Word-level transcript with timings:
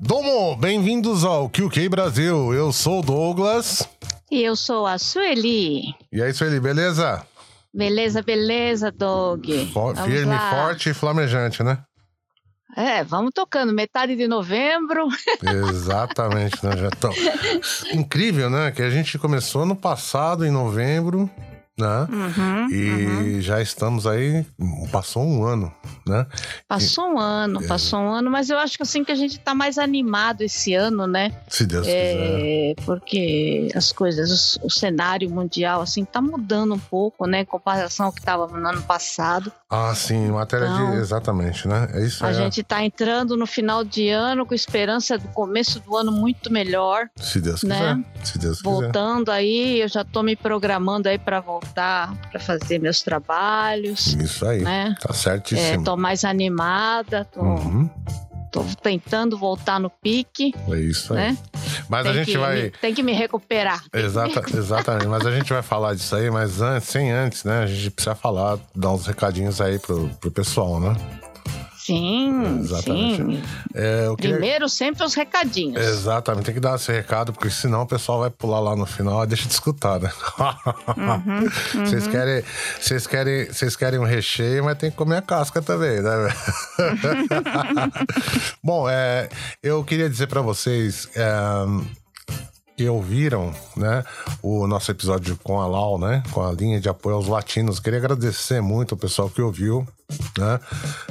Domo, 0.00 0.56
bem-vindos 0.56 1.24
ao 1.24 1.48
QQ 1.48 1.88
Brasil. 1.88 2.54
Eu 2.54 2.72
sou 2.72 3.00
o 3.00 3.02
Douglas. 3.02 3.88
E 4.30 4.42
eu 4.42 4.56
sou 4.56 4.86
a 4.86 4.98
Sueli. 4.98 5.94
E 6.12 6.22
aí, 6.22 6.32
Sueli, 6.32 6.58
beleza? 6.60 7.26
Beleza, 7.72 8.22
beleza, 8.22 8.90
Doug. 8.90 9.44
For, 9.72 9.96
firme, 9.96 10.34
lá. 10.34 10.50
forte 10.50 10.90
e 10.90 10.94
flamejante, 10.94 11.62
né? 11.62 11.78
É, 12.78 13.02
vamos 13.02 13.32
tocando. 13.34 13.72
Metade 13.72 14.14
de 14.14 14.28
novembro. 14.28 15.08
Exatamente, 15.42 16.64
né? 16.64 16.70
Tô... 17.00 17.10
Incrível, 17.92 18.48
né? 18.48 18.70
Que 18.70 18.82
a 18.82 18.88
gente 18.88 19.18
começou 19.18 19.66
no 19.66 19.74
passado, 19.74 20.46
em 20.46 20.50
novembro, 20.52 21.28
né? 21.78 22.08
Uhum, 22.10 22.70
e 22.70 23.06
uhum. 23.06 23.40
já 23.40 23.62
estamos 23.62 24.06
aí, 24.06 24.44
passou 24.90 25.22
um 25.22 25.44
ano, 25.44 25.72
né? 26.06 26.26
Passou 26.66 27.14
um 27.14 27.18
ano, 27.18 27.62
é. 27.62 27.66
passou 27.66 28.00
um 28.00 28.10
ano, 28.10 28.30
mas 28.30 28.50
eu 28.50 28.58
acho 28.58 28.76
que 28.76 28.82
assim 28.82 29.04
que 29.04 29.12
a 29.12 29.14
gente 29.14 29.38
está 29.38 29.54
mais 29.54 29.78
animado 29.78 30.42
esse 30.42 30.74
ano, 30.74 31.06
né? 31.06 31.32
Se 31.48 31.64
Deus 31.64 31.86
é, 31.86 32.74
quiser. 32.74 32.84
Porque 32.84 33.68
as 33.74 33.92
coisas, 33.92 34.58
o 34.62 34.68
cenário 34.68 35.30
mundial, 35.30 35.80
assim, 35.80 36.04
tá 36.04 36.20
mudando 36.20 36.74
um 36.74 36.78
pouco, 36.78 37.26
né? 37.26 37.40
Em 37.40 37.44
comparação 37.44 38.06
ao 38.06 38.12
que 38.12 38.20
estava 38.20 38.46
no 38.46 38.68
ano 38.68 38.82
passado. 38.82 39.52
Ah, 39.70 39.94
sim, 39.94 40.28
matéria 40.28 40.66
então, 40.66 40.92
de. 40.92 40.96
Exatamente, 40.98 41.68
né? 41.68 41.88
É 41.94 42.04
isso 42.04 42.24
A 42.24 42.30
é. 42.30 42.34
gente 42.34 42.62
está 42.62 42.82
entrando 42.82 43.36
no 43.36 43.46
final 43.46 43.84
de 43.84 44.08
ano 44.08 44.44
com 44.44 44.54
esperança 44.54 45.16
do 45.16 45.28
começo 45.28 45.78
do 45.80 45.96
ano 45.96 46.10
muito 46.10 46.52
melhor. 46.52 47.08
Se 47.16 47.40
Deus 47.40 47.62
né? 47.62 48.02
quiser. 48.14 48.26
Se 48.26 48.38
Deus 48.38 48.56
quiser. 48.58 48.70
Voltando 48.70 49.30
aí, 49.30 49.80
eu 49.80 49.88
já 49.88 50.02
estou 50.02 50.22
me 50.22 50.34
programando 50.34 51.08
aí 51.08 51.18
para 51.18 51.38
voltar 51.40 51.67
voltar 51.68 52.14
para 52.30 52.40
fazer 52.40 52.78
meus 52.78 53.02
trabalhos. 53.02 54.14
Isso 54.14 54.46
aí. 54.46 54.62
Né? 54.62 54.94
Tá 55.00 55.12
certíssimo. 55.12 55.82
É, 55.82 55.84
tô 55.84 55.96
mais 55.96 56.24
animada, 56.24 57.24
tô, 57.24 57.40
uhum. 57.40 57.88
tô 58.50 58.64
tentando 58.82 59.36
voltar 59.36 59.78
no 59.78 59.90
pique. 59.90 60.54
É 60.68 60.76
isso 60.76 61.14
aí. 61.14 61.32
Né? 61.32 61.38
Mas 61.88 62.02
tem 62.04 62.12
a 62.12 62.14
gente 62.14 62.36
vai. 62.36 62.62
Me, 62.62 62.70
tem 62.70 62.94
que 62.94 63.02
me 63.02 63.12
recuperar. 63.12 63.82
Exata, 63.92 64.42
exatamente. 64.56 65.06
mas 65.06 65.26
a 65.26 65.30
gente 65.30 65.52
vai 65.52 65.62
falar 65.62 65.94
disso 65.94 66.14
aí, 66.16 66.30
mas 66.30 66.60
antes, 66.60 66.88
sem 66.88 67.10
antes, 67.10 67.44
né? 67.44 67.62
A 67.62 67.66
gente 67.66 67.90
precisa 67.90 68.14
falar, 68.14 68.58
dar 68.74 68.92
uns 68.92 69.06
recadinhos 69.06 69.60
aí 69.60 69.78
pro, 69.78 70.08
pro 70.20 70.30
pessoal, 70.30 70.80
né? 70.80 70.96
Sim, 71.88 72.60
Exatamente. 72.60 73.16
sim. 73.16 73.42
É, 73.74 74.14
queria... 74.18 74.36
Primeiro, 74.36 74.68
sempre 74.68 75.04
os 75.04 75.14
recadinhos. 75.14 75.82
Exatamente, 75.82 76.44
tem 76.44 76.54
que 76.54 76.60
dar 76.60 76.76
esse 76.76 76.92
recado, 76.92 77.32
porque 77.32 77.48
senão 77.48 77.80
o 77.80 77.86
pessoal 77.86 78.20
vai 78.20 78.28
pular 78.28 78.60
lá 78.60 78.76
no 78.76 78.84
final 78.84 79.24
e 79.24 79.26
deixa 79.26 79.46
de 79.46 79.54
escutar, 79.54 79.98
né? 79.98 80.12
Uhum, 80.38 81.38
uhum. 81.80 81.86
Vocês, 81.86 82.06
querem, 82.06 82.44
vocês, 82.78 83.06
querem, 83.06 83.46
vocês 83.46 83.74
querem 83.74 83.98
um 83.98 84.04
recheio, 84.04 84.64
mas 84.64 84.76
tem 84.76 84.90
que 84.90 84.98
comer 84.98 85.16
a 85.16 85.22
casca 85.22 85.62
também, 85.62 86.02
né? 86.02 86.10
Bom, 88.62 88.86
é, 88.86 89.30
eu 89.62 89.82
queria 89.82 90.10
dizer 90.10 90.26
para 90.26 90.42
vocês. 90.42 91.08
É, 91.16 91.28
que 92.78 92.88
ouviram, 92.88 93.52
né, 93.76 94.04
o 94.40 94.64
nosso 94.68 94.92
episódio 94.92 95.36
com 95.42 95.60
a 95.60 95.66
Lau, 95.66 95.98
né, 95.98 96.22
com 96.30 96.46
a 96.46 96.52
linha 96.52 96.80
de 96.80 96.88
apoio 96.88 97.16
aos 97.16 97.26
latinos. 97.26 97.80
Queria 97.80 97.98
agradecer 97.98 98.62
muito 98.62 98.92
o 98.92 98.96
pessoal 98.96 99.28
que 99.28 99.42
ouviu, 99.42 99.84
né? 100.38 100.60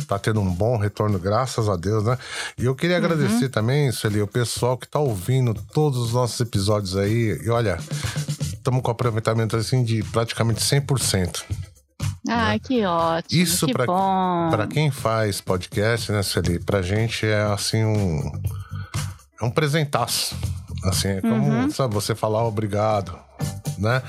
Tá 0.07 0.17
tendo 0.17 0.39
um 0.39 0.49
bom 0.49 0.77
retorno, 0.77 1.19
graças 1.19 1.67
a 1.67 1.75
Deus, 1.75 2.05
né? 2.05 2.17
E 2.57 2.63
eu 2.63 2.73
queria 2.73 2.97
uhum. 2.97 3.03
agradecer 3.03 3.49
também, 3.49 3.91
Sueli, 3.91 4.21
o 4.21 4.27
pessoal 4.27 4.77
que 4.77 4.87
tá 4.87 4.97
ouvindo 4.97 5.53
todos 5.73 5.99
os 5.99 6.13
nossos 6.13 6.39
episódios 6.39 6.95
aí. 6.95 7.37
E 7.43 7.49
olha, 7.49 7.77
estamos 8.53 8.81
com 8.81 8.89
aproveitamento 8.89 9.57
assim 9.57 9.83
de 9.83 10.01
praticamente 10.03 10.61
100%. 10.61 11.43
Ah, 12.29 12.53
né? 12.53 12.59
que 12.59 12.85
ótimo. 12.85 13.41
Isso 13.41 13.67
para 13.67 14.67
quem 14.67 14.89
faz 14.89 15.41
podcast, 15.41 16.13
né, 16.13 16.23
Sueli? 16.23 16.59
Pra 16.59 16.81
gente 16.81 17.25
é 17.25 17.41
assim 17.41 17.83
um 17.83 18.31
é 19.39 19.45
um 19.45 19.51
presentaço, 19.51 20.35
Assim, 20.89 21.09
é 21.09 21.21
como, 21.21 21.51
uhum. 21.51 21.69
sabe, 21.69 21.93
você 21.93 22.15
falar 22.15 22.45
obrigado, 22.45 23.17
né? 23.77 24.01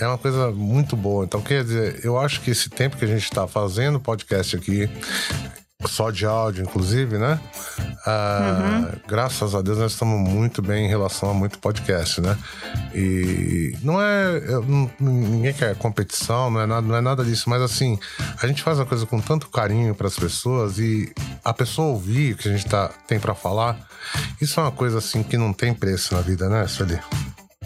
É 0.00 0.06
uma 0.06 0.18
coisa 0.18 0.50
muito 0.50 0.96
boa. 0.96 1.24
Então, 1.24 1.40
quer 1.40 1.62
dizer, 1.62 2.00
eu 2.04 2.18
acho 2.18 2.40
que 2.40 2.50
esse 2.50 2.68
tempo 2.68 2.96
que 2.96 3.04
a 3.04 3.08
gente 3.08 3.24
está 3.24 3.46
fazendo 3.46 4.00
podcast 4.00 4.56
aqui, 4.56 4.90
só 5.86 6.10
de 6.10 6.24
áudio, 6.26 6.64
inclusive, 6.64 7.18
né? 7.18 7.40
Ah, 8.04 8.88
uhum. 8.92 9.00
Graças 9.06 9.54
a 9.54 9.62
Deus 9.62 9.78
nós 9.78 9.92
estamos 9.92 10.28
muito 10.28 10.60
bem 10.60 10.86
em 10.86 10.88
relação 10.88 11.30
a 11.30 11.34
muito 11.34 11.58
podcast, 11.58 12.20
né? 12.20 12.36
E 12.94 13.76
não 13.82 14.00
é. 14.00 14.38
Eu, 14.38 14.64
ninguém 14.98 15.52
quer 15.52 15.76
competição, 15.76 16.50
não 16.50 16.60
é, 16.60 16.66
nada, 16.66 16.86
não 16.86 16.96
é 16.96 17.00
nada 17.00 17.24
disso, 17.24 17.48
mas 17.48 17.62
assim, 17.62 17.98
a 18.40 18.46
gente 18.46 18.62
faz 18.62 18.78
uma 18.78 18.86
coisa 18.86 19.06
com 19.06 19.20
tanto 19.20 19.48
carinho 19.48 19.94
para 19.94 20.08
as 20.08 20.16
pessoas 20.16 20.78
e 20.78 21.12
a 21.44 21.54
pessoa 21.54 21.88
ouvir 21.88 22.34
o 22.34 22.36
que 22.36 22.48
a 22.48 22.52
gente 22.52 22.66
tá, 22.66 22.90
tem 23.06 23.20
para 23.20 23.34
falar, 23.34 23.78
isso 24.40 24.58
é 24.58 24.62
uma 24.64 24.72
coisa 24.72 24.98
assim 24.98 25.22
que 25.22 25.36
não 25.36 25.52
tem 25.52 25.72
preço 25.72 26.14
na 26.14 26.20
vida, 26.20 26.48
né, 26.48 26.66
Sueli? 26.66 26.98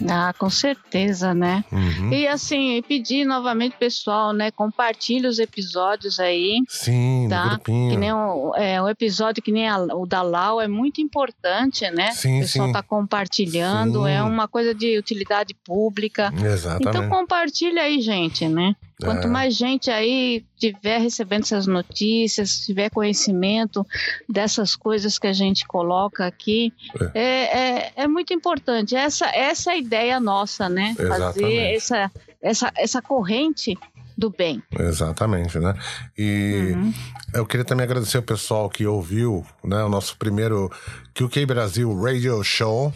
Ah, 0.09 0.33
com 0.37 0.49
certeza, 0.49 1.33
né? 1.33 1.63
Uhum. 1.71 2.13
E 2.13 2.27
assim, 2.27 2.81
pedir 2.87 3.25
novamente, 3.25 3.75
pessoal, 3.77 4.31
né? 4.31 4.51
Compartilhe 4.51 5.27
os 5.27 5.39
episódios 5.39 6.19
aí. 6.19 6.61
Sim, 6.67 7.27
tá? 7.29 7.49
grupinho. 7.49 7.91
Que 7.91 7.97
nem 7.97 8.13
um, 8.13 8.55
é, 8.55 8.81
um 8.81 8.87
episódio 8.87 9.41
que 9.41 9.51
nem 9.51 9.67
a, 9.67 9.77
o 9.77 10.05
da 10.05 10.21
Lau 10.21 10.61
é 10.61 10.67
muito 10.67 11.01
importante, 11.01 11.89
né? 11.91 12.11
Sim, 12.11 12.37
o 12.37 12.41
pessoal 12.41 12.67
sim. 12.67 12.73
tá 12.73 12.83
compartilhando, 12.83 14.03
sim. 14.03 14.11
é 14.11 14.21
uma 14.21 14.47
coisa 14.47 14.73
de 14.73 14.97
utilidade 14.97 15.55
pública. 15.65 16.31
Exatamente. 16.43 16.89
Então 16.89 17.09
compartilha 17.09 17.81
aí, 17.81 17.99
gente, 18.01 18.47
né? 18.47 18.75
Quanto 18.99 19.27
é. 19.27 19.29
mais 19.29 19.55
gente 19.55 19.91
aí 19.91 20.43
tiver 20.57 20.97
recebendo 20.99 21.43
essas 21.43 21.67
notícias, 21.67 22.61
tiver 22.65 22.89
conhecimento 22.89 23.85
dessas 24.27 24.75
coisas 24.75 25.19
que 25.19 25.27
a 25.27 25.33
gente 25.33 25.67
coloca 25.67 26.25
aqui, 26.25 26.73
é, 27.13 27.21
é, 27.21 27.59
é, 27.59 27.91
é 27.95 28.07
muito 28.07 28.33
importante. 28.33 28.95
Essa, 28.95 29.27
essa 29.27 29.71
é 29.71 29.73
a 29.75 29.77
ideia 29.77 30.19
nossa, 30.19 30.67
né? 30.67 30.95
Exatamente. 30.97 31.19
Fazer 31.19 31.75
essa, 31.75 32.11
essa, 32.41 32.71
essa 32.75 33.01
corrente 33.01 33.77
do 34.17 34.31
bem. 34.31 34.63
Exatamente, 34.79 35.59
né? 35.59 35.75
E 36.17 36.73
uhum. 36.73 36.93
eu 37.35 37.45
queria 37.45 37.63
também 37.63 37.83
agradecer 37.83 38.17
o 38.17 38.23
pessoal 38.23 38.67
que 38.67 38.87
ouviu 38.87 39.45
né, 39.63 39.83
o 39.83 39.89
nosso 39.89 40.17
primeiro 40.17 40.71
QK 41.13 41.45
Brasil 41.45 41.93
Radio 42.01 42.43
Show 42.43 42.91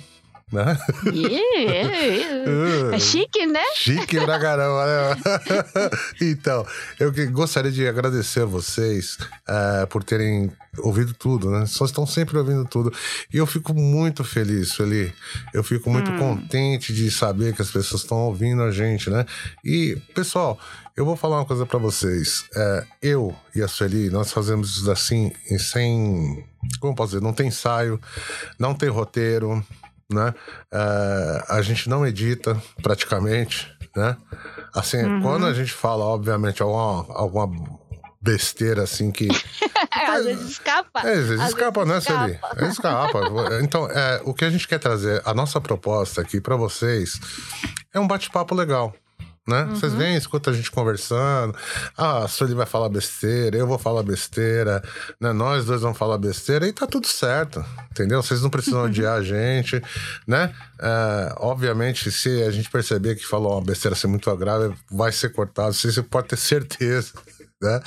né? 0.51 0.77
Yeah, 1.05 2.95
é 2.95 2.99
chique, 2.99 3.45
né? 3.45 3.63
Chique 3.75 4.19
pra 4.19 4.39
caramba, 4.39 4.85
né? 4.85 5.17
então, 6.21 6.65
eu 6.99 7.11
gostaria 7.31 7.71
de 7.71 7.87
agradecer 7.87 8.41
a 8.41 8.45
vocês 8.45 9.17
uh, 9.47 9.87
por 9.87 10.03
terem 10.03 10.51
ouvido 10.79 11.13
tudo, 11.13 11.49
né? 11.49 11.65
Só 11.65 11.85
estão 11.85 12.05
sempre 12.05 12.37
ouvindo 12.37 12.65
tudo. 12.65 12.93
E 13.33 13.37
eu 13.37 13.45
fico 13.45 13.73
muito 13.73 14.23
feliz, 14.23 14.69
Sueli. 14.69 15.13
Eu 15.53 15.63
fico 15.63 15.89
muito 15.89 16.11
hum. 16.11 16.17
contente 16.17 16.93
de 16.93 17.09
saber 17.11 17.53
que 17.55 17.61
as 17.61 17.71
pessoas 17.71 18.01
estão 18.01 18.17
ouvindo 18.17 18.61
a 18.61 18.71
gente, 18.71 19.09
né? 19.09 19.25
E, 19.63 19.97
pessoal, 20.13 20.59
eu 20.95 21.05
vou 21.05 21.15
falar 21.15 21.37
uma 21.37 21.45
coisa 21.45 21.65
para 21.65 21.79
vocês. 21.79 22.45
É, 22.55 22.85
eu 23.01 23.35
e 23.55 23.61
a 23.61 23.67
Sueli, 23.67 24.09
nós 24.09 24.31
fazemos 24.31 24.77
isso 24.77 24.91
assim, 24.91 25.31
sem. 25.57 26.45
Como 26.79 26.95
posso 26.95 27.13
dizer? 27.13 27.23
Não 27.23 27.33
tem 27.33 27.47
ensaio, 27.47 27.99
não 28.59 28.73
tem 28.73 28.89
roteiro 28.89 29.65
né? 30.13 30.33
É, 30.71 31.45
a 31.49 31.61
gente 31.61 31.89
não 31.89 32.05
edita 32.05 32.61
praticamente, 32.81 33.71
né? 33.95 34.17
Assim, 34.73 35.03
uhum. 35.03 35.21
quando 35.21 35.45
a 35.45 35.53
gente 35.53 35.71
fala, 35.71 36.05
obviamente, 36.05 36.61
alguma, 36.61 37.05
alguma 37.15 37.79
besteira 38.21 38.83
assim 38.83 39.11
que. 39.11 39.27
às 39.91 40.25
vezes 40.25 40.51
escapa. 40.51 41.01
É, 41.01 41.13
às 41.13 41.27
vezes 41.27 41.39
às 41.39 41.49
escapa, 41.49 41.85
vezes 41.85 42.07
né, 42.07 42.17
Celi? 42.17 42.39
Escapa. 42.69 43.19
escapa. 43.19 43.59
Então, 43.61 43.89
é, 43.89 44.21
o 44.23 44.33
que 44.33 44.45
a 44.45 44.49
gente 44.49 44.67
quer 44.67 44.79
trazer, 44.79 45.21
a 45.25 45.33
nossa 45.33 45.59
proposta 45.59 46.21
aqui 46.21 46.39
para 46.39 46.55
vocês 46.55 47.19
é 47.93 47.99
um 47.99 48.07
bate-papo 48.07 48.55
legal 48.55 48.93
né? 49.47 49.63
Uhum. 49.63 49.75
Vocês 49.75 49.93
vêm, 49.93 50.15
escutam 50.15 50.53
a 50.53 50.55
gente 50.55 50.69
conversando. 50.69 51.55
Ah, 51.97 52.23
a 52.23 52.27
Sueli 52.27 52.53
vai 52.53 52.65
falar 52.65 52.89
besteira, 52.89 53.57
eu 53.57 53.65
vou 53.65 53.77
falar 53.77 54.03
besteira, 54.03 54.83
né? 55.19 55.33
Nós 55.33 55.65
dois 55.65 55.81
vamos 55.81 55.97
falar 55.97 56.17
besteira 56.17 56.67
e 56.67 56.73
tá 56.73 56.85
tudo 56.85 57.07
certo, 57.07 57.63
entendeu? 57.89 58.21
Vocês 58.21 58.41
não 58.41 58.49
precisam 58.49 58.83
odiar 58.85 59.17
a 59.17 59.23
gente, 59.23 59.81
né? 60.27 60.53
É, 60.79 61.35
obviamente, 61.37 62.11
se 62.11 62.43
a 62.43 62.51
gente 62.51 62.69
perceber 62.69 63.15
que 63.15 63.25
falou 63.25 63.53
uma 63.53 63.65
besteira 63.65 63.95
assim 63.95 64.07
muito 64.07 64.33
grave, 64.35 64.75
vai 64.89 65.11
ser 65.11 65.29
cortado, 65.29 65.73
você 65.73 66.01
pode 66.03 66.27
ter 66.27 66.37
certeza. 66.37 67.13
Né? 67.61 67.79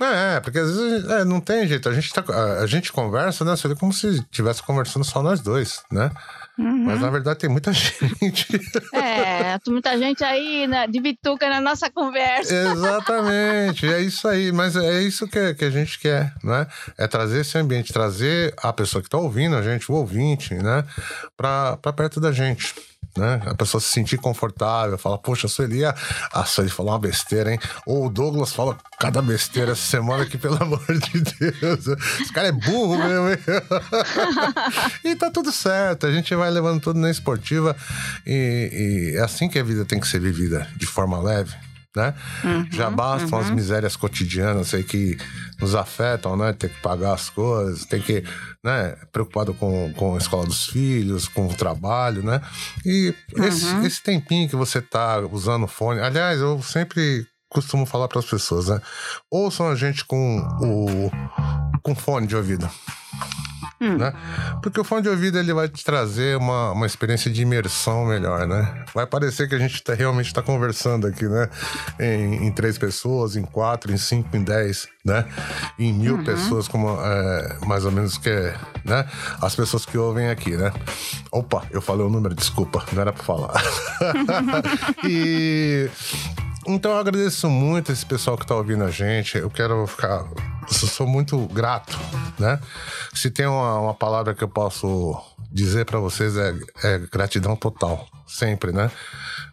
é, 0.36 0.40
porque 0.40 0.58
às 0.58 0.74
vezes 0.74 1.10
é, 1.10 1.24
não 1.24 1.40
tem 1.40 1.66
jeito. 1.66 1.88
A 1.88 1.92
gente, 1.92 2.12
tá, 2.12 2.24
a, 2.26 2.62
a 2.62 2.66
gente 2.66 2.90
conversa, 2.90 3.44
né? 3.44 3.54
Seria 3.54 3.76
como 3.76 3.92
se 3.92 4.08
estivesse 4.08 4.62
conversando 4.62 5.04
só 5.04 5.22
nós 5.22 5.40
dois, 5.40 5.82
né? 5.92 6.10
Uhum. 6.58 6.86
Mas 6.86 7.00
na 7.00 7.10
verdade 7.10 7.38
tem 7.38 7.50
muita 7.50 7.70
gente. 7.74 8.46
É, 8.94 9.58
muita 9.68 9.96
gente 9.98 10.24
aí 10.24 10.66
né, 10.66 10.86
de 10.86 11.00
bituca 11.00 11.48
na 11.48 11.60
nossa 11.60 11.90
conversa. 11.90 12.54
Exatamente, 12.54 13.86
é 13.86 14.00
isso 14.00 14.26
aí. 14.26 14.50
Mas 14.50 14.74
é 14.74 15.02
isso 15.02 15.28
que, 15.28 15.54
que 15.54 15.64
a 15.66 15.70
gente 15.70 15.98
quer, 15.98 16.34
né? 16.42 16.66
É 16.96 17.06
trazer 17.06 17.42
esse 17.42 17.58
ambiente, 17.58 17.92
trazer 17.92 18.54
a 18.56 18.72
pessoa 18.72 19.02
que 19.02 19.08
está 19.08 19.18
ouvindo 19.18 19.54
a 19.54 19.62
gente, 19.62 19.92
o 19.92 19.94
ouvinte, 19.94 20.54
né? 20.54 20.82
Para 21.36 21.76
perto 21.92 22.20
da 22.20 22.32
gente 22.32 22.74
né? 23.18 23.42
A 23.46 23.54
pessoa 23.54 23.80
se 23.80 23.88
sentir 23.88 24.18
confortável, 24.18 24.96
fala, 24.96 25.18
poxa, 25.18 25.46
a 25.46 25.50
Sueli, 25.50 25.84
a, 25.84 25.94
a 26.32 26.44
Sueli 26.44 26.70
falou 26.70 26.92
uma 26.92 26.98
besteira, 26.98 27.52
hein? 27.52 27.58
Ou 27.86 28.06
o 28.06 28.10
Douglas 28.10 28.52
fala 28.52 28.76
cada 28.98 29.20
besteira 29.20 29.72
essa 29.72 29.82
semana 29.82 30.24
que, 30.26 30.38
pelo 30.38 30.60
amor 30.62 30.84
de 30.86 31.20
Deus, 31.20 31.86
esse 32.20 32.32
cara 32.32 32.48
é 32.48 32.52
burro 32.52 32.96
mesmo, 32.98 33.30
hein? 33.30 33.38
e 35.04 35.16
tá 35.16 35.30
tudo 35.30 35.52
certo, 35.52 36.06
a 36.06 36.12
gente 36.12 36.34
vai 36.34 36.50
levando 36.50 36.80
tudo 36.80 36.98
na 36.98 37.10
esportiva 37.10 37.76
e, 38.26 39.12
e 39.14 39.16
é 39.18 39.22
assim 39.22 39.48
que 39.48 39.58
a 39.58 39.62
vida 39.62 39.84
tem 39.84 40.00
que 40.00 40.08
ser 40.08 40.20
vivida, 40.20 40.66
de 40.76 40.86
forma 40.86 41.20
leve 41.20 41.67
né? 41.96 42.14
Uhum, 42.44 42.70
Já 42.70 42.90
bastam 42.90 43.38
uhum. 43.38 43.44
as 43.44 43.50
misérias 43.50 43.96
cotidianas 43.96 44.72
aí 44.74 44.84
que 44.84 45.16
nos 45.60 45.74
afetam, 45.74 46.36
né? 46.36 46.52
Ter 46.52 46.68
que 46.68 46.80
pagar 46.80 47.14
as 47.14 47.28
coisas, 47.30 47.84
tem 47.84 48.00
que, 48.00 48.22
né? 48.64 48.96
Preocupado 49.12 49.54
com, 49.54 49.92
com 49.94 50.14
a 50.14 50.18
escola 50.18 50.46
dos 50.46 50.66
filhos, 50.66 51.28
com 51.28 51.46
o 51.46 51.54
trabalho, 51.54 52.22
né? 52.22 52.40
E 52.84 53.14
uhum. 53.36 53.44
esse, 53.44 53.86
esse 53.86 54.02
tempinho 54.02 54.48
que 54.48 54.56
você 54.56 54.80
tá 54.80 55.18
usando 55.20 55.64
o 55.64 55.68
fone, 55.68 56.00
aliás, 56.00 56.40
eu 56.40 56.62
sempre 56.62 57.26
costumo 57.50 57.86
falar 57.86 58.08
para 58.08 58.18
as 58.18 58.26
pessoas, 58.26 58.68
né? 58.68 58.80
Ouçam 59.30 59.68
a 59.68 59.74
gente 59.74 60.04
com 60.04 60.38
o 60.60 61.10
com 61.82 61.94
fone 61.94 62.26
de 62.26 62.36
ouvido. 62.36 62.68
Hum. 63.80 63.96
Né? 63.96 64.12
Porque 64.60 64.80
o 64.80 64.84
fone 64.84 65.02
de 65.02 65.08
ouvido 65.08 65.38
ele 65.38 65.52
vai 65.52 65.68
te 65.68 65.84
trazer 65.84 66.36
uma, 66.36 66.72
uma 66.72 66.86
experiência 66.86 67.30
de 67.30 67.42
imersão 67.42 68.06
melhor, 68.06 68.46
né? 68.46 68.84
Vai 68.92 69.06
parecer 69.06 69.48
que 69.48 69.54
a 69.54 69.58
gente 69.58 69.80
tá, 69.82 69.94
realmente 69.94 70.26
está 70.26 70.42
conversando 70.42 71.06
aqui, 71.06 71.26
né? 71.26 71.48
Em, 72.00 72.46
em, 72.46 72.52
três 72.52 72.76
pessoas, 72.76 73.36
em 73.36 73.42
quatro, 73.42 73.92
em 73.92 73.96
cinco, 73.96 74.36
em 74.36 74.42
dez, 74.42 74.88
né? 75.04 75.24
Em 75.78 75.92
mil 75.92 76.16
uhum. 76.16 76.24
pessoas, 76.24 76.66
como 76.66 76.88
é, 77.00 77.58
mais 77.66 77.84
ou 77.84 77.92
menos 77.92 78.18
que 78.18 78.28
é, 78.28 78.56
né? 78.84 79.06
As 79.40 79.54
pessoas 79.54 79.86
que 79.86 79.96
ouvem 79.96 80.28
aqui, 80.28 80.56
né? 80.56 80.72
Opa, 81.30 81.62
eu 81.70 81.80
falei 81.80 82.04
o 82.04 82.10
número, 82.10 82.34
desculpa, 82.34 82.84
não 82.92 83.00
era 83.00 83.12
para 83.12 83.22
falar. 83.22 83.62
e 85.06 85.88
então 86.68 86.92
eu 86.92 86.98
agradeço 86.98 87.48
muito 87.48 87.90
esse 87.90 88.04
pessoal 88.04 88.36
que 88.36 88.44
está 88.44 88.54
ouvindo 88.54 88.84
a 88.84 88.90
gente. 88.90 89.38
Eu 89.38 89.50
quero 89.50 89.86
ficar. 89.86 90.26
Sou 90.68 91.06
muito 91.06 91.46
grato, 91.48 91.98
né? 92.38 92.60
Se 93.14 93.30
tem 93.30 93.46
uma, 93.46 93.80
uma 93.80 93.94
palavra 93.94 94.34
que 94.34 94.44
eu 94.44 94.48
posso 94.48 95.16
dizer 95.50 95.86
para 95.86 95.98
vocês 95.98 96.36
é, 96.36 96.54
é, 96.84 96.98
gratidão 97.10 97.56
total. 97.56 98.06
Sempre, 98.26 98.72
né? 98.72 98.90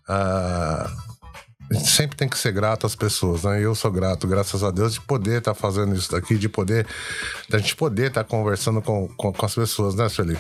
Uh, 0.10 1.76
sempre 1.80 2.18
tem 2.18 2.28
que 2.28 2.38
ser 2.38 2.52
grato 2.52 2.86
às 2.86 2.96
pessoas, 2.96 3.44
né? 3.44 3.64
Eu 3.64 3.74
sou 3.74 3.92
grato, 3.92 4.28
graças 4.28 4.64
a 4.64 4.70
Deus, 4.70 4.94
de 4.94 5.02
poder 5.02 5.40
estar 5.40 5.54
tá 5.54 5.60
fazendo 5.60 5.96
isso 5.96 6.12
daqui, 6.12 6.38
de 6.38 6.50
poder, 6.50 6.86
da 7.50 7.58
gente 7.58 7.76
poder 7.76 8.08
estar 8.08 8.24
tá 8.24 8.30
conversando 8.30 8.82
com, 8.82 9.08
com, 9.16 9.32
com, 9.32 9.46
as 9.46 9.56
pessoas, 9.56 9.96
né, 9.96 10.10
Sueli? 10.10 10.38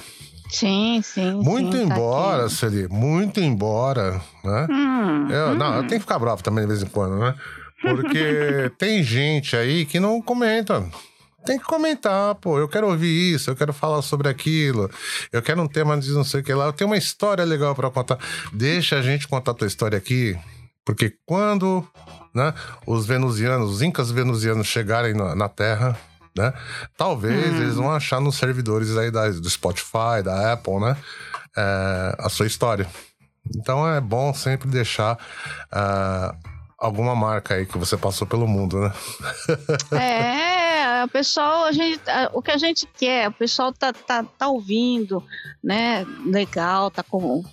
Sim, 0.49 1.01
sim. 1.03 1.33
Muito 1.33 1.77
sim, 1.77 1.87
tá 1.87 1.95
embora, 1.95 2.43
tá 2.43 2.49
Celi, 2.49 2.87
muito 2.87 3.39
embora, 3.39 4.21
né? 4.43 4.67
Hum, 4.69 5.27
eu, 5.29 5.47
hum. 5.47 5.55
Não, 5.55 5.75
eu 5.75 5.87
tenho 5.87 5.99
que 5.99 5.99
ficar 5.99 6.19
bravo 6.19 6.43
também 6.43 6.63
de 6.63 6.67
vez 6.67 6.83
em 6.83 6.87
quando, 6.87 7.17
né? 7.17 7.35
Porque 7.81 8.71
tem 8.77 9.03
gente 9.03 9.55
aí 9.55 9.85
que 9.85 9.99
não 9.99 10.21
comenta. 10.21 10.85
Tem 11.45 11.59
que 11.59 11.65
comentar, 11.65 12.33
pô. 12.35 12.57
Eu 12.57 12.67
quero 12.67 12.87
ouvir 12.87 13.35
isso, 13.35 13.51
eu 13.51 13.55
quero 13.55 13.71
falar 13.71 14.01
sobre 14.01 14.27
aquilo, 14.27 14.89
eu 15.31 15.41
quero 15.41 15.61
um 15.61 15.67
tema 15.67 15.97
de 15.97 16.11
não 16.11 16.23
sei 16.23 16.41
o 16.41 16.43
que 16.43 16.53
lá. 16.53 16.65
Eu 16.65 16.73
tenho 16.73 16.89
uma 16.89 16.97
história 16.97 17.45
legal 17.45 17.75
para 17.75 17.89
contar. 17.91 18.17
Deixa 18.51 18.97
a 18.97 19.01
gente 19.01 19.27
contar 19.27 19.51
a 19.51 19.53
tua 19.53 19.67
história 19.67 19.97
aqui, 19.97 20.35
porque 20.83 21.13
quando 21.25 21.87
né, 22.33 22.53
os 22.85 23.05
venusianos, 23.05 23.69
os 23.69 23.81
incas 23.81 24.09
venusianos 24.09 24.67
chegarem 24.67 25.13
na, 25.13 25.35
na 25.35 25.47
Terra, 25.47 25.97
né? 26.35 26.53
Talvez 26.97 27.53
hum. 27.53 27.61
eles 27.61 27.75
vão 27.75 27.91
achar 27.91 28.19
nos 28.19 28.35
servidores 28.35 28.97
aí 28.97 29.09
da, 29.09 29.29
do 29.29 29.49
Spotify, 29.49 30.21
da 30.23 30.53
Apple, 30.53 30.79
né? 30.79 30.97
É, 31.57 32.15
a 32.19 32.29
sua 32.29 32.45
história. 32.45 32.87
Então 33.55 33.87
é 33.87 34.01
bom 34.01 34.33
sempre 34.33 34.67
deixar 34.67 35.15
uh, 35.15 36.35
alguma 36.77 37.15
marca 37.15 37.55
aí 37.55 37.65
que 37.65 37.77
você 37.77 37.95
passou 37.95 38.25
pelo 38.25 38.47
mundo, 38.47 38.79
né? 38.79 38.93
é, 39.91 40.64
o 41.05 41.07
pessoal, 41.07 41.65
a 41.65 41.71
gente, 41.71 42.01
o 42.33 42.41
que 42.41 42.51
a 42.51 42.57
gente 42.57 42.87
quer, 42.97 43.29
o 43.29 43.31
pessoal 43.31 43.71
tá, 43.71 43.93
tá, 43.93 44.23
tá 44.23 44.47
ouvindo, 44.47 45.23
né? 45.63 46.05
Legal, 46.25 46.91
tá, 46.91 47.03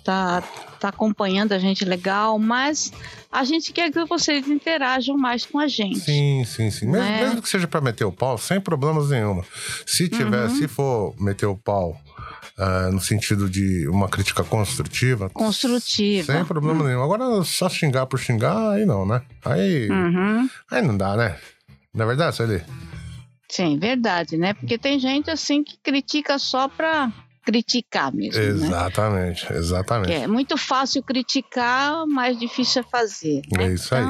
tá, 0.03 0.43
tá 0.79 0.89
acompanhando 0.89 1.53
a 1.53 1.59
gente 1.59 1.85
legal, 1.85 2.37
mas 2.37 2.91
a 3.31 3.43
gente 3.43 3.71
quer 3.71 3.91
que 3.91 4.05
vocês 4.05 4.47
interajam 4.47 5.17
mais 5.17 5.45
com 5.45 5.59
a 5.59 5.67
gente. 5.67 5.99
Sim, 5.99 6.43
sim, 6.45 6.69
sim. 6.69 6.85
Mesmo, 6.87 7.07
né? 7.07 7.21
mesmo 7.21 7.41
que 7.41 7.49
seja 7.49 7.67
para 7.67 7.81
meter 7.81 8.05
o 8.05 8.11
pau, 8.11 8.37
sem 8.37 8.59
problemas 8.59 9.09
nenhuma. 9.09 9.43
Se 9.85 10.09
tiver, 10.09 10.49
uhum. 10.49 10.55
se 10.55 10.67
for 10.67 11.15
meter 11.19 11.45
o 11.45 11.55
pau 11.55 11.99
Uh, 12.55 12.93
no 12.93 13.01
sentido 13.01 13.49
de 13.49 13.87
uma 13.87 14.07
crítica 14.07 14.43
construtiva. 14.43 15.27
Construtiva. 15.27 16.31
Sem 16.31 16.45
problema 16.45 16.81
uhum. 16.81 16.87
nenhum. 16.87 17.03
Agora, 17.03 17.43
só 17.43 17.67
xingar 17.67 18.05
por 18.05 18.19
xingar, 18.19 18.73
aí 18.73 18.85
não, 18.85 19.07
né? 19.07 19.23
Aí, 19.43 19.89
uhum. 19.89 20.47
aí 20.69 20.81
não 20.83 20.95
dá, 20.95 21.17
né? 21.17 21.35
Não 21.91 22.05
é 22.05 22.07
verdade, 22.07 22.35
Sueli? 22.35 22.63
Sim, 23.53 23.77
verdade, 23.77 24.35
né? 24.35 24.55
Porque 24.55 24.79
tem 24.79 24.97
gente 24.97 25.29
assim 25.29 25.63
que 25.63 25.77
critica 25.77 26.39
só 26.39 26.67
pra 26.67 27.13
criticar 27.45 28.11
mesmo. 28.11 28.41
Né? 28.41 28.47
Exatamente, 28.47 29.51
né? 29.51 29.59
exatamente. 29.59 30.11
é 30.11 30.25
muito 30.25 30.57
fácil 30.57 31.03
criticar, 31.03 32.03
mais 32.07 32.39
difícil 32.39 32.81
é 32.81 32.83
fazer. 32.89 33.41
Né? 33.55 33.65
É 33.65 33.73
isso 33.73 33.93
aí. 33.93 34.03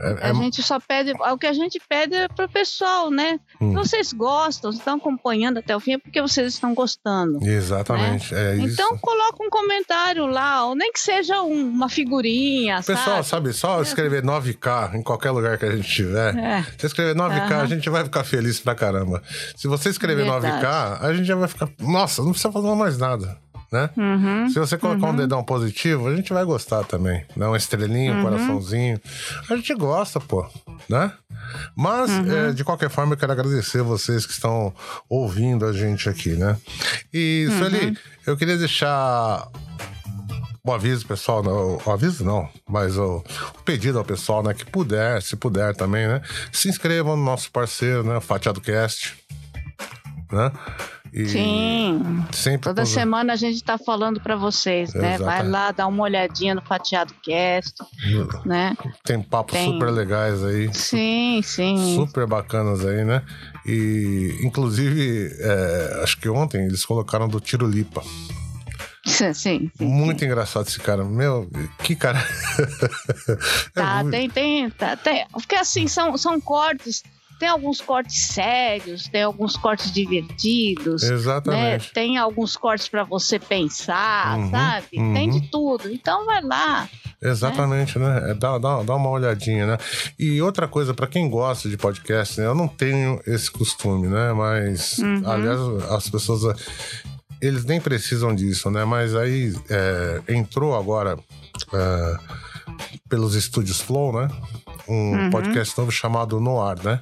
É, 0.00 0.26
a 0.26 0.28
é... 0.30 0.34
gente 0.34 0.62
só 0.62 0.78
pede, 0.80 1.12
o 1.12 1.38
que 1.38 1.46
a 1.46 1.52
gente 1.52 1.80
pede 1.88 2.14
é 2.14 2.28
pro 2.28 2.48
pessoal, 2.48 3.10
né? 3.10 3.38
Hum. 3.60 3.72
Vocês 3.72 4.12
gostam, 4.12 4.70
estão 4.70 4.96
acompanhando 4.96 5.58
até 5.58 5.76
o 5.76 5.80
fim, 5.80 5.94
é 5.94 5.98
porque 5.98 6.20
vocês 6.20 6.54
estão 6.54 6.74
gostando. 6.74 7.42
Exatamente, 7.42 8.34
né? 8.34 8.54
é. 8.54 8.58
Então 8.58 8.96
coloca 8.98 9.42
um 9.42 9.50
comentário 9.50 10.26
lá, 10.26 10.66
ou 10.66 10.74
nem 10.74 10.92
que 10.92 11.00
seja 11.00 11.42
um, 11.42 11.68
uma 11.68 11.88
figurinha, 11.88 12.82
Pessoal, 12.82 13.22
sabe, 13.22 13.52
só 13.52 13.78
é. 13.78 13.82
escrever 13.82 14.22
9K 14.22 14.94
em 14.94 15.02
qualquer 15.02 15.30
lugar 15.30 15.58
que 15.58 15.64
a 15.64 15.76
gente 15.76 15.88
tiver. 15.88 16.36
É. 16.36 16.62
Se 16.78 16.86
escrever 16.86 17.14
9K, 17.14 17.50
uhum. 17.50 17.60
a 17.60 17.66
gente 17.66 17.88
vai 17.90 18.04
ficar 18.04 18.24
feliz 18.24 18.60
pra 18.60 18.74
caramba. 18.74 19.22
Se 19.56 19.68
você 19.68 19.90
escrever 19.90 20.24
Verdade. 20.24 20.64
9K, 20.64 21.00
a 21.00 21.14
gente 21.14 21.26
já 21.26 21.36
vai 21.36 21.48
ficar. 21.48 21.68
Nossa, 21.78 22.22
não 22.22 22.30
precisa 22.30 22.52
fazer 22.52 22.74
mais 22.74 22.98
nada 22.98 23.38
né? 23.72 23.88
Uhum, 23.96 24.48
Se 24.50 24.58
você 24.58 24.76
colocar 24.76 25.06
uhum. 25.06 25.12
um 25.12 25.16
dedão 25.16 25.42
positivo, 25.42 26.06
a 26.06 26.14
gente 26.14 26.32
vai 26.32 26.44
gostar 26.44 26.84
também. 26.84 27.24
Dá 27.34 27.48
uma 27.48 27.56
estrelinha, 27.56 28.12
um 28.12 28.16
uhum. 28.16 28.22
coraçãozinho. 28.22 29.00
A 29.48 29.56
gente 29.56 29.74
gosta, 29.74 30.20
pô, 30.20 30.46
né? 30.88 31.10
Mas, 31.74 32.10
é, 32.28 32.52
de 32.52 32.62
qualquer 32.62 32.90
forma, 32.90 33.14
eu 33.14 33.16
quero 33.16 33.32
agradecer 33.32 33.82
vocês 33.82 34.26
que 34.26 34.32
estão 34.32 34.72
ouvindo 35.08 35.64
a 35.64 35.72
gente 35.72 36.08
aqui, 36.08 36.30
né? 36.34 36.56
E, 37.12 37.48
Sueli, 37.58 37.86
uhum. 37.86 37.96
eu 38.26 38.36
queria 38.36 38.58
deixar 38.58 39.48
o 40.64 40.72
aviso, 40.72 41.06
pessoal, 41.06 41.42
não, 41.42 41.80
o 41.84 41.90
aviso 41.90 42.24
não, 42.24 42.48
mas 42.68 42.96
o, 42.96 43.16
o, 43.58 43.62
pedido 43.64 43.98
ao 43.98 44.04
pessoal, 44.04 44.44
né, 44.44 44.54
que 44.54 44.64
puder, 44.64 45.20
se 45.20 45.34
puder 45.34 45.74
também, 45.74 46.06
né, 46.06 46.22
se 46.52 46.68
inscrevam 46.68 47.16
no 47.16 47.24
nosso 47.24 47.50
parceiro, 47.50 48.04
né, 48.04 48.20
Fatiado 48.20 48.60
Cast, 48.60 49.16
né? 50.30 50.52
E 51.12 51.28
Sim. 51.28 52.24
Sempre 52.32 52.70
Toda 52.70 52.86
semana 52.86 53.34
a 53.34 53.36
gente 53.36 53.56
está 53.56 53.76
falando 53.76 54.18
para 54.18 54.34
vocês, 54.34 54.94
né? 54.94 55.18
Vai 55.18 55.46
lá 55.46 55.70
dar 55.70 55.86
uma 55.86 56.04
olhadinha 56.04 56.54
no 56.54 56.62
Fatiado 56.62 57.12
Cast, 57.22 57.74
né? 58.46 58.74
Tem 59.04 59.22
papos 59.22 59.52
Tem... 59.52 59.70
super 59.70 59.90
legais 59.90 60.42
aí. 60.42 60.72
Sim, 60.72 61.42
sim. 61.44 61.96
Super 61.96 62.26
bacanas 62.26 62.84
aí, 62.86 63.04
né? 63.04 63.22
E, 63.66 64.38
inclusive, 64.42 65.30
é, 65.38 66.00
acho 66.02 66.18
que 66.18 66.30
ontem 66.30 66.64
eles 66.64 66.84
colocaram 66.84 67.28
do 67.28 67.40
Tiro 67.40 67.66
Lipa. 67.66 68.02
Sim, 69.04 69.34
sim, 69.34 69.70
Muito 69.80 70.20
sim. 70.20 70.26
engraçado 70.26 70.66
esse 70.66 70.78
cara. 70.78 71.04
Meu, 71.04 71.50
que 71.82 71.94
cara. 71.94 72.24
tá, 73.74 73.98
é 73.98 74.02
muito... 74.02 74.14
tem, 74.14 74.30
tem, 74.30 74.70
tá, 74.70 74.96
tem. 74.96 75.26
Porque 75.32 75.56
assim, 75.56 75.88
são, 75.88 76.16
são 76.16 76.40
cortes 76.40 77.02
tem 77.42 77.48
alguns 77.48 77.80
cortes 77.80 78.26
sérios, 78.26 79.08
tem 79.08 79.24
alguns 79.24 79.56
cortes 79.56 79.90
divertidos. 79.90 81.02
Né? 81.02 81.12
Exatamente. 81.12 81.86
Né? 81.86 81.90
Tem 81.92 82.16
alguns 82.16 82.56
cortes 82.56 82.86
para 82.86 83.02
você 83.02 83.36
pensar, 83.36 84.38
uhum, 84.38 84.50
sabe? 84.52 84.86
Uhum. 84.94 85.12
Tem 85.12 85.28
de 85.28 85.50
tudo. 85.50 85.90
Então 85.90 86.24
vai 86.24 86.40
lá. 86.40 86.88
Exatamente, 87.20 87.98
né? 87.98 88.20
né? 88.20 88.34
Dá, 88.34 88.58
dá, 88.58 88.84
dá 88.84 88.94
uma 88.94 89.10
olhadinha, 89.10 89.66
né? 89.66 89.78
E 90.16 90.40
outra 90.40 90.68
coisa, 90.68 90.94
para 90.94 91.08
quem 91.08 91.28
gosta 91.28 91.68
de 91.68 91.76
podcast, 91.76 92.40
né? 92.40 92.46
eu 92.46 92.54
não 92.54 92.68
tenho 92.68 93.20
esse 93.26 93.50
costume, 93.50 94.06
né? 94.06 94.32
Mas, 94.32 94.98
uhum. 94.98 95.28
aliás, 95.28 95.58
as 95.90 96.08
pessoas, 96.08 96.56
eles 97.40 97.64
nem 97.64 97.80
precisam 97.80 98.32
disso, 98.32 98.70
né? 98.70 98.84
Mas 98.84 99.16
aí 99.16 99.52
é, 99.68 100.22
entrou 100.28 100.78
agora 100.78 101.18
é, 101.74 102.16
pelos 103.08 103.34
estúdios 103.34 103.80
Flow, 103.80 104.12
né? 104.12 104.28
um 104.88 105.24
uhum. 105.24 105.30
podcast 105.30 105.76
novo 105.78 105.90
chamado 105.90 106.40
Noir, 106.40 106.76
né? 106.84 107.00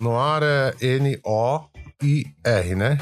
Noir 0.00 0.42
é 0.42 0.74
N-O-I-R, 0.80 2.74
né? 2.74 2.98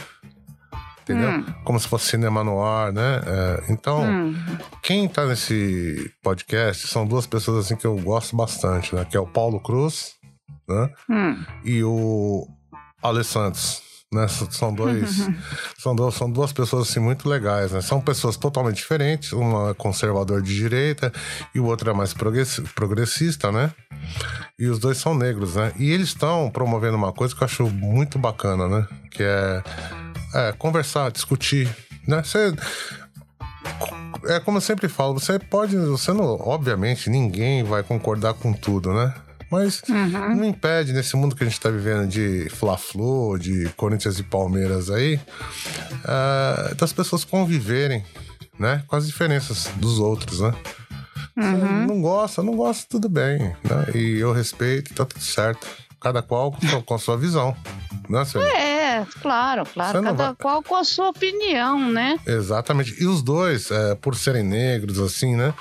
Entendeu? 1.02 1.30
Hum. 1.30 1.45
Como 1.64 1.80
se 1.80 1.88
fosse 1.88 2.11
cinema 2.11 2.45
no 2.45 2.62
ar, 2.62 2.92
né? 2.92 3.21
É, 3.26 3.73
então, 3.73 4.02
hum. 4.02 4.35
quem 4.83 5.09
tá 5.09 5.26
nesse 5.26 6.12
podcast 6.23 6.87
são 6.87 7.07
duas 7.07 7.26
pessoas 7.26 7.66
assim 7.66 7.76
que 7.76 7.87
eu 7.87 7.97
gosto 7.97 8.37
bastante, 8.37 8.95
né? 8.95 9.04
Que 9.04 9.16
é 9.16 9.21
o 9.21 9.26
Paulo 9.26 9.59
Cruz, 9.61 10.14
né? 10.69 10.90
Hum. 11.09 11.45
E 11.64 11.83
o 11.83 12.47
Alessandro. 13.02 13.61
Né? 14.12 14.26
São 14.26 14.75
dois, 14.75 15.29
são 15.79 15.95
duas, 15.95 16.14
são 16.14 16.29
duas 16.29 16.52
pessoas 16.52 16.88
assim 16.88 16.99
muito 16.99 17.29
legais, 17.29 17.71
né? 17.71 17.81
São 17.81 18.00
pessoas 18.00 18.37
totalmente 18.37 18.76
diferentes, 18.76 19.33
uma 19.33 19.71
é 19.71 19.75
conservador 19.75 20.43
de 20.43 20.52
direita 20.52 21.12
e 21.55 21.61
o 21.61 21.67
outro 21.67 21.88
é 21.90 21.95
mais 21.95 22.12
progressista, 22.12 23.52
né? 23.52 23.73
E 24.59 24.67
os 24.67 24.81
dois 24.81 24.99
são 24.99 25.14
negros, 25.14 25.55
né? 25.55 25.73
E 25.79 25.93
eles 25.93 26.09
estão 26.09 26.50
promovendo 26.50 26.97
uma 26.97 27.12
coisa 27.12 27.37
que 27.37 27.40
eu 27.40 27.47
acho 27.47 27.71
muito 27.71 28.19
bacana, 28.19 28.67
né? 28.67 28.88
Que 29.12 29.23
é, 29.23 29.62
é 30.35 30.52
conversar, 30.59 31.12
discutir, 31.12 31.73
né? 32.05 32.21
Você 32.25 32.52
é 34.26 34.40
como 34.40 34.59
eu 34.59 34.62
sempre 34.62 34.88
falo, 34.88 35.14
você 35.14 35.38
pode, 35.38 35.76
você 35.76 36.12
não, 36.12 36.37
obviamente, 36.40 37.09
ninguém 37.09 37.62
vai 37.62 37.85
concordar 37.85 38.35
com 38.35 38.52
tudo, 38.52 38.93
né? 38.93 39.14
Mas 39.50 39.83
uhum. 39.88 40.37
não 40.37 40.45
impede, 40.45 40.92
nesse 40.92 41.16
mundo 41.16 41.35
que 41.35 41.42
a 41.42 41.47
gente 41.47 41.59
está 41.59 41.69
vivendo 41.69 42.07
de 42.07 42.49
Fla-Flu, 42.50 43.37
de 43.37 43.69
Corinthians 43.76 44.19
e 44.19 44.23
Palmeiras 44.23 44.90
aí, 44.90 45.19
uh, 46.04 46.75
das 46.76 46.92
pessoas 46.92 47.25
conviverem, 47.25 48.04
né? 48.59 48.85
Com 48.87 48.95
as 48.95 49.07
diferenças 49.07 49.69
dos 49.76 49.99
outros, 49.99 50.40
né? 50.40 50.54
Uhum. 51.37 51.87
Não 51.87 52.00
gosta, 52.00 52.42
não 52.42 52.54
gosta, 52.54 52.87
tudo 52.88 53.09
bem. 53.09 53.38
Né? 53.38 53.57
E 53.95 54.19
eu 54.19 54.33
respeito, 54.33 54.95
tá 54.95 55.04
tudo 55.04 55.23
certo. 55.23 55.66
Cada 56.00 56.23
qual 56.23 56.54
com, 56.87 56.95
a 56.95 56.99
sua 56.99 57.16
visão. 57.16 57.54
Né, 58.09 58.23
é, 58.54 59.07
claro, 59.21 59.64
claro. 59.66 60.02
Cada 60.02 60.12
vai... 60.12 60.35
qual 60.35 60.62
com 60.62 60.76
a 60.76 60.85
sua 60.85 61.11
opinião, 61.11 61.90
né? 61.90 62.19
Exatamente. 62.26 63.02
E 63.02 63.07
os 63.07 63.23
dois, 63.23 63.71
é, 63.71 63.95
por 63.97 64.14
serem 64.14 64.42
negros, 64.42 64.99
assim, 64.99 65.37
né? 65.37 65.52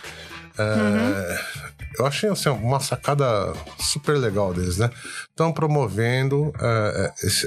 É, 0.57 0.63
uhum 0.63 1.68
eu 1.99 2.05
achei 2.05 2.29
assim, 2.29 2.49
uma 2.49 2.79
sacada 2.79 3.53
super 3.77 4.17
legal 4.17 4.53
deles, 4.53 4.77
né? 4.77 4.89
Estão 5.29 5.51
promovendo 5.51 6.51
é 6.59 7.13
esse. 7.23 7.45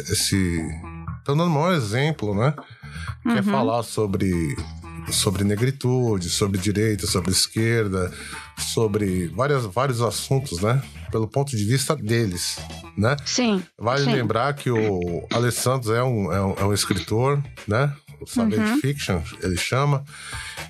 Estão 1.18 1.36
dando 1.36 1.44
um 1.44 1.54
maior 1.54 1.72
exemplo, 1.72 2.34
né? 2.34 2.54
Que 3.22 3.28
é 3.28 3.32
uhum. 3.32 3.38
é 3.38 3.42
falar 3.42 3.82
sobre, 3.82 4.56
sobre 5.10 5.44
negritude, 5.44 6.28
sobre 6.28 6.58
direita, 6.58 7.06
sobre 7.06 7.30
esquerda, 7.30 8.12
sobre 8.58 9.28
várias, 9.28 9.64
vários 9.64 10.00
assuntos, 10.02 10.60
né? 10.60 10.82
Pelo 11.10 11.28
ponto 11.28 11.56
de 11.56 11.64
vista 11.64 11.94
deles, 11.94 12.58
né? 12.96 13.16
Sim. 13.24 13.62
Vale 13.78 14.04
sim. 14.04 14.12
lembrar 14.12 14.52
que 14.54 14.70
o 14.70 15.26
Alessandro 15.32 15.94
é 15.94 16.02
um, 16.02 16.32
é 16.32 16.40
um, 16.42 16.54
é 16.54 16.64
um 16.64 16.72
escritor, 16.72 17.42
né? 17.66 17.94
O 18.22 18.26
Savage 18.26 18.60
uhum. 18.60 18.80
Fiction, 18.80 19.20
ele 19.42 19.56
chama. 19.56 20.04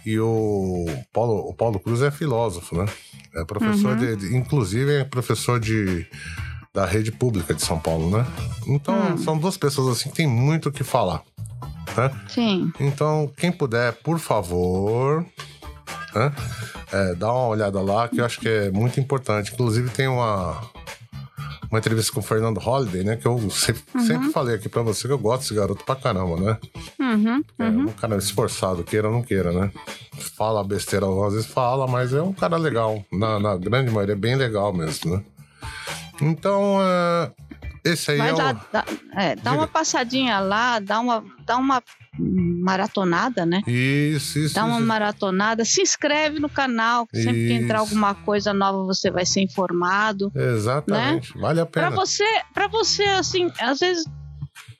E 0.04 0.18
o 0.18 0.86
Paulo, 1.12 1.48
o 1.48 1.54
Paulo 1.54 1.78
Cruz 1.78 2.02
é 2.02 2.10
filósofo, 2.10 2.76
né? 2.76 2.86
É 3.34 3.44
professor 3.44 3.96
uhum. 3.96 4.16
de, 4.16 4.36
Inclusive, 4.36 4.92
é 4.92 5.04
professor 5.04 5.58
de 5.58 6.06
da 6.72 6.86
rede 6.86 7.12
pública 7.12 7.52
de 7.52 7.62
São 7.62 7.78
Paulo, 7.78 8.10
né? 8.10 8.26
Então, 8.66 9.12
hum. 9.12 9.18
são 9.18 9.36
duas 9.36 9.58
pessoas 9.58 9.98
assim 9.98 10.08
que 10.08 10.16
tem 10.16 10.26
muito 10.26 10.70
o 10.70 10.72
que 10.72 10.82
falar. 10.82 11.22
Né? 11.96 12.10
Sim. 12.28 12.72
Então, 12.80 13.30
quem 13.36 13.52
puder, 13.52 13.92
por 13.92 14.18
favor, 14.18 15.24
né? 16.14 16.32
É, 16.90 17.14
dá 17.14 17.32
uma 17.32 17.48
olhada 17.48 17.80
lá, 17.80 18.08
que 18.08 18.20
eu 18.20 18.24
acho 18.24 18.40
que 18.40 18.48
é 18.48 18.70
muito 18.70 18.98
importante. 18.98 19.52
Inclusive, 19.52 19.90
tem 19.90 20.08
uma, 20.08 20.62
uma 21.70 21.78
entrevista 21.78 22.12
com 22.12 22.20
o 22.20 22.22
Fernando 22.22 22.58
Holliday, 22.58 23.04
né? 23.04 23.16
Que 23.16 23.26
eu 23.26 23.38
sempre, 23.50 23.82
uhum. 23.94 24.06
sempre 24.06 24.30
falei 24.30 24.54
aqui 24.54 24.68
pra 24.68 24.82
você 24.82 25.06
que 25.06 25.12
eu 25.12 25.18
gosto 25.18 25.42
desse 25.42 25.54
garoto 25.54 25.84
pra 25.84 25.96
caramba, 25.96 26.36
né? 26.40 26.58
Uhum. 27.12 27.42
É 27.58 27.64
uhum. 27.64 27.82
um 27.82 27.92
cara 27.92 28.16
esforçado, 28.16 28.84
queira 28.84 29.08
ou 29.08 29.14
não 29.14 29.22
queira, 29.22 29.52
né? 29.52 29.70
Fala 30.36 30.64
besteira, 30.64 31.06
às 31.06 31.32
vezes 31.34 31.46
fala, 31.46 31.86
mas 31.86 32.12
é 32.12 32.22
um 32.22 32.32
cara 32.32 32.56
legal. 32.56 33.04
Na, 33.12 33.38
na 33.38 33.56
grande 33.56 33.90
maioria, 33.90 34.14
é 34.14 34.18
bem 34.18 34.34
legal 34.34 34.72
mesmo, 34.72 35.16
né? 35.16 35.24
Então, 36.20 36.78
é, 36.80 37.32
esse 37.84 38.12
aí 38.12 38.18
Vai 38.18 38.30
é 38.30 38.34
o... 38.34 38.36
dá, 38.36 38.84
é, 39.16 39.36
dá 39.36 39.52
uma 39.52 39.66
passadinha 39.66 40.38
lá, 40.38 40.78
dá 40.78 41.00
uma, 41.00 41.24
dá 41.44 41.56
uma 41.56 41.82
maratonada, 42.18 43.44
né? 43.44 43.60
Isso, 43.66 44.38
isso. 44.38 44.54
Dá 44.54 44.64
uma 44.64 44.78
isso. 44.78 44.86
maratonada, 44.86 45.64
se 45.64 45.82
inscreve 45.82 46.38
no 46.38 46.48
canal, 46.48 47.06
que 47.06 47.16
sempre 47.22 47.48
que 47.48 47.52
entrar 47.52 47.80
alguma 47.80 48.14
coisa 48.14 48.52
nova 48.52 48.84
você 48.84 49.10
vai 49.10 49.26
ser 49.26 49.40
informado. 49.40 50.30
Exatamente, 50.34 51.34
né? 51.34 51.40
vale 51.40 51.60
a 51.60 51.66
pena. 51.66 51.88
Para 51.88 51.96
você, 51.96 52.24
para 52.54 52.68
você 52.68 53.02
assim, 53.04 53.50
às 53.58 53.80
vezes 53.80 54.04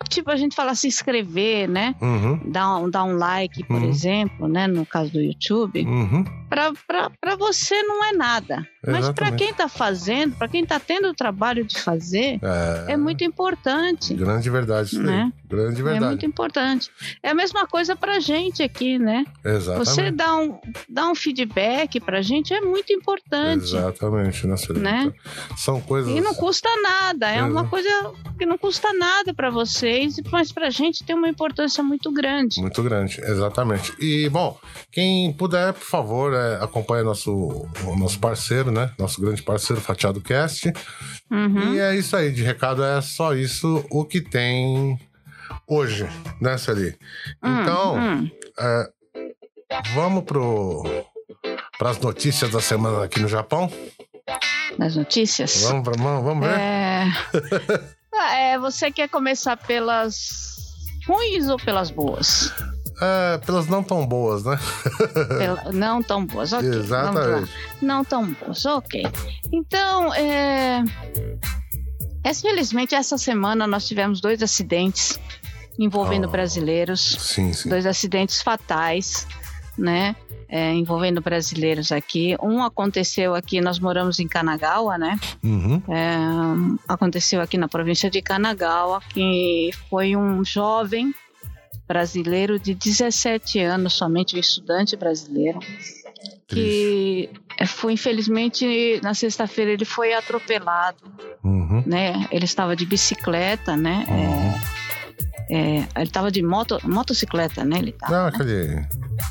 tipo, 0.09 0.30
a 0.30 0.37
gente 0.37 0.54
fala 0.54 0.75
se 0.75 0.87
inscrever, 0.87 1.68
né? 1.68 1.94
Uhum. 2.00 2.40
Dar, 2.50 2.76
um, 2.76 2.90
dar 2.90 3.04
um 3.04 3.16
like, 3.16 3.64
por 3.64 3.80
uhum. 3.80 3.88
exemplo, 3.88 4.49
né? 4.49 4.66
No 4.66 4.85
caso 4.87 5.12
do 5.12 5.21
YouTube. 5.21 5.85
Uhum. 5.85 6.25
Para 6.49 7.37
você 7.38 7.82
não 7.82 8.04
é 8.04 8.12
nada. 8.12 8.66
Exatamente. 8.82 9.06
Mas 9.06 9.11
para 9.11 9.32
quem 9.32 9.50
está 9.50 9.68
fazendo, 9.68 10.37
para 10.37 10.49
quem 10.49 10.62
está 10.62 10.78
tendo 10.78 11.09
o 11.09 11.14
trabalho 11.14 11.64
de 11.64 11.78
fazer, 11.80 12.38
é, 12.42 12.92
é 12.92 12.97
muito 12.97 13.25
importante. 13.25 14.14
Grande 14.14 14.50
verdade, 14.50 14.88
isso 14.88 15.02
né? 15.02 15.32
Grande 15.52 15.80
é 15.80 15.85
verdade. 15.85 16.04
É 16.04 16.09
muito 16.09 16.26
importante. 16.26 16.90
É 17.23 17.28
a 17.30 17.35
mesma 17.35 17.66
coisa 17.66 17.94
para 17.94 18.18
gente 18.21 18.62
aqui, 18.62 18.99
né? 18.99 19.26
Exatamente. 19.44 19.87
Você 19.87 20.11
dá 20.11 20.37
um, 20.37 20.59
dá 20.88 21.11
um 21.11 21.14
feedback 21.14 22.00
para 22.00 22.23
gente 22.23 22.54
é 22.54 22.61
muito 22.62 22.90
importante. 22.90 23.64
Exatamente, 23.64 24.47
né? 24.47 24.56
né? 24.76 25.12
São 25.59 25.78
coisas. 25.80 26.11
E 26.11 26.21
não 26.23 26.35
custa 26.35 26.68
nada. 26.80 27.30
É 27.30 27.42
uma 27.42 27.68
coisa 27.68 27.88
que 28.38 28.47
não 28.47 28.56
custa 28.56 28.92
nada 28.94 29.35
para 29.35 29.50
vocês, 29.50 30.16
mas 30.30 30.50
para 30.50 30.71
gente 30.71 31.04
tem 31.04 31.14
uma 31.14 31.28
importância 31.28 31.82
muito 31.82 32.11
grande. 32.11 32.61
Muito 32.61 32.82
grande, 32.82 33.21
exatamente. 33.21 33.92
E, 34.00 34.28
bom, 34.30 34.59
quem 34.90 35.32
puder, 35.35 35.75
por 35.75 35.85
favor, 35.85 36.32
é, 36.32 36.56
acompanhe 36.62 37.04
nosso, 37.04 37.66
nosso 37.99 38.18
parceiro, 38.18 38.71
né? 38.71 38.90
Nosso 38.99 39.21
grande 39.21 39.42
parceiro, 39.42 39.82
Fatiado 39.82 40.21
Cast. 40.21 40.73
Uhum. 41.30 41.75
E 41.75 41.78
é 41.78 41.94
isso 41.94 42.16
aí, 42.16 42.32
de 42.32 42.42
recado 42.42 42.82
é 42.82 43.00
só 43.00 43.35
isso 43.35 43.85
o 43.90 44.04
que 44.04 44.21
tem 44.21 44.99
hoje, 45.66 46.09
né, 46.40 46.56
Celi? 46.59 46.97
Hum, 47.42 47.61
então, 47.61 47.97
hum. 47.97 48.30
É, 48.59 48.90
vamos 49.94 50.25
para 51.78 51.90
as 51.90 51.99
notícias 51.99 52.50
da 52.50 52.61
semana 52.61 53.04
aqui 53.04 53.21
no 53.21 53.28
Japão? 53.28 53.71
Nas 54.78 54.97
notícias? 54.97 55.62
Vamos, 55.62 55.85
vamos, 55.85 56.25
vamos 56.25 56.47
ver? 56.47 56.59
É... 56.59 57.06
Ah, 58.14 58.37
é, 58.37 58.59
você 58.59 58.90
quer 58.90 59.09
começar 59.09 59.56
pelas 59.56 60.54
ruins 61.09 61.49
ou 61.49 61.56
pelas 61.56 61.90
boas? 61.90 62.52
É, 63.00 63.38
pelas 63.38 63.66
não 63.66 63.82
tão 63.82 64.06
boas, 64.06 64.44
né? 64.44 64.56
Pela, 65.38 65.73
não 65.73 66.02
tão 66.02 66.25
boas, 66.25 66.52
ok. 66.52 66.68
Exatamente. 66.68 67.50
Não 67.80 68.04
tão 68.04 68.32
boas, 68.35 68.64
ok. 68.64 69.02
Então, 69.50 70.14
é... 70.14 70.85
Felizmente, 72.40 72.94
essa 72.94 73.18
semana 73.18 73.66
nós 73.66 73.87
tivemos 73.87 74.21
dois 74.21 74.42
acidentes 74.42 75.18
envolvendo 75.79 76.26
oh, 76.26 76.31
brasileiros. 76.31 77.00
Sim, 77.19 77.52
sim. 77.52 77.69
Dois 77.69 77.87
acidentes 77.87 78.43
fatais, 78.43 79.26
né? 79.76 80.14
é, 80.52 80.71
envolvendo 80.75 81.23
brasileiros 81.23 81.91
aqui. 81.91 82.37
Um 82.43 82.62
aconteceu 82.62 83.35
aqui, 83.35 83.59
nós 83.62 83.79
moramos 83.79 84.21
em 84.21 84.29
Kanagawa, 84.29 84.99
né? 84.99 85.19
Uhum. 85.43 85.83
É, 85.88 86.14
aconteceu 86.87 87.41
aqui 87.41 87.57
na 87.57 87.67
província 87.67 88.11
de 88.11 88.21
Kanagawa, 88.21 89.00
que 89.09 89.71
foi 89.88 90.14
um 90.14 90.45
jovem 90.45 91.14
brasileiro 91.88 92.59
de 92.59 92.75
17 92.75 93.61
anos, 93.61 93.95
somente 93.95 94.37
um 94.37 94.38
estudante 94.38 94.95
brasileiro, 94.95 95.59
que 96.47 97.31
foi 97.67 97.95
infelizmente 97.95 99.00
na 99.02 99.14
sexta-feira 99.14 99.71
ele 99.71 99.87
foi 99.87 100.12
atropelado, 100.12 101.02
uhum. 101.43 101.83
né? 101.87 102.29
Ele 102.31 102.45
estava 102.45 102.76
de 102.76 102.85
bicicleta, 102.85 103.75
né? 103.75 104.05
Uhum. 104.07 104.14
É, 104.14 104.81
é, 105.52 105.87
ele 105.97 106.04
estava 106.04 106.30
de 106.30 106.42
moto, 106.42 106.78
motocicleta, 106.82 107.62
né? 107.62 107.78
Ele 107.78 107.92
tava, 107.92 108.12
Não, 108.12 108.23
né? 108.25 108.30
aquele 108.35 108.87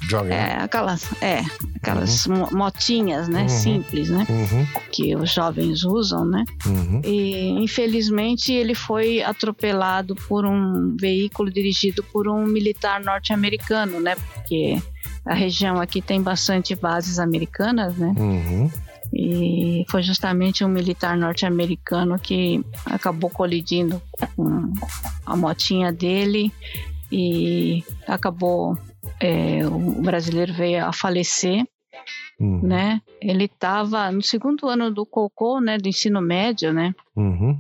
jogger. 0.08 0.32
É, 0.32 0.54
aquelas, 0.58 1.10
é, 1.20 1.42
aquelas 1.78 2.28
uhum. 2.28 2.48
motinhas, 2.52 3.28
né? 3.28 3.42
Uhum. 3.42 3.50
Simples, 3.50 4.10
né? 4.12 4.28
Uhum. 4.30 4.68
Que 4.92 5.16
os 5.16 5.34
jovens 5.34 5.84
usam, 5.84 6.24
né? 6.24 6.46
Uhum. 6.68 7.02
E 7.04 7.50
infelizmente 7.64 8.54
ele 8.54 8.76
foi 8.76 9.24
atropelado 9.24 10.14
por 10.14 10.46
um 10.46 10.96
veículo 10.96 11.50
dirigido 11.50 12.04
por 12.04 12.28
um 12.28 12.46
militar 12.46 13.04
norte-americano, 13.04 14.00
né? 14.00 14.16
Porque 14.16 14.80
a 15.26 15.34
região 15.34 15.82
aqui 15.82 16.04
tem 16.04 16.22
bastante 16.22 16.76
bases 16.76 17.18
americanas, 17.18 17.98
né? 17.98 18.14
Uhum. 18.16 18.70
E 19.14 19.84
foi 19.90 20.02
justamente 20.02 20.64
um 20.64 20.70
militar 20.70 21.18
norte-americano 21.18 22.18
que 22.18 22.64
acabou 22.86 23.30
colidindo 23.30 24.02
com 24.36 24.74
a 25.26 25.36
motinha 25.36 25.92
dele 25.92 26.52
e 27.12 27.84
acabou. 28.08 28.78
É, 29.20 29.66
o 29.68 30.02
brasileiro 30.02 30.54
veio 30.54 30.86
a 30.86 30.94
falecer. 30.94 31.66
uhum. 32.40 32.62
né? 32.62 33.02
Ele 33.22 33.46
estava 33.46 34.12
no 34.12 34.22
segundo 34.22 34.68
ano 34.68 34.90
do 34.92 35.06
cocô, 35.06 35.60
né? 35.60 35.78
Do 35.78 35.90
ensino 35.90 36.22
médio, 36.22 36.74
né? 36.74 36.94
Uhum. 37.16 37.60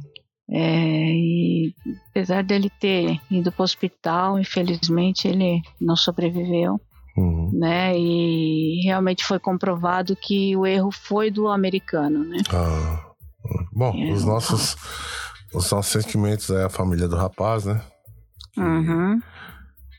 É, 0.50 1.13
e 1.13 1.74
apesar 2.10 2.43
dele 2.43 2.70
ter 2.79 3.20
ido 3.29 3.51
para 3.51 3.62
o 3.62 3.63
hospital, 3.63 4.39
infelizmente 4.39 5.27
ele 5.27 5.62
não 5.79 5.96
sobreviveu. 5.96 6.79
Uhum. 7.18 7.51
Né? 7.53 7.98
E 7.98 8.82
realmente 8.86 9.24
foi 9.25 9.39
comprovado 9.39 10.15
que 10.15 10.56
o 10.56 10.65
erro 10.65 10.91
foi 10.91 11.30
do 11.30 11.48
americano, 11.48 12.24
né? 12.24 12.38
Ah, 12.51 13.12
bom, 13.74 13.94
é, 13.96 14.12
os 14.12 14.24
nossos 14.24 14.75
os 15.53 15.70
nossos 15.70 15.91
sentimentos 15.91 16.50
é 16.50 16.63
a 16.63 16.70
família 16.70 17.08
do 17.08 17.15
rapaz, 17.15 17.65
né? 17.65 17.82
Uhum. 18.58 19.20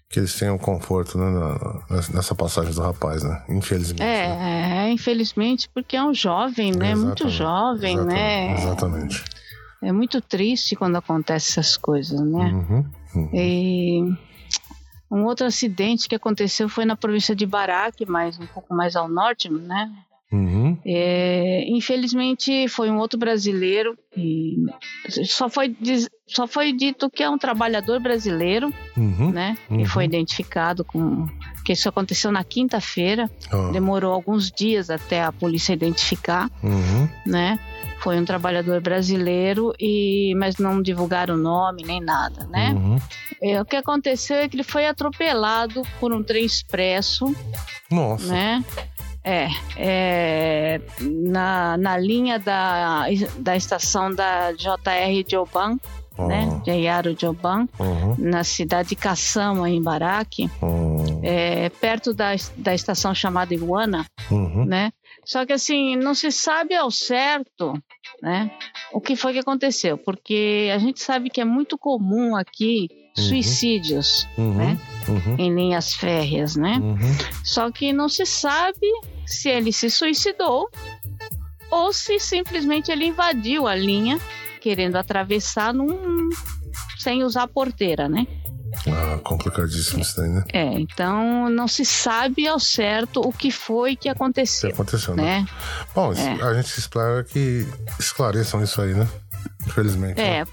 Que 0.08 0.20
eles 0.20 0.38
tenham 0.38 0.58
conforto 0.58 1.18
né, 1.18 1.30
na, 1.30 1.96
nessa 2.14 2.34
passagem 2.34 2.72
do 2.72 2.80
rapaz, 2.80 3.22
né? 3.22 3.42
Infelizmente. 3.48 4.02
É, 4.02 4.28
né? 4.28 4.88
é 4.88 4.92
infelizmente, 4.92 5.68
porque 5.74 5.96
é 5.96 6.02
um 6.02 6.14
jovem, 6.14 6.72
né? 6.72 6.92
Exatamente, 6.92 7.22
Muito 7.22 7.28
jovem, 7.28 7.94
exatamente, 7.94 8.14
né? 8.14 8.54
Exatamente. 8.54 9.24
É 9.82 9.92
muito 9.92 10.20
triste 10.20 10.76
quando 10.76 10.96
acontecem 10.96 11.60
essas 11.60 11.76
coisas, 11.76 12.20
né? 12.20 12.44
Uhum, 12.44 12.90
uhum. 13.14 13.30
E 13.32 14.31
um 15.12 15.26
outro 15.26 15.46
acidente 15.46 16.08
que 16.08 16.14
aconteceu 16.14 16.70
foi 16.70 16.86
na 16.86 16.96
província 16.96 17.36
de 17.36 17.44
Barak, 17.44 18.06
mais 18.06 18.38
um 18.38 18.46
pouco 18.46 18.72
mais 18.74 18.96
ao 18.96 19.06
norte, 19.06 19.50
né? 19.50 19.92
Uhum. 20.32 20.78
É, 20.86 21.64
infelizmente 21.68 22.66
foi 22.68 22.90
um 22.90 22.96
outro 22.96 23.18
brasileiro 23.18 23.94
e 24.16 24.56
só 25.26 25.50
foi, 25.50 25.76
só 26.26 26.46
foi 26.46 26.72
dito 26.72 27.10
que 27.10 27.22
é 27.22 27.28
um 27.28 27.36
trabalhador 27.36 28.00
brasileiro, 28.00 28.72
uhum. 28.96 29.30
né? 29.30 29.56
Uhum. 29.68 29.80
E 29.80 29.86
foi 29.86 30.06
identificado 30.06 30.84
com 30.84 31.28
que 31.64 31.74
isso 31.74 31.88
aconteceu 31.88 32.32
na 32.32 32.42
quinta-feira. 32.42 33.30
Oh. 33.52 33.70
Demorou 33.72 34.12
alguns 34.12 34.50
dias 34.50 34.88
até 34.88 35.22
a 35.22 35.30
polícia 35.30 35.74
identificar, 35.74 36.50
uhum. 36.62 37.08
né? 37.26 37.58
Foi 38.00 38.18
um 38.18 38.24
trabalhador 38.24 38.80
brasileiro 38.80 39.72
e 39.78 40.34
mas 40.36 40.56
não 40.56 40.82
divulgaram 40.82 41.34
o 41.34 41.38
nome 41.38 41.84
nem 41.84 42.00
nada, 42.00 42.46
né? 42.46 42.72
Uhum. 42.72 42.96
É, 43.40 43.60
o 43.60 43.64
que 43.64 43.76
aconteceu 43.76 44.36
é 44.36 44.48
que 44.48 44.56
ele 44.56 44.62
foi 44.62 44.86
atropelado 44.86 45.82
por 46.00 46.12
um 46.12 46.22
trem 46.22 46.44
expresso, 46.44 47.34
Nossa. 47.90 48.32
né? 48.32 48.64
É, 49.24 49.48
é 49.76 50.80
na, 51.00 51.76
na 51.76 51.96
linha 51.96 52.38
da, 52.38 53.06
da 53.38 53.56
estação 53.56 54.12
da 54.12 54.52
JR 54.52 55.22
de 55.24 55.36
Oban, 55.36 55.78
oh. 56.18 56.26
né? 56.26 56.48
JR 56.64 57.14
de 57.14 57.26
Oban, 57.26 57.68
uhum. 57.78 58.16
na 58.18 58.42
cidade 58.42 58.90
de 58.90 58.96
Caçama, 58.96 59.70
em 59.70 59.80
Baraque, 59.80 60.50
uhum. 60.60 61.20
é, 61.22 61.68
perto 61.68 62.12
da, 62.12 62.32
da 62.56 62.74
estação 62.74 63.14
chamada 63.14 63.54
Iguana, 63.54 64.04
uhum. 64.30 64.64
né? 64.64 64.92
Só 65.24 65.46
que 65.46 65.52
assim, 65.52 65.94
não 65.94 66.14
se 66.14 66.32
sabe 66.32 66.74
ao 66.74 66.90
certo, 66.90 67.74
né? 68.20 68.50
O 68.92 69.00
que 69.00 69.14
foi 69.14 69.32
que 69.32 69.38
aconteceu, 69.38 69.96
porque 69.96 70.68
a 70.74 70.78
gente 70.78 71.00
sabe 71.00 71.30
que 71.30 71.40
é 71.40 71.44
muito 71.44 71.78
comum 71.78 72.34
aqui 72.34 72.88
Uhum. 72.88 73.01
Suicídios, 73.14 74.26
Uhum. 74.38 74.54
né? 74.54 74.78
Uhum. 75.08 75.36
Em 75.38 75.54
linhas 75.54 75.94
férreas, 75.94 76.56
né? 76.56 76.78
Uhum. 76.80 76.98
Só 77.44 77.70
que 77.70 77.92
não 77.92 78.08
se 78.08 78.24
sabe 78.24 78.86
se 79.26 79.48
ele 79.48 79.72
se 79.72 79.90
suicidou 79.90 80.68
ou 81.70 81.92
se 81.92 82.18
simplesmente 82.20 82.90
ele 82.92 83.06
invadiu 83.06 83.66
a 83.66 83.74
linha 83.74 84.18
querendo 84.60 84.96
atravessar 84.96 85.72
num... 85.74 86.28
sem 86.98 87.24
usar 87.24 87.42
a 87.44 87.48
porteira, 87.48 88.08
né? 88.08 88.26
Ah, 88.88 89.18
complicadíssimo 89.22 90.00
isso 90.00 90.16
daí, 90.16 90.30
né? 90.30 90.44
É, 90.52 90.64
então 90.80 91.50
não 91.50 91.68
se 91.68 91.84
sabe 91.84 92.46
ao 92.48 92.58
certo 92.58 93.20
o 93.20 93.30
que 93.32 93.50
foi 93.50 93.90
que 93.94 93.96
O 93.96 94.02
que 94.02 94.08
aconteceu, 94.08 94.70
aconteceu, 94.70 95.14
né? 95.14 95.40
né? 95.40 95.46
Bom, 95.94 96.12
É. 96.14 96.42
a 96.42 96.54
gente 96.54 96.78
espera 96.78 97.22
que 97.22 97.66
esclareçam 97.98 98.62
isso 98.62 98.80
aí, 98.80 98.94
né? 98.94 99.06
Infelizmente. 99.66 100.16
né? 100.16 100.44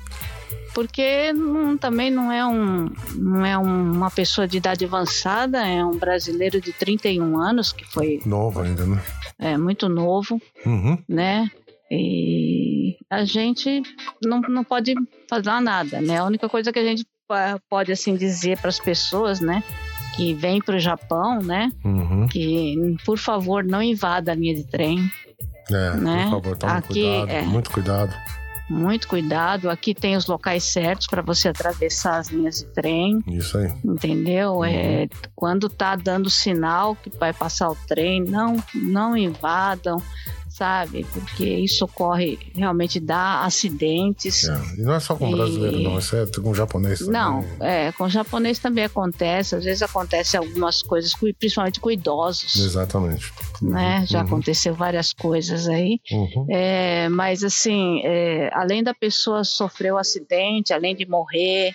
Porque 0.73 1.33
não- 1.33 1.77
também 1.77 2.09
não 2.11 2.31
é, 2.31 2.45
um, 2.45 2.89
não 3.15 3.45
é 3.45 3.57
um- 3.57 3.91
uma 3.93 4.09
pessoa 4.11 4.47
de 4.47 4.57
idade 4.57 4.85
avançada, 4.85 5.65
é 5.67 5.83
um 5.83 5.97
brasileiro 5.97 6.61
de 6.61 6.71
31 6.73 7.37
anos, 7.39 7.71
que 7.71 7.85
foi 7.85 8.19
Novo 8.25 8.61
ainda, 8.61 8.85
né? 8.85 9.01
é, 9.39 9.57
muito 9.57 9.87
novo, 9.89 10.39
Uhum. 10.65 10.97
né? 11.07 11.49
E 11.91 12.95
a 13.09 13.23
gente 13.25 13.81
não, 14.23 14.41
não 14.41 14.63
pode 14.63 14.93
fazer 15.29 15.59
nada, 15.59 15.99
né? 16.01 16.17
A 16.19 16.23
única 16.25 16.47
coisa 16.47 16.71
que 16.71 16.79
a 16.79 16.83
gente 16.83 17.05
pode 17.69 17.91
assim 17.91 18.15
dizer 18.15 18.57
para 18.59 18.69
as 18.69 18.79
pessoas, 18.79 19.39
né? 19.39 19.63
Que 20.15 20.33
vêm 20.33 20.61
para 20.61 20.75
o 20.75 20.79
Japão, 20.79 21.39
né? 21.41 21.71
Uhum. 21.83 22.27
Que 22.27 22.75
por 23.05 23.17
favor 23.17 23.63
não 23.63 23.81
invada 23.81 24.31
a 24.31 24.35
linha 24.35 24.53
de 24.55 24.63
trem, 24.65 25.09
É, 25.71 25.95
Né? 25.97 26.23
por 26.23 26.31
favor, 26.31 26.57
tome 26.57 26.73
Aqui, 26.73 26.87
cuidado, 27.03 27.29
é. 27.29 27.41
muito 27.43 27.69
cuidado. 27.71 28.15
Muito 28.69 29.07
cuidado. 29.07 29.69
Aqui 29.69 29.93
tem 29.93 30.15
os 30.15 30.27
locais 30.27 30.63
certos 30.63 31.07
para 31.07 31.21
você 31.21 31.49
atravessar 31.49 32.19
as 32.19 32.29
linhas 32.29 32.59
de 32.59 32.65
trem. 32.67 33.19
Isso 33.27 33.57
aí. 33.57 33.73
Entendeu? 33.83 34.63
É, 34.63 35.07
quando 35.35 35.69
tá 35.69 35.95
dando 35.95 36.29
sinal 36.29 36.95
que 36.95 37.09
vai 37.17 37.33
passar 37.33 37.69
o 37.69 37.75
trem, 37.87 38.23
não, 38.23 38.57
não 38.73 39.17
invadam, 39.17 40.01
sabe? 40.59 41.05
Porque 41.13 41.45
isso 41.45 41.85
ocorre, 41.85 42.37
realmente 42.53 42.99
dá 42.99 43.41
acidentes. 43.45 44.43
É. 44.43 44.61
E 44.77 44.81
não 44.81 44.93
é 44.93 44.99
só 44.99 45.15
com 45.15 45.29
E- 45.29 45.31
brasileiro, 45.35 45.79
não. 45.79 45.97
Isso 45.97 46.15
é 46.17 46.25
com 46.25 46.53
japonês 46.53 46.99
também. 46.99 47.13
Não, 47.13 47.45
é, 47.61 47.91
com 47.93 48.09
japonês 48.09 48.59
também 48.59 48.83
acontece, 48.83 49.55
às 49.55 49.63
vezes 49.63 49.81
acontece 49.81 50.35
algumas 50.35 50.81
coisas, 50.83 51.13
principalmente 51.39 51.79
com 51.79 51.89
idosos, 51.89 52.57
Exatamente. 52.57 53.31
né? 53.61 54.03
Já 54.05 54.19
Uhum. 54.19 54.25
aconteceu 54.25 54.73
várias 54.75 55.13
coisas 55.13 55.67
aí. 55.69 55.99
Uhum. 56.11 56.45
É, 56.49 57.07
mas 57.07 57.41
assim, 57.43 58.01
é, 58.03 58.49
além 58.53 58.83
da 58.83 58.93
pessoa 58.93 59.45
sofrer 59.45 59.93
o 59.93 59.97
acidente, 59.97 60.73
além 60.73 60.93
de 60.93 61.07
morrer, 61.07 61.73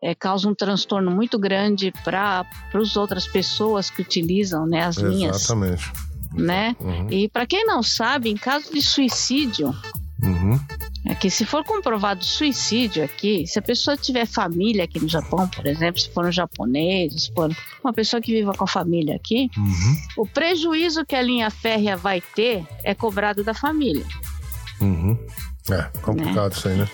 é, 0.00 0.14
causa 0.14 0.48
um 0.48 0.54
transtorno 0.54 1.10
muito 1.10 1.38
grande 1.40 1.92
para 2.04 2.44
as 2.72 2.96
outras 2.96 3.26
pessoas 3.26 3.90
que 3.90 4.00
utilizam 4.02 4.64
né, 4.66 4.82
as 4.84 4.96
linhas, 4.96 5.36
Exatamente. 5.36 5.90
Né? 6.34 6.76
Uhum. 6.80 7.08
E 7.10 7.28
para 7.28 7.46
quem 7.46 7.64
não 7.66 7.82
sabe, 7.82 8.30
em 8.30 8.36
caso 8.36 8.72
de 8.72 8.80
suicídio, 8.82 9.74
Uhum. 10.22 10.58
é 11.06 11.14
que 11.16 11.28
se 11.28 11.44
for 11.44 11.64
comprovado 11.64 12.24
suicídio 12.24 13.02
aqui, 13.02 13.44
se 13.46 13.58
a 13.58 13.62
pessoa 13.62 13.96
tiver 13.96 14.24
família 14.24 14.84
aqui 14.84 15.00
no 15.00 15.08
Japão, 15.08 15.48
por 15.48 15.66
exemplo, 15.66 16.00
se 16.00 16.08
for 16.10 16.24
um 16.26 16.30
japonês, 16.32 17.24
se 17.24 17.32
for 17.34 17.50
uma 17.82 17.92
pessoa 17.92 18.20
que 18.22 18.32
viva 18.32 18.52
com 18.52 18.62
a 18.62 18.68
família 18.68 19.16
aqui, 19.16 19.50
Uhum. 19.56 19.96
o 20.18 20.26
prejuízo 20.26 21.04
que 21.04 21.16
a 21.16 21.22
linha 21.22 21.50
férrea 21.50 21.96
vai 21.96 22.20
ter 22.20 22.64
é 22.84 22.94
cobrado 22.94 23.42
da 23.42 23.52
família. 23.52 24.04
Uhum. 24.80 25.18
É, 25.70 25.82
complicado 26.02 26.52
isso 26.54 26.68
aí, 26.68 26.76
né? 26.76 26.88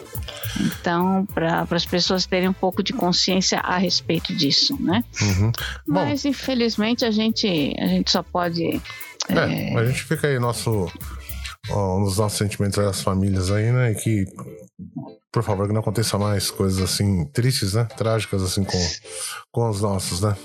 Então, 0.60 1.26
para 1.32 1.66
as 1.70 1.86
pessoas 1.86 2.26
terem 2.26 2.48
um 2.48 2.52
pouco 2.52 2.82
de 2.82 2.92
consciência 2.92 3.58
a 3.60 3.78
respeito 3.78 4.34
disso, 4.34 4.76
né? 4.80 5.02
Uhum. 5.22 5.52
Bom, 5.86 6.04
Mas 6.04 6.24
infelizmente 6.26 7.04
a 7.04 7.10
gente, 7.10 7.46
a 7.78 7.86
gente 7.86 8.10
só 8.10 8.22
pode. 8.22 8.80
É, 9.28 9.76
a 9.78 9.84
gente 9.86 10.02
fica 10.04 10.26
aí 10.26 10.38
nosso, 10.38 10.90
ó, 11.70 11.98
nos 12.00 12.18
nossos 12.18 12.38
sentimentos 12.38 12.78
às 12.78 13.02
famílias 13.02 13.50
aí, 13.50 13.70
né? 13.70 13.92
E 13.92 13.94
que, 13.94 14.24
por 15.32 15.42
favor, 15.42 15.66
que 15.66 15.72
não 15.72 15.80
aconteça 15.80 16.18
mais 16.18 16.50
coisas 16.50 16.80
assim 16.82 17.24
tristes, 17.26 17.74
né? 17.74 17.84
Trágicas 17.96 18.42
assim 18.42 18.64
com, 18.64 18.78
com 19.52 19.68
os 19.68 19.80
nossos, 19.80 20.20
né? 20.20 20.36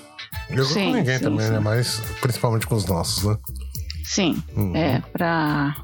Eu 0.50 0.66
Sim, 0.66 0.92
com 0.92 0.98
ninguém 0.98 1.18
sim, 1.18 1.24
também, 1.24 1.46
sim. 1.46 1.54
né? 1.54 1.60
Mas 1.60 2.02
principalmente 2.22 2.68
com 2.68 2.76
os 2.76 2.86
nossos, 2.86 3.24
né? 3.24 3.38
Sim, 4.04 4.42
Uhum. 4.56 4.76
é 4.76 5.02
para 5.12 5.76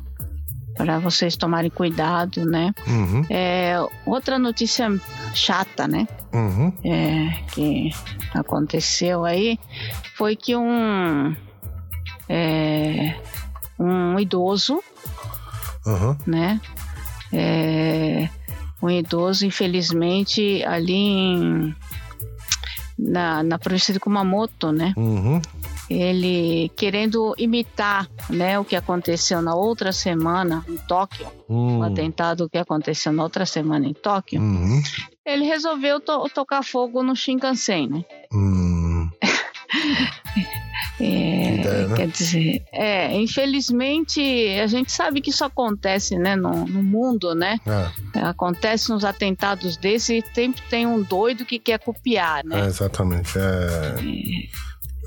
para 0.75 0.97
vocês 0.97 1.35
tomarem 1.35 1.69
cuidado, 1.69 2.45
né? 2.45 2.73
Uhum. 2.88 3.25
É, 3.29 3.75
outra 4.05 4.39
notícia 4.39 4.88
chata, 5.33 5.85
né? 5.89 6.07
Uhum. 6.33 6.71
É, 6.85 7.31
que 7.51 7.89
aconteceu 8.33 9.25
aí 9.25 9.59
foi 10.15 10.38
que 10.38 10.55
um 10.55 11.35
é, 12.29 13.15
um 13.79 14.19
idoso 14.19 14.81
Uhum. 15.85 16.15
né? 16.27 16.61
É, 17.33 18.29
um 18.81 18.89
idoso, 18.89 19.45
infelizmente, 19.45 20.63
ali 20.65 20.93
em, 20.93 21.75
na, 22.97 23.41
na 23.43 23.57
província 23.57 23.93
de 23.93 23.99
Kumamoto, 23.99 24.71
né? 24.71 24.93
Uhum. 24.95 25.41
Ele 25.89 26.69
querendo 26.75 27.33
imitar, 27.37 28.07
né, 28.29 28.59
o 28.59 28.63
que 28.65 28.75
aconteceu 28.75 29.41
na 29.41 29.55
outra 29.55 29.91
semana 29.91 30.63
em 30.69 30.77
Tóquio, 30.77 31.25
o 31.47 31.53
Uhum. 31.53 31.83
atentado 31.83 32.47
que 32.47 32.59
aconteceu 32.59 33.11
na 33.11 33.23
outra 33.23 33.43
semana 33.45 33.87
em 33.87 33.93
Tóquio, 33.93 34.39
Uhum. 34.39 34.81
ele 35.25 35.45
resolveu 35.45 35.99
to- 35.99 36.29
tocar 36.29 36.63
fogo 36.63 37.01
no 37.01 37.15
Shinkansen, 37.15 37.87
né? 37.89 38.05
Né? 41.89 41.95
Quer 41.97 42.08
dizer, 42.08 42.65
é, 42.71 43.15
infelizmente 43.15 44.21
a 44.60 44.67
gente 44.67 44.91
sabe 44.91 45.21
que 45.21 45.30
isso 45.30 45.43
acontece, 45.43 46.17
né, 46.17 46.36
no, 46.36 46.65
no 46.65 46.84
mundo, 46.84 47.36
né? 47.36 47.60
É, 48.15 48.19
Acontece 48.21 48.91
uns 48.91 49.04
atentados 49.04 49.78
desses 49.78 50.10
e 50.10 50.34
sempre 50.34 50.62
tem 50.69 50.86
um 50.86 51.02
doido 51.02 51.45
que 51.45 51.60
quer 51.60 51.80
copiar, 51.80 52.41
é, 52.41 52.47
né? 52.47 52.65
exatamente. 52.67 53.38
É, 53.38 53.95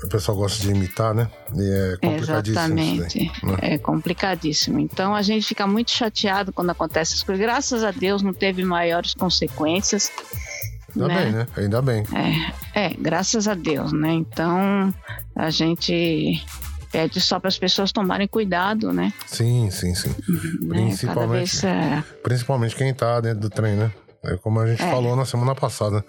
o 0.03 0.09
pessoal 0.09 0.37
gosta 0.37 0.61
de 0.61 0.69
imitar, 0.69 1.13
né? 1.13 1.29
E 1.55 1.61
é 1.61 1.97
complicadíssimo. 1.97 2.79
Exatamente. 2.79 3.31
Daí, 3.41 3.51
né? 3.51 3.57
É 3.61 3.77
complicadíssimo. 3.77 4.79
Então 4.79 5.15
a 5.15 5.21
gente 5.21 5.47
fica 5.47 5.65
muito 5.65 5.91
chateado 5.91 6.51
quando 6.51 6.71
acontece 6.71 7.13
essas 7.13 7.23
coisas. 7.23 7.41
Graças 7.41 7.83
a 7.83 7.91
Deus 7.91 8.21
não 8.21 8.33
teve 8.33 8.63
maiores 8.65 9.13
consequências. 9.13 10.11
Ainda 10.95 11.07
né? 11.07 11.23
bem, 11.23 11.31
né? 11.31 11.47
Ainda 11.55 11.81
bem. 11.81 12.03
É, 12.73 12.85
é, 12.87 12.89
graças 12.89 13.47
a 13.47 13.53
Deus, 13.53 13.93
né? 13.93 14.13
Então 14.13 14.93
a 15.35 15.49
gente 15.49 16.43
pede 16.93 17.19
só 17.19 17.39
para 17.39 17.47
as 17.47 17.57
pessoas 17.57 17.91
tomarem 17.91 18.27
cuidado, 18.27 18.93
né? 18.93 19.11
Sim, 19.25 19.71
sim, 19.71 19.95
sim. 19.95 20.15
Né? 20.61 20.69
Principalmente, 20.69 21.61
vez, 21.61 21.63
é... 21.63 22.03
principalmente 22.21 22.75
quem 22.75 22.89
está 22.89 23.19
dentro 23.19 23.39
do 23.39 23.49
trem, 23.49 23.75
né? 23.75 23.91
É 24.23 24.37
como 24.37 24.59
a 24.59 24.67
gente 24.67 24.81
é. 24.81 24.91
falou 24.91 25.15
na 25.15 25.25
semana 25.25 25.55
passada. 25.55 26.05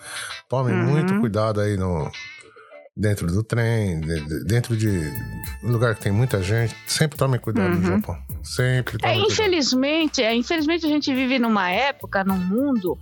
Tome 0.46 0.70
uhum. 0.72 0.84
muito 0.84 1.18
cuidado 1.18 1.60
aí 1.60 1.76
no, 1.78 2.12
dentro 2.94 3.26
do 3.26 3.42
trem, 3.42 4.00
dentro 4.46 4.76
de 4.76 4.88
um 5.64 5.72
lugar 5.72 5.94
que 5.94 6.02
tem 6.02 6.12
muita 6.12 6.42
gente. 6.42 6.76
Sempre 6.86 7.18
tome 7.18 7.38
cuidado 7.38 7.72
uhum. 7.72 7.80
no 7.80 7.86
Japão. 7.86 8.16
Sempre 8.42 8.98
tome 8.98 9.12
é, 9.12 9.16
Infelizmente, 9.16 10.22
é, 10.22 10.34
infelizmente 10.34 10.84
a 10.84 10.88
gente 10.88 11.12
vive 11.12 11.38
numa 11.38 11.70
época, 11.70 12.22
num 12.22 12.38
mundo 12.38 12.98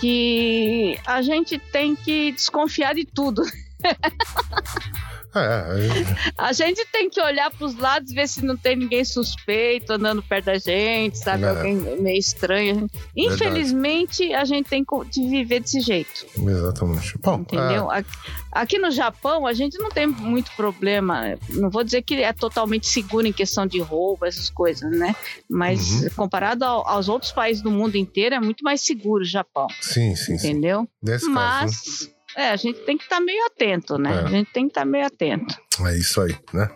que 0.00 0.98
a 1.06 1.20
gente 1.20 1.58
tem 1.58 1.94
que 1.94 2.32
desconfiar 2.32 2.94
de 2.94 3.04
tudo. 3.04 3.42
É, 5.34 6.32
a 6.36 6.52
gente 6.52 6.84
tem 6.90 7.08
que 7.08 7.20
olhar 7.20 7.50
para 7.50 7.66
os 7.66 7.76
lados, 7.76 8.12
ver 8.12 8.28
se 8.28 8.44
não 8.44 8.56
tem 8.56 8.76
ninguém 8.76 9.04
suspeito 9.04 9.92
andando 9.92 10.22
perto 10.22 10.46
da 10.46 10.58
gente, 10.58 11.18
sabe? 11.18 11.44
É. 11.44 11.50
Alguém 11.50 11.74
meio 11.74 12.18
estranho. 12.18 12.88
Infelizmente, 13.16 14.26
Verdade. 14.26 14.42
a 14.42 14.44
gente 14.44 14.68
tem 14.68 14.84
que 14.84 15.28
viver 15.28 15.60
desse 15.60 15.80
jeito. 15.80 16.26
Exatamente. 16.36 17.18
Bom, 17.18 17.40
Entendeu? 17.40 17.92
É... 17.92 18.04
Aqui 18.52 18.78
no 18.78 18.90
Japão, 18.90 19.46
a 19.46 19.52
gente 19.52 19.78
não 19.78 19.90
tem 19.90 20.08
muito 20.08 20.50
problema. 20.56 21.38
Não 21.50 21.70
vou 21.70 21.84
dizer 21.84 22.02
que 22.02 22.14
é 22.16 22.32
totalmente 22.32 22.88
seguro 22.88 23.24
em 23.26 23.32
questão 23.32 23.64
de 23.64 23.78
roubo, 23.78 24.26
essas 24.26 24.50
coisas, 24.50 24.90
né? 24.90 25.14
Mas 25.48 26.02
uhum. 26.02 26.10
comparado 26.16 26.64
ao, 26.64 26.86
aos 26.86 27.08
outros 27.08 27.30
países 27.30 27.62
do 27.62 27.70
mundo 27.70 27.94
inteiro, 27.94 28.34
é 28.34 28.40
muito 28.40 28.64
mais 28.64 28.80
seguro 28.80 29.22
o 29.22 29.26
Japão. 29.26 29.68
Sim, 29.80 30.16
sim. 30.16 30.34
Entendeu? 30.34 30.88
Sim. 31.18 31.28
Mas. 31.28 31.60
Caso, 31.60 32.19
é, 32.36 32.50
a 32.50 32.56
gente 32.56 32.80
tem 32.80 32.96
que 32.96 33.04
estar 33.04 33.16
tá 33.16 33.22
meio 33.22 33.44
atento, 33.46 33.98
né? 33.98 34.14
É. 34.14 34.24
A 34.24 34.28
gente 34.28 34.50
tem 34.52 34.64
que 34.64 34.70
estar 34.70 34.82
tá 34.82 34.86
meio 34.86 35.06
atento. 35.06 35.54
É 35.86 35.96
isso 35.96 36.20
aí, 36.20 36.36
né? 36.52 36.68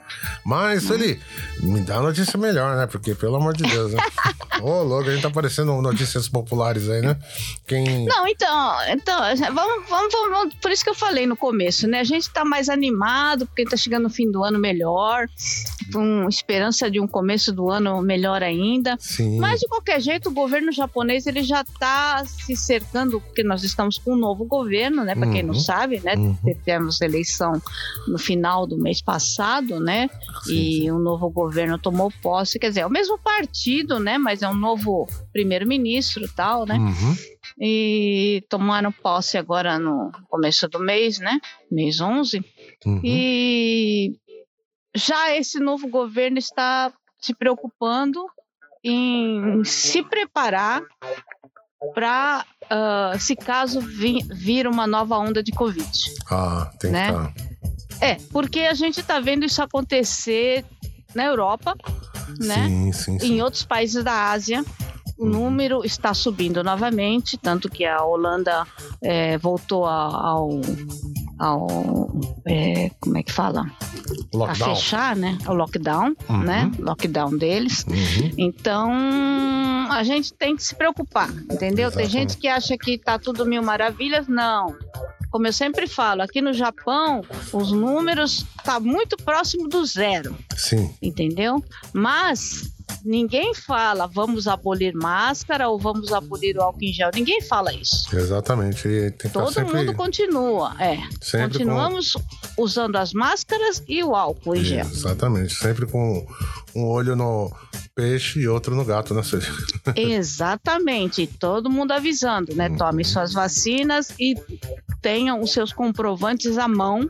Mas, 0.44 0.88
ele 0.90 1.20
me 1.60 1.80
dá 1.80 2.00
notícia 2.00 2.38
melhor, 2.38 2.76
né? 2.76 2.86
Porque, 2.86 3.14
pelo 3.14 3.36
amor 3.36 3.54
de 3.54 3.64
Deus, 3.64 3.92
né? 3.92 4.02
Ô, 4.62 4.70
oh, 4.70 4.82
louco, 4.82 5.08
a 5.08 5.12
gente 5.12 5.22
tá 5.22 5.28
aparecendo 5.28 5.80
notícias 5.82 6.28
populares 6.28 6.88
aí, 6.88 7.02
né? 7.02 7.18
Quem... 7.66 8.06
Não, 8.06 8.26
então, 8.26 8.76
então 8.88 9.20
vamos, 9.52 9.88
vamos, 9.88 10.12
vamos, 10.12 10.54
por 10.54 10.70
isso 10.70 10.82
que 10.82 10.90
eu 10.90 10.94
falei 10.94 11.26
no 11.26 11.36
começo, 11.36 11.86
né? 11.86 12.00
A 12.00 12.04
gente 12.04 12.30
tá 12.30 12.44
mais 12.44 12.68
animado, 12.68 13.46
porque 13.46 13.64
tá 13.64 13.76
chegando 13.76 14.06
o 14.06 14.10
fim 14.10 14.30
do 14.30 14.42
ano 14.42 14.58
melhor, 14.58 15.26
com 15.92 16.26
esperança 16.28 16.90
de 16.90 17.00
um 17.00 17.06
começo 17.06 17.52
do 17.52 17.70
ano 17.70 18.00
melhor 18.00 18.42
ainda. 18.42 18.96
Sim. 18.98 19.38
Mas, 19.38 19.60
de 19.60 19.68
qualquer 19.68 20.00
jeito, 20.00 20.30
o 20.30 20.32
governo 20.32 20.72
japonês, 20.72 21.26
ele 21.26 21.42
já 21.42 21.62
tá 21.78 22.24
se 22.24 22.56
cercando, 22.56 23.20
porque 23.20 23.42
nós 23.42 23.62
estamos 23.62 23.98
com 23.98 24.14
um 24.14 24.16
novo 24.16 24.44
governo, 24.44 25.04
né? 25.04 25.14
Pra 25.14 25.30
quem 25.30 25.43
não 25.44 25.54
uhum. 25.54 25.60
sabe, 25.60 26.00
né? 26.00 26.14
Uhum. 26.14 26.36
Tivemos 26.42 27.00
eleição 27.00 27.60
no 28.08 28.18
final 28.18 28.66
do 28.66 28.76
mês 28.76 29.00
passado, 29.02 29.78
né? 29.78 30.08
E 30.48 30.90
o 30.90 30.98
novo 30.98 31.30
governo 31.30 31.78
tomou 31.78 32.12
posse, 32.22 32.58
quer 32.58 32.68
dizer, 32.68 32.80
é 32.80 32.86
o 32.86 32.90
mesmo 32.90 33.18
partido, 33.18 33.98
né? 33.98 34.18
Mas 34.18 34.42
é 34.42 34.48
um 34.48 34.54
novo 34.54 35.06
primeiro-ministro 35.32 36.28
tal, 36.34 36.66
né? 36.66 36.76
Uhum. 36.76 37.16
E 37.60 38.44
tomaram 38.48 38.90
posse 38.90 39.38
agora 39.38 39.78
no 39.78 40.10
começo 40.28 40.68
do 40.68 40.80
mês, 40.80 41.18
né? 41.18 41.38
Mês 41.70 42.00
11. 42.00 42.44
Uhum. 42.84 43.00
E 43.04 44.16
já 44.94 45.36
esse 45.36 45.58
novo 45.58 45.88
governo 45.88 46.38
está 46.38 46.92
se 47.20 47.34
preocupando 47.34 48.24
em 48.82 49.64
se 49.64 50.02
preparar 50.02 50.82
para 51.92 52.44
uh, 52.64 53.18
se 53.18 53.36
caso 53.36 53.80
vir, 53.80 54.24
vir, 54.30 54.66
uma 54.66 54.86
nova 54.86 55.18
onda 55.18 55.42
de 55.42 55.52
Covid. 55.52 56.14
Ah, 56.30 56.70
tem 56.78 56.90
né? 56.90 57.06
que 57.06 57.12
tá. 57.12 57.32
É, 58.00 58.16
porque 58.30 58.60
a 58.60 58.74
gente 58.74 59.00
está 59.00 59.20
vendo 59.20 59.44
isso 59.44 59.62
acontecer 59.62 60.64
na 61.14 61.24
Europa, 61.24 61.74
né? 62.40 62.66
Sim, 62.68 62.92
sim, 62.92 63.18
sim. 63.18 63.34
Em 63.34 63.42
outros 63.42 63.64
países 63.64 64.02
da 64.02 64.30
Ásia. 64.30 64.64
O 65.16 65.26
uhum. 65.26 65.30
número 65.30 65.84
está 65.84 66.12
subindo 66.12 66.64
novamente, 66.64 67.38
tanto 67.38 67.70
que 67.70 67.84
a 67.84 68.02
Holanda 68.02 68.66
é, 69.00 69.38
voltou 69.38 69.86
ao, 69.86 70.60
ao 71.38 72.10
é, 72.46 72.90
como 73.00 73.18
é 73.18 73.22
que 73.22 73.32
fala? 73.32 73.70
Lockdown. 74.32 74.72
A 74.72 74.74
fechar, 74.74 75.16
né? 75.16 75.38
O 75.46 75.52
lockdown, 75.52 76.14
uhum. 76.28 76.42
né? 76.42 76.70
Lockdown 76.78 77.36
deles. 77.36 77.84
Uhum. 77.88 78.30
Então 78.36 78.92
a 79.90 80.02
gente 80.02 80.32
tem 80.34 80.56
que 80.56 80.62
se 80.62 80.74
preocupar, 80.74 81.30
entendeu? 81.30 81.88
Exatamente. 81.88 81.96
Tem 81.96 82.08
gente 82.08 82.36
que 82.36 82.48
acha 82.48 82.76
que 82.76 82.98
tá 82.98 83.18
tudo 83.18 83.46
mil 83.46 83.62
maravilhas, 83.62 84.26
não. 84.28 84.74
Como 85.30 85.48
eu 85.48 85.52
sempre 85.52 85.88
falo, 85.88 86.22
aqui 86.22 86.40
no 86.40 86.52
Japão, 86.52 87.22
os 87.52 87.72
números 87.72 88.46
tá 88.62 88.78
muito 88.78 89.16
próximo 89.16 89.68
do 89.68 89.84
zero. 89.84 90.36
Sim. 90.56 90.94
Entendeu? 91.02 91.62
Mas 91.92 92.72
Ninguém 93.04 93.54
fala 93.54 94.06
vamos 94.06 94.48
abolir 94.48 94.94
máscara 94.94 95.68
ou 95.68 95.78
vamos 95.78 96.12
abolir 96.12 96.56
o 96.56 96.62
álcool 96.62 96.84
em 96.84 96.92
gel. 96.92 97.10
Ninguém 97.14 97.42
fala 97.42 97.72
isso. 97.72 98.14
Exatamente. 98.16 98.88
Todo 99.32 99.52
sempre... 99.52 99.76
mundo 99.76 99.94
continua. 99.94 100.74
É. 100.80 100.98
Sempre 101.20 101.58
Continuamos 101.58 102.12
com... 102.12 102.22
usando 102.62 102.96
as 102.96 103.12
máscaras 103.12 103.82
e 103.86 104.02
o 104.02 104.14
álcool 104.14 104.56
em 104.56 104.64
gel. 104.64 104.86
Exatamente. 104.86 105.54
Sempre 105.54 105.86
com 105.86 106.26
um 106.74 106.86
olho 106.86 107.14
no 107.14 107.52
peixe 107.94 108.40
e 108.40 108.48
outro 108.48 108.74
no 108.74 108.84
gato, 108.84 109.14
né, 109.14 109.22
Exatamente. 109.96 111.26
Todo 111.26 111.70
mundo 111.70 111.92
avisando, 111.92 112.54
né? 112.54 112.68
Uhum. 112.68 112.76
Tome 112.76 113.04
suas 113.04 113.32
vacinas 113.32 114.12
e 114.18 114.34
tenham 115.00 115.40
os 115.40 115.52
seus 115.52 115.72
comprovantes 115.72 116.58
à 116.58 116.66
mão, 116.66 117.08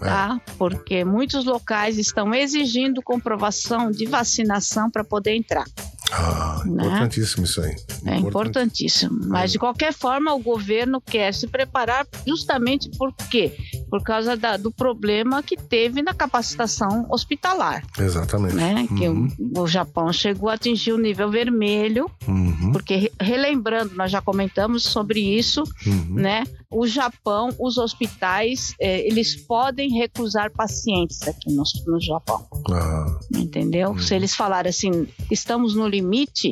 tá? 0.00 0.40
É. 0.46 0.50
Porque 0.56 1.04
muitos 1.04 1.44
locais 1.44 1.98
estão 1.98 2.34
exigindo 2.34 3.02
comprovação 3.02 3.90
de 3.90 4.06
vacinação 4.06 4.90
para 4.90 5.04
poder 5.04 5.34
entrar. 5.34 5.64
Ah, 6.10 6.62
né? 6.64 6.86
importantíssimo 6.86 7.44
isso 7.44 7.60
aí. 7.60 7.76
É 8.06 8.16
importantíssimo. 8.16 9.18
Mas, 9.26 9.52
de 9.52 9.58
qualquer 9.58 9.92
forma, 9.92 10.32
o 10.34 10.38
governo 10.38 11.00
quer 11.00 11.34
se 11.34 11.46
preparar 11.46 12.06
justamente 12.26 12.88
por 12.96 13.12
quê? 13.12 13.52
Por 13.90 14.02
causa 14.02 14.36
da, 14.36 14.56
do 14.56 14.70
problema 14.70 15.42
que 15.42 15.56
teve 15.56 16.02
na 16.02 16.14
capacitação 16.14 17.06
hospitalar. 17.10 17.84
Exatamente. 17.98 18.54
Né? 18.54 18.86
Uhum. 18.90 18.96
Que 18.96 19.08
o, 19.08 19.62
o, 19.62 19.66
Japão 19.66 20.12
chegou 20.12 20.48
a 20.48 20.54
atingir 20.54 20.92
o 20.92 20.98
nível 20.98 21.30
vermelho, 21.30 22.10
uhum. 22.26 22.72
porque, 22.72 23.12
relembrando, 23.20 23.94
nós 23.94 24.10
já 24.10 24.22
comentamos 24.22 24.84
sobre 24.84 25.20
isso, 25.20 25.62
uhum. 25.86 26.14
né? 26.14 26.44
O 26.70 26.86
Japão, 26.86 27.48
os 27.58 27.78
hospitais, 27.78 28.74
eh, 28.78 29.06
eles 29.06 29.34
podem 29.34 29.90
recusar 29.90 30.52
pacientes 30.52 31.22
aqui 31.26 31.50
no, 31.50 31.62
no 31.86 32.00
Japão. 32.00 32.46
Ah. 32.70 33.18
Entendeu? 33.34 33.98
Se 33.98 34.12
uhum. 34.12 34.18
eles 34.18 34.34
falarem 34.34 34.68
assim, 34.68 35.08
estamos 35.30 35.74
no 35.74 35.88
limite, 35.88 36.50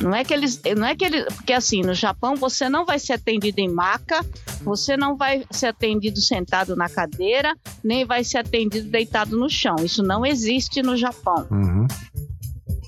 não 0.00 0.14
é 0.14 0.22
que 0.22 0.32
eles, 0.32 0.60
não 0.76 0.86
é 0.86 0.94
que 0.94 1.04
eles, 1.04 1.24
porque 1.34 1.52
assim, 1.52 1.82
no 1.82 1.94
Japão 1.94 2.36
você 2.36 2.68
não 2.68 2.86
vai 2.86 3.00
ser 3.00 3.14
atendido 3.14 3.58
em 3.60 3.68
maca, 3.68 4.24
você 4.62 4.96
não 4.96 5.16
vai 5.16 5.44
ser 5.50 5.66
atendido 5.66 6.20
sentado 6.20 6.76
na 6.76 6.88
cadeira, 6.88 7.56
nem 7.82 8.04
vai 8.04 8.22
ser 8.22 8.38
atendido 8.38 8.88
deitado 8.88 9.36
no 9.36 9.50
chão. 9.50 9.76
Isso 9.82 10.02
não 10.02 10.24
existe 10.24 10.80
no 10.80 10.96
Japão. 10.96 11.46
Uhum. 11.50 11.73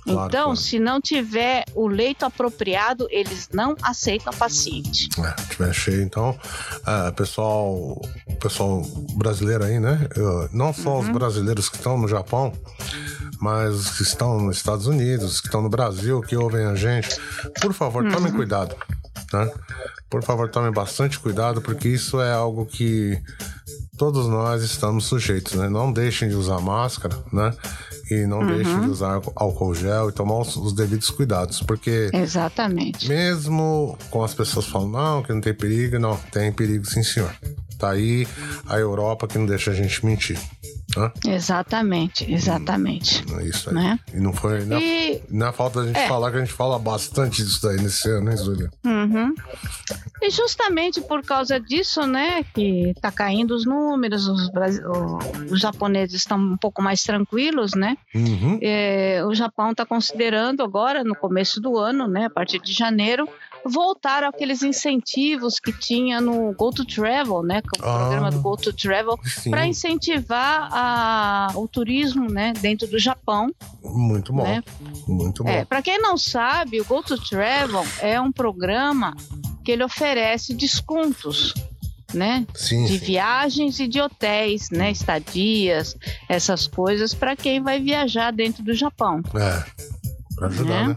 Claro, 0.07 0.29
então, 0.29 0.45
claro. 0.45 0.57
se 0.57 0.79
não 0.79 1.01
tiver 1.01 1.64
o 1.75 1.88
leito 1.88 2.25
apropriado, 2.25 3.09
eles 3.11 3.49
não 3.53 3.75
aceitam 3.83 4.33
paciente. 4.33 5.09
É, 5.19 5.33
tiver 5.51 5.75
cheio, 5.75 6.03
então, 6.03 6.38
é, 6.87 7.11
pessoal, 7.11 8.01
pessoal 8.40 8.83
brasileiro 9.16 9.64
aí, 9.64 9.81
né? 9.81 10.09
Não 10.53 10.73
só 10.73 10.90
uhum. 10.90 11.01
os 11.01 11.09
brasileiros 11.09 11.69
que 11.69 11.77
estão 11.77 11.99
no 11.99 12.07
Japão, 12.07 12.53
mas 13.40 13.75
os 13.75 13.97
que 13.97 14.03
estão 14.05 14.40
nos 14.40 14.59
Estados 14.59 14.87
Unidos, 14.87 15.40
que 15.40 15.49
estão 15.49 15.61
no 15.61 15.69
Brasil, 15.69 16.21
que 16.21 16.37
ouvem 16.37 16.66
a 16.66 16.77
gente, 16.77 17.09
por 17.61 17.75
favor, 17.75 18.05
uhum. 18.05 18.12
tomem 18.12 18.33
cuidado. 18.33 18.77
Tá? 19.29 19.51
Por 20.09 20.23
favor, 20.23 20.49
tomem 20.49 20.71
bastante 20.71 21.19
cuidado, 21.19 21.61
porque 21.61 21.88
isso 21.88 22.21
é 22.21 22.33
algo 22.33 22.64
que 22.64 23.21
todos 23.99 24.29
nós 24.29 24.62
estamos 24.62 25.07
sujeitos, 25.07 25.55
né? 25.55 25.69
Não 25.69 25.92
deixem 25.92 26.29
de 26.29 26.37
usar 26.37 26.61
máscara, 26.61 27.19
né? 27.33 27.53
E 28.11 28.27
não 28.27 28.40
uhum. 28.40 28.47
deixem 28.47 28.81
de 28.81 28.88
usar 28.88 29.21
álcool 29.35 29.75
gel 29.75 30.11
e 30.11 30.12
tomar 30.12 30.38
os, 30.40 30.55
os, 30.57 30.73
devidos 30.73 31.11
cuidados, 31.11 31.61
porque 31.61 32.09
exatamente. 32.12 33.09
Mesmo 33.09 33.99
com 34.11 34.23
as 34.23 34.33
pessoas 34.33 34.66
falando 34.66 34.92
não 34.92 35.23
que 35.23 35.33
não 35.33 35.40
tem 35.40 35.53
perigo, 35.53 35.99
não 35.99 36.16
tem 36.16 36.53
perigo, 36.53 36.87
sim 36.87 37.03
senhor. 37.03 37.35
Tá 37.79 37.91
aí 37.91 38.27
a 38.67 38.79
Europa 38.79 39.29
que 39.29 39.39
não 39.39 39.47
deixa 39.47 39.71
a 39.71 39.75
gente 39.75 40.05
mentir. 40.05 40.39
Né? 40.97 41.12
Exatamente, 41.27 42.31
exatamente. 42.33 43.23
Hum, 43.29 43.41
é 43.41 43.45
isso 43.45 43.69
aí. 43.69 43.75
Né? 43.75 43.99
E 44.15 44.21
não 44.21 44.33
foi. 44.33 44.65
Na, 44.65 44.81
e... 44.81 45.23
na 45.31 45.53
falta 45.53 45.81
da 45.81 45.87
gente 45.87 45.99
é. 45.99 46.09
falar 46.09 46.31
que 46.31 46.39
a 46.39 46.41
gente 46.41 46.53
fala 46.53 46.79
bastante 46.79 47.45
disso 47.45 47.61
daí 47.62 47.77
nesse 47.77 48.09
ano, 48.09 48.27
né, 48.27 48.37
Zúlia? 48.37 48.71
Uhum. 48.85 49.35
E 50.23 50.31
justamente 50.31 51.01
por 51.03 51.23
causa 51.23 51.61
disso, 51.61 52.07
né, 52.07 52.43
que 52.55 52.91
está 52.91 53.12
caindo 53.12 53.55
os 53.55 53.67
números, 53.67 54.27
os, 54.27 54.51
os, 55.51 55.61
japoneses 55.61 56.21
estão 56.21 56.39
um 56.39 56.57
pouco 56.57 56.81
mais 56.81 57.03
tranquilos, 57.03 57.73
né? 57.75 57.97
Uhum. 58.15 58.59
É, 58.62 59.23
o 59.27 59.35
Japão 59.35 59.73
está 59.73 59.85
considerando 59.85 60.62
agora, 60.62 61.05
no 61.05 61.15
começo 61.15 61.61
do 61.61 61.77
ano, 61.77 62.09
né, 62.09 62.27
a 62.27 62.31
partir 62.31 62.59
de 62.61 62.73
janeiro, 62.73 63.29
voltar 63.66 64.24
aqueles 64.24 64.62
incentivos 64.62 65.59
que 65.59 65.72
tinha 65.72 66.20
no 66.20 66.52
Go 66.55 66.70
to 66.70 66.85
Travel, 66.85 67.42
né, 67.42 67.61
que 67.62 67.81
é 67.81 67.85
o 67.85 67.88
ah, 67.88 67.98
programa 67.98 68.31
do 68.31 68.40
Go 68.40 68.57
to 68.57 68.72
Travel, 68.72 69.18
para 69.50 69.66
incentivar 69.66 70.68
a, 70.72 71.48
o 71.55 71.66
turismo, 71.66 72.31
né, 72.31 72.52
dentro 72.61 72.87
do 72.87 72.98
Japão. 72.98 73.52
Muito 73.83 74.33
bom. 74.33 74.44
Né? 74.44 74.62
Muito 75.07 75.44
bom. 75.44 75.50
É, 75.50 75.64
para 75.64 75.83
quem 75.83 76.00
não 76.00 76.16
sabe, 76.16 76.81
o 76.81 76.85
Go 76.85 77.02
to 77.02 77.18
Travel 77.18 77.85
é 78.00 78.20
um 78.20 78.33
programa 78.33 79.14
que 79.64 79.72
ele 79.72 79.83
oferece 79.83 80.55
descontos 80.55 81.52
né? 82.14 82.46
Sim, 82.55 82.85
de 82.85 82.98
sim. 82.98 83.05
viagens 83.05 83.81
e 83.81 83.88
de 83.88 84.00
hotéis, 84.00 84.70
né? 84.70 84.90
Estadias, 84.92 85.96
essas 86.29 86.66
coisas 86.66 87.12
para 87.12 87.37
quem 87.37 87.61
vai 87.61 87.81
viajar 87.81 88.33
dentro 88.33 88.62
do 88.62 88.72
Japão. 88.72 89.20
É. 89.35 90.15
Para 90.37 90.49
ajudar, 90.49 90.88
né? 90.88 90.96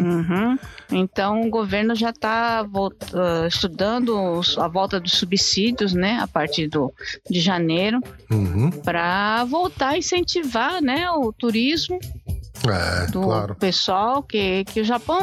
uhum. 0.00 0.58
Então 0.90 1.42
o 1.42 1.50
governo 1.50 1.94
já 1.94 2.10
está 2.10 2.62
uh, 2.64 2.90
ah, 3.14 3.46
estudando 3.46 4.40
a 4.56 4.66
volta 4.66 4.98
dos 4.98 5.12
subsídios, 5.12 5.92
né, 5.92 6.18
a 6.20 6.26
partir 6.26 6.66
do, 6.66 6.92
de 7.28 7.38
janeiro, 7.40 8.00
uhum. 8.30 8.70
para 8.70 9.44
voltar 9.44 9.90
a 9.90 9.98
incentivar, 9.98 10.82
né, 10.82 11.10
o 11.10 11.32
turismo 11.32 11.98
é, 12.70 13.06
do 13.06 13.22
claro. 13.22 13.54
pessoal 13.54 14.22
que, 14.22 14.64
que 14.64 14.80
o 14.80 14.84
Japão, 14.84 15.18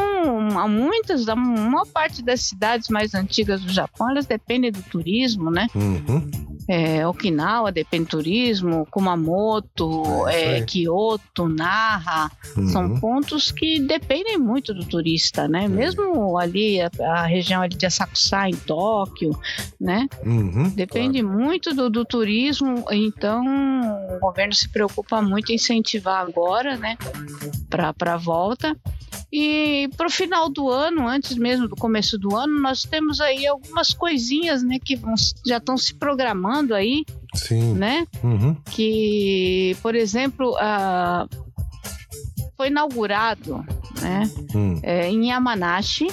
há 0.57 0.67
muitas, 0.67 1.27
a 1.27 1.35
maior 1.35 1.85
parte 1.87 2.21
das 2.21 2.41
cidades 2.41 2.89
mais 2.89 3.13
antigas 3.13 3.61
do 3.61 3.71
Japão, 3.71 4.09
elas 4.09 4.25
dependem 4.25 4.71
do 4.71 4.81
turismo, 4.83 5.49
né? 5.49 5.67
Uhum. 5.73 6.29
É, 6.67 7.05
Okinawa 7.05 7.71
depende 7.71 8.05
do 8.05 8.09
turismo, 8.11 8.87
Kumamoto, 8.89 10.27
é, 10.29 10.59
é 10.59 10.61
Kyoto, 10.61 11.49
Naha, 11.49 12.31
uhum. 12.55 12.67
são 12.67 12.99
pontos 12.99 13.51
que 13.51 13.81
dependem 13.81 14.37
muito 14.37 14.73
do 14.73 14.85
turista, 14.85 15.47
né? 15.47 15.67
Mesmo 15.67 16.37
ali 16.37 16.79
a, 16.79 16.89
a, 17.01 17.25
região 17.25 17.61
ali 17.61 17.75
de 17.75 17.85
Asakusa 17.85 18.47
em 18.47 18.55
Tóquio, 18.55 19.37
né? 19.79 20.07
Uhum, 20.25 20.69
Depende 20.69 21.21
claro. 21.21 21.37
muito 21.37 21.73
do, 21.73 21.89
do 21.89 22.05
turismo, 22.05 22.85
então 22.91 23.43
o 24.15 24.19
governo 24.19 24.53
se 24.53 24.69
preocupa 24.69 25.21
muito 25.21 25.51
em 25.51 25.57
incentivar 25.63 26.21
agora, 26.21 26.77
né? 26.77 26.97
Para 27.69 28.13
a 28.13 28.17
volta. 28.17 28.75
E 29.31 29.89
para 29.97 30.05
o 30.05 30.11
final 30.11 30.47
do 30.47 30.69
ano, 30.69 31.07
antes 31.07 31.35
mesmo 31.35 31.67
do 31.67 31.75
começo 31.75 32.19
do 32.19 32.35
ano, 32.35 32.61
nós 32.61 32.83
temos 32.83 33.19
aí 33.19 33.47
algumas 33.47 33.91
coisinhas, 33.91 34.61
né, 34.61 34.77
que 34.77 34.95
vão, 34.95 35.15
já 35.45 35.57
estão 35.57 35.75
se 35.75 35.95
programando 35.95 36.75
aí, 36.75 37.03
Sim. 37.33 37.73
né? 37.73 38.05
Uhum. 38.23 38.55
Que, 38.69 39.75
por 39.81 39.95
exemplo, 39.95 40.55
a, 40.59 41.27
foi 42.55 42.67
inaugurado, 42.67 43.65
né, 43.99 44.29
hum. 44.53 44.79
é, 44.83 45.09
em 45.09 45.29
Yamanashi. 45.29 46.09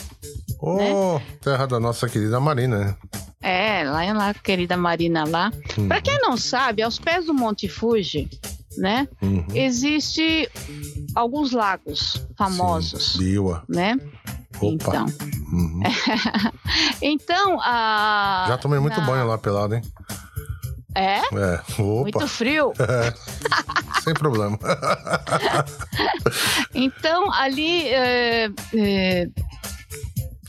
Oh, 0.59 0.77
né? 1.19 1.23
terra 1.43 1.67
da 1.67 1.79
nossa 1.79 2.09
querida 2.09 2.41
Marina? 2.41 2.97
É, 3.43 3.85
lá 3.85 4.15
na 4.15 4.35
querida 4.35 4.77
Marina 4.77 5.25
lá. 5.25 5.53
Uhum. 5.77 5.89
Para 5.89 6.01
quem 6.01 6.19
não 6.21 6.37
sabe, 6.37 6.83
aos 6.83 6.99
pés 6.99 7.27
do 7.27 7.35
Monte 7.35 7.69
Fuji, 7.69 8.29
né? 8.77 9.09
Uhum. 9.21 9.45
Existe 9.55 10.49
alguns 11.15 11.53
lagos 11.53 12.27
famosos, 12.37 13.13
Sim, 13.13 13.19
Biwa. 13.19 13.65
né? 13.69 13.99
Opa. 14.61 14.75
Então, 14.75 15.07
uhum. 15.53 15.81
então 17.01 17.61
a 17.61 18.47
já 18.49 18.59
tomei 18.59 18.79
muito 18.79 19.01
na... 19.01 19.07
banho 19.07 19.27
lá 19.27 19.39
pelado, 19.39 19.75
hein? 19.75 19.83
É? 20.95 21.19
É. 21.19 21.61
Opa. 21.79 22.03
Muito 22.03 22.29
frio. 22.29 22.73
É. 22.81 23.15
Sem 24.03 24.15
problema. 24.15 24.59
então 26.75 27.31
ali 27.33 27.89
é, 27.89 28.51
é... 28.75 29.29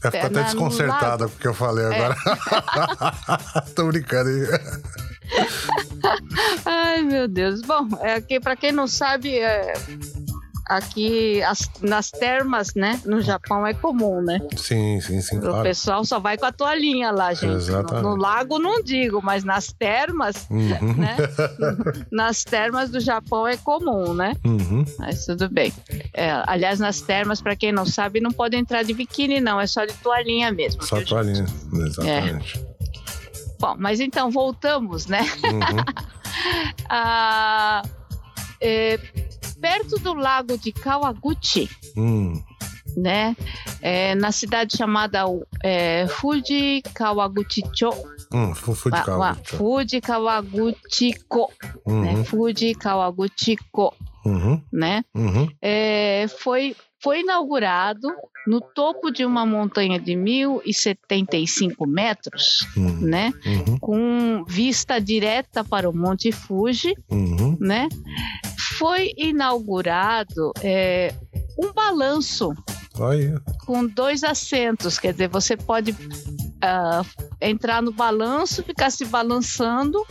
Ela 0.04 0.12
ficou 0.12 0.28
até 0.28 0.44
desconcertada 0.44 1.28
com 1.28 1.36
o 1.36 1.38
que 1.38 1.48
eu 1.48 1.54
falei 1.54 1.86
é. 1.86 1.96
agora. 1.96 2.16
Tô 3.76 3.88
brincando. 3.88 4.30
Ai, 6.66 7.02
meu 7.04 7.28
Deus. 7.28 7.62
Bom, 7.62 7.88
é 8.02 8.20
que 8.22 8.40
para 8.40 8.56
quem 8.56 8.72
não 8.72 8.88
sabe, 8.88 9.38
é, 9.38 9.74
aqui 10.72 11.42
as, 11.44 11.70
nas 11.82 12.10
termas, 12.10 12.74
né, 12.74 13.00
no 13.06 13.22
Japão 13.22 13.66
é 13.66 13.74
comum, 13.74 14.22
né? 14.22 14.40
Sim, 14.56 15.00
sim, 15.02 15.22
sim. 15.22 15.40
O 15.40 15.62
pessoal 15.62 16.06
só 16.06 16.20
vai 16.20 16.38
com 16.38 16.46
a 16.46 16.52
toalhinha 16.52 17.12
lá, 17.12 17.34
gente. 17.34 17.56
Exatamente. 17.56 18.04
No, 18.04 18.16
no 18.16 18.22
lago 18.22 18.58
não 18.58 18.82
digo, 18.82 19.22
mas 19.22 19.44
nas 19.44 19.68
termas, 19.74 20.48
uhum. 20.50 20.96
né? 20.96 21.18
nas 22.12 22.44
termas 22.44 22.90
do 22.90 23.00
Japão 23.00 23.48
é 23.48 23.58
comum, 23.58 24.14
né? 24.14 24.34
Uhum. 24.46 24.86
Mas 24.98 25.26
tudo 25.26 25.50
bem. 25.50 25.74
É, 26.14 26.32
aliás, 26.48 26.80
nas 26.80 27.02
termas, 27.02 27.42
para 27.42 27.56
quem 27.56 27.72
não 27.72 27.86
sabe, 27.86 28.22
não 28.22 28.32
pode 28.32 28.56
entrar 28.56 28.84
de 28.84 28.94
biquíni, 28.94 29.40
não. 29.40 29.60
É 29.60 29.68
só 29.68 29.86
de 29.86 29.94
toalhinha 29.96 30.52
mesmo. 30.52 30.84
Só 30.84 31.02
toalhinha, 31.02 31.46
exatamente. 31.74 32.60
É. 32.66 32.71
Bom, 33.62 33.76
mas 33.78 34.00
então 34.00 34.32
voltamos, 34.32 35.06
né? 35.06 35.22
Uhum. 35.22 35.84
ah, 36.90 37.84
é, 38.60 38.98
perto 39.62 40.00
do 40.00 40.16
lago 40.16 40.58
de 40.58 40.72
Kawaguchi, 40.72 41.70
hum. 41.96 42.42
né? 42.98 43.36
É, 43.80 44.16
na 44.16 44.32
cidade 44.32 44.76
chamada 44.76 45.26
é, 45.64 46.08
Fuji 46.08 46.82
Kawaguchi-cho. 46.92 47.92
Hum, 48.34 48.56
Fuji 48.56 48.96
ah, 48.96 49.04
Kawaguchi. 49.04 49.56
Fuji 49.56 50.02
Kawaguchi-ko. 50.02 51.52
Uhum. 51.86 52.02
Né? 52.02 52.24
Fuji 52.24 52.74
Kawaguchi-ko. 52.74 53.94
Uhum. 54.26 54.60
Né? 54.74 55.04
Uhum. 55.16 55.48
É, 55.62 56.26
foi, 56.40 56.76
foi 57.02 57.22
inaugurado 57.22 58.08
no 58.48 58.60
topo 58.62 59.12
de 59.12 59.26
uma 59.26 59.46
montanha 59.46 60.00
de 60.00 60.14
1.075 60.14 61.88
metros, 61.88 62.66
uhum. 62.76 63.02
né? 63.02 63.32
Uhum. 63.46 63.78
Com 63.80 64.46
vista 64.48 65.00
direta 65.00 65.64
para 65.64 65.90
o 65.90 65.96
Monte 65.96 66.32
Fuji, 66.32 66.96
uhum. 67.10 67.58
né? 67.60 67.88
Foi 68.78 69.14
inaugurado 69.18 70.52
é, 70.64 71.14
um 71.58 71.72
balanço 71.72 72.52
Aí. 73.00 73.34
com 73.66 73.86
dois 73.86 74.24
assentos, 74.24 74.98
quer 74.98 75.12
dizer, 75.12 75.28
você 75.28 75.56
pode 75.56 75.96
uh, 76.64 77.06
entrar 77.40 77.82
no 77.82 77.92
balanço, 77.92 78.64
ficar 78.64 78.92
se 78.92 79.06
balançando, 79.06 80.06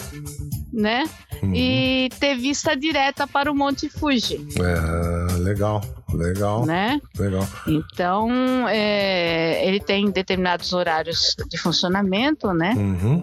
né? 0.72 1.04
Uhum. 1.42 1.54
E 1.54 2.08
ter 2.18 2.36
vista 2.36 2.76
direta 2.76 3.26
para 3.26 3.50
o 3.50 3.54
Monte 3.54 3.88
Fuji. 3.88 4.46
É, 4.58 5.38
legal, 5.38 5.80
legal. 6.12 6.66
Né? 6.66 7.00
Legal. 7.18 7.46
Então, 7.66 8.68
é, 8.68 9.66
ele 9.66 9.80
tem 9.80 10.10
determinados 10.10 10.72
horários 10.72 11.34
de 11.48 11.56
funcionamento, 11.56 12.52
né? 12.52 12.74
Uhum. 12.76 13.22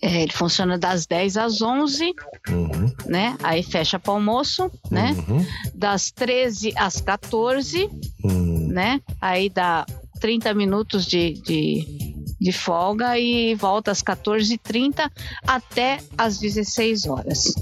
É, 0.00 0.22
ele 0.22 0.32
funciona 0.32 0.76
das 0.78 1.06
10 1.06 1.36
às 1.38 1.62
11, 1.62 2.14
uhum. 2.50 2.92
né? 3.06 3.36
Aí 3.42 3.62
fecha 3.62 3.98
para 3.98 4.12
almoço, 4.12 4.70
né? 4.90 5.16
Uhum. 5.26 5.46
Das 5.74 6.10
13 6.10 6.74
às 6.76 7.00
14, 7.00 7.88
uhum. 8.22 8.68
né? 8.68 9.00
Aí 9.18 9.48
dá 9.48 9.86
30 10.20 10.52
minutos 10.52 11.06
de, 11.06 11.32
de 11.42 12.13
de 12.44 12.52
folga 12.52 13.18
e 13.18 13.54
volta 13.54 13.90
às 13.90 14.02
14h30 14.02 15.10
até 15.46 15.98
às 16.18 16.38
16 16.38 17.06
horas. 17.06 17.54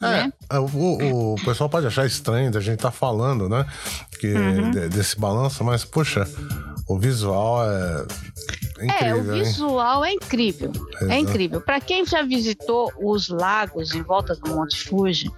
É, 0.00 0.06
né? 0.06 0.32
É, 0.48 0.60
o, 0.60 1.32
o, 1.32 1.36
pessoal 1.44 1.68
pode 1.68 1.88
achar 1.88 2.06
estranho 2.06 2.48
da 2.48 2.60
gente 2.60 2.76
estar 2.76 2.92
tá 2.92 2.96
falando, 2.96 3.48
né? 3.48 3.66
Que, 4.20 4.32
uhum. 4.32 4.70
de, 4.70 4.88
desse 4.90 5.18
balanço, 5.18 5.64
mas, 5.64 5.84
puxa, 5.84 6.24
o 6.86 6.96
visual 6.96 7.68
é. 7.68 8.06
Incrível, 8.80 9.08
é, 9.08 9.14
o 9.14 9.44
visual 9.44 10.04
hein? 10.04 10.12
é 10.12 10.24
incrível. 10.24 10.72
É 11.00 11.18
incrível. 11.18 11.60
Para 11.60 11.80
quem 11.80 12.06
já 12.06 12.22
visitou 12.22 12.92
os 13.02 13.28
lagos 13.28 13.92
em 13.92 14.02
volta 14.02 14.36
do 14.36 14.54
Monte 14.54 14.84
Fuji, 14.88 15.30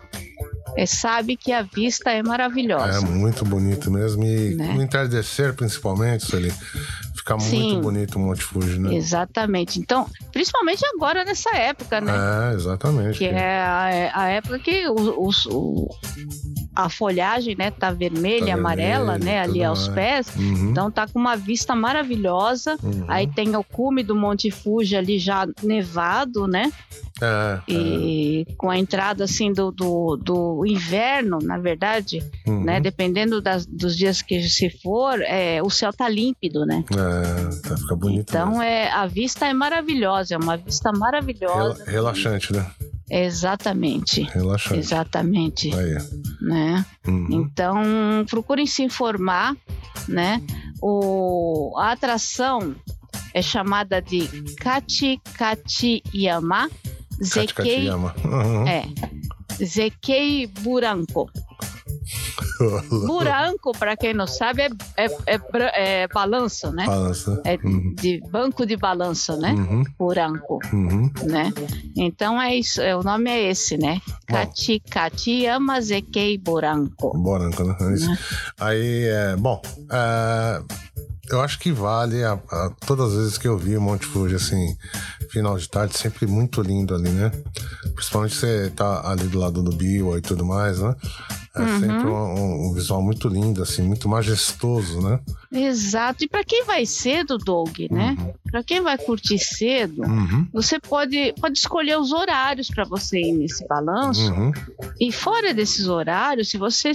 é, 0.77 0.85
sabe 0.85 1.37
que 1.37 1.53
a 1.53 1.63
vista 1.63 2.11
é 2.11 2.23
maravilhosa. 2.23 2.99
É 2.99 3.01
muito 3.01 3.45
bonito 3.45 3.91
mesmo. 3.91 4.25
E 4.25 4.55
né? 4.55 4.75
no 4.75 4.83
entardecer, 4.83 5.55
principalmente, 5.55 6.27
Sueli, 6.27 6.53
fica 7.25 7.41
Sim, 7.41 7.63
muito 7.63 7.83
bonito 7.83 8.17
o 8.17 8.19
Monte 8.19 8.43
Fuji, 8.43 8.79
né? 8.79 8.95
Exatamente. 8.95 9.81
Então, 9.81 10.07
principalmente 10.31 10.85
agora 10.95 11.25
nessa 11.25 11.57
época, 11.57 12.01
né? 12.01 12.13
É, 12.13 12.55
exatamente. 12.55 13.19
Que 13.19 13.25
é 13.25 13.59
a, 13.61 14.13
a 14.15 14.29
época 14.29 14.59
que 14.59 14.87
os, 14.89 15.47
os, 15.47 15.49
a 16.77 16.91
folhagem, 16.91 17.57
né, 17.57 17.71
tá 17.71 17.91
vermelha, 17.91 18.49
tá 18.49 18.55
amarela, 18.55 19.13
vermelho, 19.13 19.25
né, 19.25 19.41
ali 19.41 19.65
aos 19.65 19.89
mais. 19.89 20.27
pés. 20.27 20.37
Uhum. 20.37 20.71
Então 20.71 20.91
tá 20.91 21.09
com 21.09 21.19
uma 21.19 21.37
vista 21.37 21.75
maravilhosa. 21.75 22.77
Uhum. 22.83 23.05
Aí 23.09 23.27
tem 23.27 23.57
o 23.57 23.65
cume 23.65 24.03
do 24.03 24.15
Monte 24.15 24.51
Fuji 24.51 24.95
ali 24.95 25.19
já 25.19 25.47
nevado, 25.63 26.47
né? 26.47 26.71
É, 27.23 27.61
e 27.69 28.45
é. 28.49 28.55
com 28.55 28.69
a 28.69 28.77
entrada 28.77 29.23
assim 29.23 29.53
do, 29.53 29.71
do, 29.71 30.17
do 30.17 30.67
inverno, 30.67 31.39
na 31.41 31.57
verdade, 31.57 32.21
uhum. 32.47 32.65
né? 32.65 32.81
Dependendo 32.81 33.41
das, 33.41 33.65
dos 33.65 33.97
dias 33.97 34.21
que 34.21 34.43
se 34.43 34.69
for, 34.69 35.21
é, 35.23 35.63
o 35.63 35.71
céu 35.71 35.93
tá 35.93 36.09
límpido, 36.09 36.67
né? 36.67 36.85
É, 36.91 37.14
tá, 37.63 37.77
fica 37.77 37.97
bonito. 37.97 38.29
Então 38.29 38.49
mesmo. 38.49 38.63
é 38.63 38.91
a 38.91 39.07
vista 39.07 39.47
é 39.47 39.53
maravilhosa, 39.53 40.35
é 40.35 40.39
uma 40.39 40.57
vista 40.57 40.93
maravilhosa. 40.93 41.85
Relaxante, 41.85 42.53
né? 42.53 42.67
Exatamente. 43.11 44.23
Relaxante. 44.23 44.79
Exatamente. 44.79 45.75
Aí. 45.75 45.97
Né? 46.41 46.85
Uhum. 47.07 47.29
Então, 47.31 47.77
procurem 48.29 48.67
se 48.67 48.83
informar, 48.83 49.55
né? 50.09 50.43
O, 50.81 51.75
a 51.79 51.93
atração 51.93 52.75
é 53.33 53.43
chamada 53.43 54.01
de 54.01 54.27
Kachi 54.59 55.21
Kachi 55.37 56.03
Yama. 56.15 56.71
Zekei, 57.23 57.89
uhum. 57.89 58.67
é, 58.67 58.87
Zekei 59.63 60.47
Buranko. 60.47 61.31
Buranco, 63.07 63.73
para 63.79 63.97
quem 63.97 64.15
não 64.15 64.27
sabe, 64.27 64.63
é, 64.63 64.71
é, 64.97 65.07
é, 65.27 66.03
é 66.03 66.09
balanço, 66.09 66.71
né? 66.71 66.87
Balanço. 66.87 67.41
É 67.45 67.57
uhum. 67.57 67.95
de 67.95 68.21
banco 68.31 68.67
de 68.67 68.77
balanço, 68.77 69.37
né? 69.37 69.53
Uhum. 69.53 69.85
Buranco, 69.99 70.59
uhum. 70.73 71.11
né? 71.25 71.53
Então 71.97 72.41
é 72.41 72.57
isso, 72.57 72.81
é, 72.81 72.97
o 72.97 73.03
nome 73.03 73.31
é 73.31 73.51
esse, 73.51 73.77
né? 73.77 74.01
Kati 74.27 74.81
Kati 74.81 75.47
Amazekei 75.47 76.39
Buranco. 76.39 77.17
Buranco, 77.17 77.65
né? 77.65 77.77
É 77.81 77.85
né? 77.85 78.19
Aí, 78.61 79.05
é, 79.05 79.37
bom, 79.37 79.61
é, 79.91 80.63
eu 81.31 81.41
acho 81.41 81.59
que 81.59 81.73
vale 81.73 82.23
a, 82.23 82.33
a, 82.33 82.71
todas 82.87 83.13
as 83.13 83.19
vezes 83.19 83.39
que 83.39 83.49
eu 83.49 83.57
vi 83.57 83.77
o 83.77 83.81
Monte 83.81 84.07
Fuji, 84.07 84.35
assim, 84.35 84.77
final 85.31 85.57
de 85.57 85.69
tarde, 85.69 85.97
sempre 85.97 86.27
muito 86.27 86.61
lindo 86.61 86.95
ali, 86.95 87.09
né? 87.09 87.31
Principalmente 87.95 88.35
você 88.35 88.71
tá 88.75 89.09
ali 89.11 89.27
do 89.29 89.39
lado 89.39 89.63
do 89.63 89.75
Biwa 89.75 90.19
e 90.19 90.21
tudo 90.21 90.45
mais, 90.45 90.81
né? 90.81 90.95
É 91.57 91.63
uhum. 91.63 91.81
sempre 91.81 92.07
um, 92.09 92.69
um, 92.69 92.75
visual 92.75 93.01
muito 93.01 93.29
lindo, 93.29 93.63
assim, 93.63 93.83
muito 93.83 94.09
majestoso, 94.09 95.01
né? 95.01 95.21
Exato. 95.53 96.25
E 96.25 96.29
para 96.29 96.43
quem 96.43 96.65
vai 96.65 96.85
cedo, 96.85 97.39
Doug, 97.39 97.79
né? 97.93 98.17
Uhum. 98.19 98.35
Para 98.51 98.65
quem 98.65 98.81
vai 98.81 98.99
curtir 98.99 99.39
cedo, 99.39 100.03
uhum. 100.03 100.49
você 100.53 100.81
pode, 100.81 101.33
pode 101.41 101.57
escolher 101.57 101.97
os 101.97 102.11
horários 102.11 102.69
para 102.69 102.85
você 102.85 103.21
ir 103.21 103.33
nesse 103.33 103.65
balanço. 103.69 104.33
Uhum. 104.33 104.51
E 105.01 105.13
fora 105.13 105.55
desses 105.55 105.87
horários, 105.87 106.49
se 106.49 106.59
você 106.59 106.91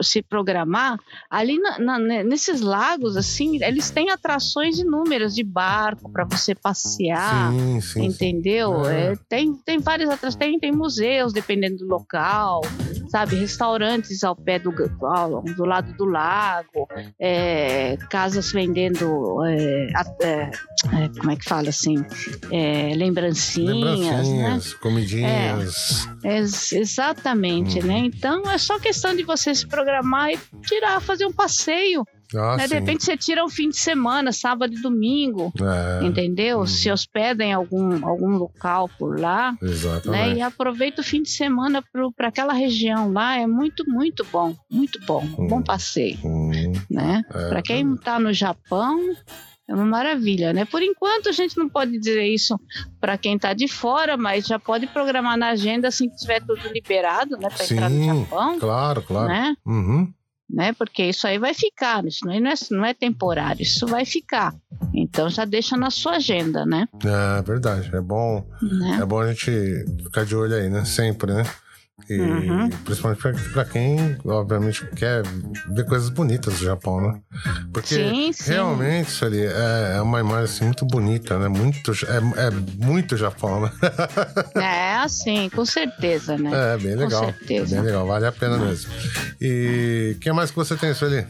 se 0.00 0.22
programar, 0.22 0.98
ali 1.28 1.58
na, 1.58 1.78
na, 1.78 1.98
nesses 1.98 2.60
lagos, 2.60 3.16
assim, 3.16 3.62
eles 3.62 3.90
têm 3.90 4.10
atrações 4.10 4.78
inúmeras 4.78 5.34
de 5.34 5.42
barco 5.42 6.10
para 6.10 6.24
você 6.24 6.54
passear, 6.54 7.52
sim, 7.52 7.80
sim, 7.80 8.04
entendeu? 8.06 8.84
Sim. 8.84 8.90
É. 8.90 9.02
É, 9.02 9.16
tem, 9.28 9.54
tem 9.54 9.78
várias 9.78 10.08
atrações, 10.08 10.36
tem, 10.36 10.58
tem 10.58 10.72
museus, 10.72 11.32
dependendo 11.32 11.78
do 11.78 11.86
local, 11.86 12.62
sabe? 13.12 13.36
Restaurantes 13.36 14.24
ao 14.24 14.34
pé 14.34 14.58
do, 14.58 14.72
do 14.72 15.64
lado 15.66 15.92
do 15.92 16.06
lago, 16.06 16.88
é, 17.20 17.98
casas 18.08 18.50
vendendo, 18.50 19.44
é, 19.44 19.92
é, 20.22 20.50
como 21.18 21.30
é 21.30 21.36
que 21.36 21.44
fala 21.44 21.68
assim? 21.68 22.02
lembrancinhas, 22.96 23.76
lembrancinhas 23.76 24.72
né? 24.72 24.78
comidinhas. 24.80 26.08
exatamente, 26.72 27.84
né? 27.84 27.98
Uhum. 27.98 28.04
Então 28.06 28.50
é 28.50 28.56
só 28.56 28.78
questão 28.78 29.14
de 29.14 29.22
você 29.24 29.54
se 29.54 29.66
programar 29.66 30.30
e 30.30 30.38
tirar, 30.62 30.98
fazer 31.02 31.26
um 31.26 31.32
passeio. 31.32 32.06
Ah, 32.34 32.56
né? 32.56 32.66
De 32.66 32.74
repente 32.74 33.04
você 33.04 33.16
tira 33.16 33.44
um 33.44 33.48
fim 33.48 33.68
de 33.68 33.76
semana, 33.76 34.32
sábado 34.32 34.74
e 34.74 34.80
domingo, 34.80 35.52
é, 35.60 36.04
entendeu? 36.04 36.60
Uhum. 36.60 36.66
Se 36.66 36.90
hospeda 36.90 37.44
em 37.44 37.52
algum, 37.52 38.06
algum 38.06 38.36
local 38.36 38.88
por 38.98 39.18
lá, 39.18 39.56
Exatamente. 39.60 40.28
né? 40.28 40.36
E 40.36 40.40
aproveita 40.42 41.00
o 41.00 41.04
fim 41.04 41.22
de 41.22 41.30
semana 41.30 41.82
para 42.16 42.28
aquela 42.28 42.52
região 42.52 43.12
lá, 43.12 43.38
é 43.38 43.46
muito, 43.46 43.84
muito 43.88 44.26
bom, 44.30 44.54
muito 44.70 45.00
bom, 45.04 45.24
um 45.38 45.46
bom 45.46 45.62
passeio, 45.62 46.18
uhum. 46.24 46.72
né? 46.90 47.22
É, 47.32 47.48
para 47.48 47.62
quem 47.62 47.94
está 47.94 48.18
no 48.18 48.32
Japão, 48.32 48.98
é 49.68 49.74
uma 49.74 49.86
maravilha, 49.86 50.52
né? 50.52 50.64
Por 50.64 50.82
enquanto 50.82 51.28
a 51.28 51.32
gente 51.32 51.56
não 51.56 51.68
pode 51.68 51.98
dizer 51.98 52.24
isso 52.24 52.58
para 53.00 53.16
quem 53.16 53.36
está 53.36 53.54
de 53.54 53.68
fora, 53.68 54.16
mas 54.16 54.46
já 54.46 54.58
pode 54.58 54.86
programar 54.88 55.36
na 55.38 55.50
agenda 55.50 55.88
assim 55.88 56.08
que 56.08 56.16
tiver 56.16 56.40
tudo 56.40 56.60
liberado, 56.72 57.36
né? 57.38 57.48
Para 57.48 57.64
entrar 57.64 57.88
no 57.88 58.04
Japão. 58.04 58.58
Claro, 58.58 59.02
claro. 59.02 59.28
Né? 59.28 59.54
Uhum. 59.64 60.12
Né? 60.52 60.72
Porque 60.74 61.04
isso 61.04 61.26
aí 61.26 61.38
vai 61.38 61.54
ficar, 61.54 62.04
isso 62.04 62.26
não 62.26 62.32
é, 62.32 62.54
não 62.70 62.84
é 62.84 62.92
temporário, 62.92 63.62
isso 63.62 63.86
vai 63.86 64.04
ficar. 64.04 64.54
Então 64.92 65.30
já 65.30 65.46
deixa 65.46 65.76
na 65.78 65.90
sua 65.90 66.16
agenda, 66.16 66.66
né? 66.66 66.86
É 67.04 67.42
verdade, 67.42 67.90
é 67.94 68.00
bom. 68.00 68.46
Né? 68.60 68.98
É 69.00 69.06
bom 69.06 69.20
a 69.20 69.32
gente 69.32 69.50
ficar 70.04 70.26
de 70.26 70.36
olho 70.36 70.54
aí, 70.54 70.68
né? 70.68 70.84
Sempre, 70.84 71.32
né? 71.32 71.44
E 72.08 72.20
uhum. 72.20 72.68
principalmente 72.84 73.22
para 73.52 73.64
quem, 73.64 74.16
obviamente, 74.24 74.86
quer 74.96 75.22
ver 75.68 75.86
coisas 75.86 76.08
bonitas 76.08 76.58
do 76.58 76.64
Japão, 76.64 77.00
né? 77.00 77.20
Porque 77.72 77.94
sim, 77.94 78.32
sim. 78.32 78.52
realmente 78.52 79.08
isso 79.08 79.24
ali 79.24 79.40
é, 79.40 79.94
é, 79.96 80.02
uma 80.02 80.20
imagem 80.20 80.44
assim, 80.44 80.64
muito 80.64 80.84
bonita, 80.84 81.38
né? 81.38 81.48
Muito, 81.48 81.92
é, 81.92 82.46
é 82.46 82.50
muito 82.84 83.16
Japão, 83.16 83.60
né? 83.60 83.70
é, 84.56 84.94
assim, 84.96 85.48
com 85.50 85.64
certeza, 85.64 86.36
né? 86.36 86.50
É, 86.52 86.78
bem 86.78 86.94
legal. 86.96 87.24
Com 87.24 87.32
certeza. 87.32 87.76
bem 87.76 87.84
legal, 87.84 88.06
vale 88.06 88.26
a 88.26 88.32
pena 88.32 88.58
mesmo. 88.58 88.90
E 89.40 90.14
o 90.16 90.18
que 90.18 90.32
mais 90.32 90.50
que 90.50 90.56
você 90.56 90.76
tem, 90.76 90.94
Sueli? 90.94 91.26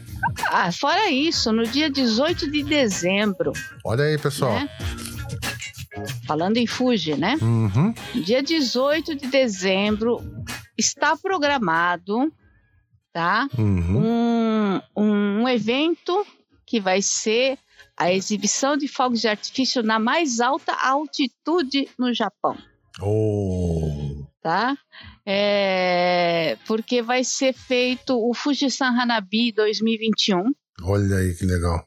Ah, 0.47 0.71
fora 0.71 1.09
isso, 1.09 1.51
no 1.51 1.63
dia 1.63 1.89
18 1.89 2.49
de 2.49 2.63
dezembro. 2.63 3.53
Olha 3.83 4.05
aí, 4.05 4.17
pessoal. 4.17 4.53
Né? 4.53 4.69
Falando 6.25 6.57
em 6.57 6.65
Fuji, 6.65 7.15
né? 7.15 7.37
Uhum. 7.41 7.93
Dia 8.25 8.41
18 8.41 9.15
de 9.15 9.27
dezembro, 9.27 10.21
está 10.77 11.15
programado 11.15 12.31
tá? 13.13 13.47
Uhum. 13.57 14.81
Um, 14.97 15.41
um 15.41 15.47
evento 15.47 16.25
que 16.65 16.81
vai 16.81 17.01
ser 17.01 17.57
a 17.95 18.11
exibição 18.11 18.75
de 18.75 18.87
fogos 18.87 19.21
de 19.21 19.27
artifício 19.27 19.83
na 19.83 19.99
mais 19.99 20.41
alta 20.41 20.73
altitude 20.73 21.87
no 21.97 22.11
Japão. 22.11 22.57
Oh. 22.99 24.25
Tá? 24.41 24.75
É, 25.25 26.57
porque 26.67 27.01
vai 27.01 27.23
ser 27.23 27.53
feito 27.53 28.17
o 28.17 28.33
Fujisan 28.33 28.89
Hanabi 28.89 29.51
2021. 29.51 30.51
Olha 30.81 31.17
aí 31.17 31.35
que 31.35 31.45
legal 31.45 31.85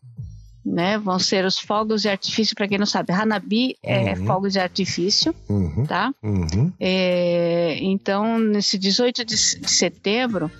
né? 0.66 0.98
Vão 0.98 1.18
ser 1.18 1.44
os 1.44 1.59
fogos 1.59 2.02
de 2.02 2.09
artifício, 2.09 2.57
para 2.57 2.66
quem 2.66 2.76
não 2.76 2.87
sabe, 2.87 3.12
Hanabi 3.12 3.76
é 3.83 4.14
uhum. 4.14 4.26
fogos 4.26 4.52
de 4.52 4.59
artifício, 4.59 5.33
uhum. 5.48 5.87
tá? 5.87 6.12
Uhum. 6.22 6.72
É, 6.81 7.79
então, 7.81 8.38
nesse 8.38 8.76
18 8.76 9.24
de, 9.24 9.37
setembro, 9.37 10.50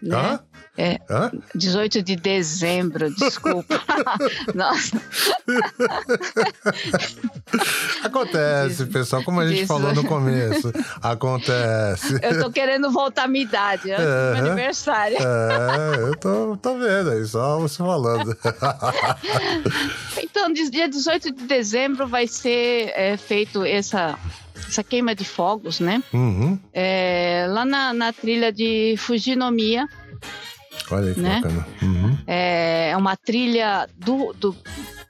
né? 0.00 0.16
Ah? 0.16 0.40
É, 0.78 1.00
Hã? 1.08 1.30
18 1.54 2.02
de 2.02 2.16
dezembro, 2.16 3.10
desculpa. 3.14 3.80
Nossa. 4.54 5.00
Acontece, 8.02 8.86
pessoal, 8.86 9.24
como 9.24 9.40
a 9.40 9.48
gente 9.48 9.66
falou 9.66 9.94
no 9.94 10.04
começo. 10.04 10.70
Acontece. 11.00 12.18
Eu 12.22 12.42
tô 12.42 12.50
querendo 12.50 12.90
voltar 12.90 13.24
à 13.24 13.28
minha 13.28 13.44
idade, 13.44 13.90
antes 13.90 14.04
é, 14.04 14.30
do 14.30 14.36
meu 14.36 14.52
aniversário. 14.52 15.16
É, 15.18 16.00
eu 16.00 16.16
tô, 16.16 16.56
tô 16.58 16.78
vendo 16.78 17.10
aí, 17.10 17.24
só 17.24 17.58
você 17.58 17.78
falando. 17.78 18.36
então, 20.22 20.52
dia 20.52 20.88
18 20.88 21.32
de 21.32 21.44
dezembro 21.44 22.06
vai 22.06 22.26
ser 22.26 22.92
é, 22.94 23.16
feito 23.16 23.64
essa 23.64 24.18
essa 24.68 24.82
queima 24.82 25.14
de 25.14 25.24
fogos, 25.24 25.80
né? 25.80 26.02
Uhum. 26.12 26.58
É, 26.72 27.46
lá 27.48 27.64
na, 27.64 27.92
na, 27.92 28.12
trilha 28.12 28.52
de 28.52 28.96
Fujinomiya, 28.98 29.86
Olha 30.90 31.08
aí 31.08 31.14
que 31.14 31.20
né? 31.20 31.40
bacana. 31.40 31.66
Uhum. 31.82 32.18
É, 32.26 32.90
é 32.90 32.96
uma 32.96 33.16
trilha 33.16 33.88
do, 33.96 34.32
do, 34.34 34.56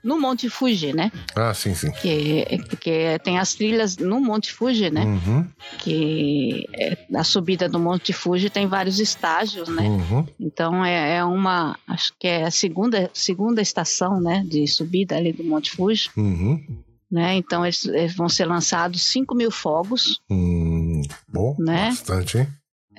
no 0.03 0.19
Monte 0.19 0.49
Fuji, 0.49 0.93
né? 0.93 1.11
Ah, 1.35 1.53
sim, 1.53 1.73
sim. 1.75 1.91
Que, 1.91 2.45
que 2.79 3.19
tem 3.23 3.37
as 3.39 3.53
trilhas 3.53 3.97
no 3.97 4.19
Monte 4.19 4.53
Fuji, 4.53 4.89
né? 4.89 5.03
Uhum. 5.03 5.47
Que 5.79 6.65
é, 6.73 6.97
a 7.15 7.23
subida 7.23 7.67
do 7.67 7.79
Monte 7.79 8.13
Fuji 8.13 8.49
tem 8.49 8.67
vários 8.67 8.99
estágios, 8.99 9.67
né? 9.69 9.83
Uhum. 9.83 10.25
Então 10.39 10.83
é, 10.83 11.17
é, 11.17 11.23
uma, 11.23 11.77
acho 11.87 12.13
que 12.19 12.27
é 12.27 12.45
a 12.45 12.51
segunda, 12.51 13.09
segunda 13.13 13.61
estação, 13.61 14.21
né? 14.21 14.43
De 14.47 14.67
subida 14.67 15.15
ali 15.17 15.33
do 15.33 15.43
Monte 15.43 15.71
Fuji. 15.71 16.09
Uhum. 16.15 16.63
Né? 17.09 17.35
Então 17.35 17.65
eles, 17.65 17.85
eles, 17.85 18.15
vão 18.15 18.27
ser 18.27 18.45
lançados 18.45 19.01
5 19.03 19.33
mil 19.33 19.49
fogos. 19.49 20.19
Hum, 20.29 21.01
bom, 21.27 21.55
né? 21.57 21.87
bastante, 21.87 22.39
hein? 22.39 22.47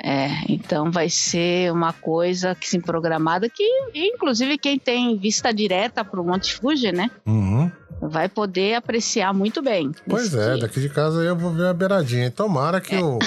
É, 0.02 0.28
então 0.48 0.90
vai 0.90 1.10
ser 1.10 1.72
uma 1.72 1.92
coisa 1.92 2.54
que 2.54 2.68
sim 2.68 2.80
programada 2.80 3.48
que, 3.48 3.64
inclusive, 3.94 4.56
quem 4.56 4.78
tem 4.78 5.18
vista 5.18 5.52
direta 5.52 6.04
para 6.04 6.20
o 6.20 6.24
Monte 6.24 6.54
Fuji, 6.54 6.92
né? 6.92 7.10
Uhum. 7.26 7.70
Vai 8.00 8.28
poder 8.28 8.74
apreciar 8.74 9.34
muito 9.34 9.60
bem. 9.60 9.90
Pois 10.08 10.32
é, 10.34 10.56
daqui 10.56 10.80
de 10.80 10.88
casa 10.88 11.20
eu 11.22 11.36
vou 11.36 11.52
ver 11.52 11.66
a 11.66 11.74
beiradinha. 11.74 12.30
Tomara 12.30 12.80
que 12.80 12.94
é. 12.94 13.00
o, 13.00 13.16
o, 13.16 13.18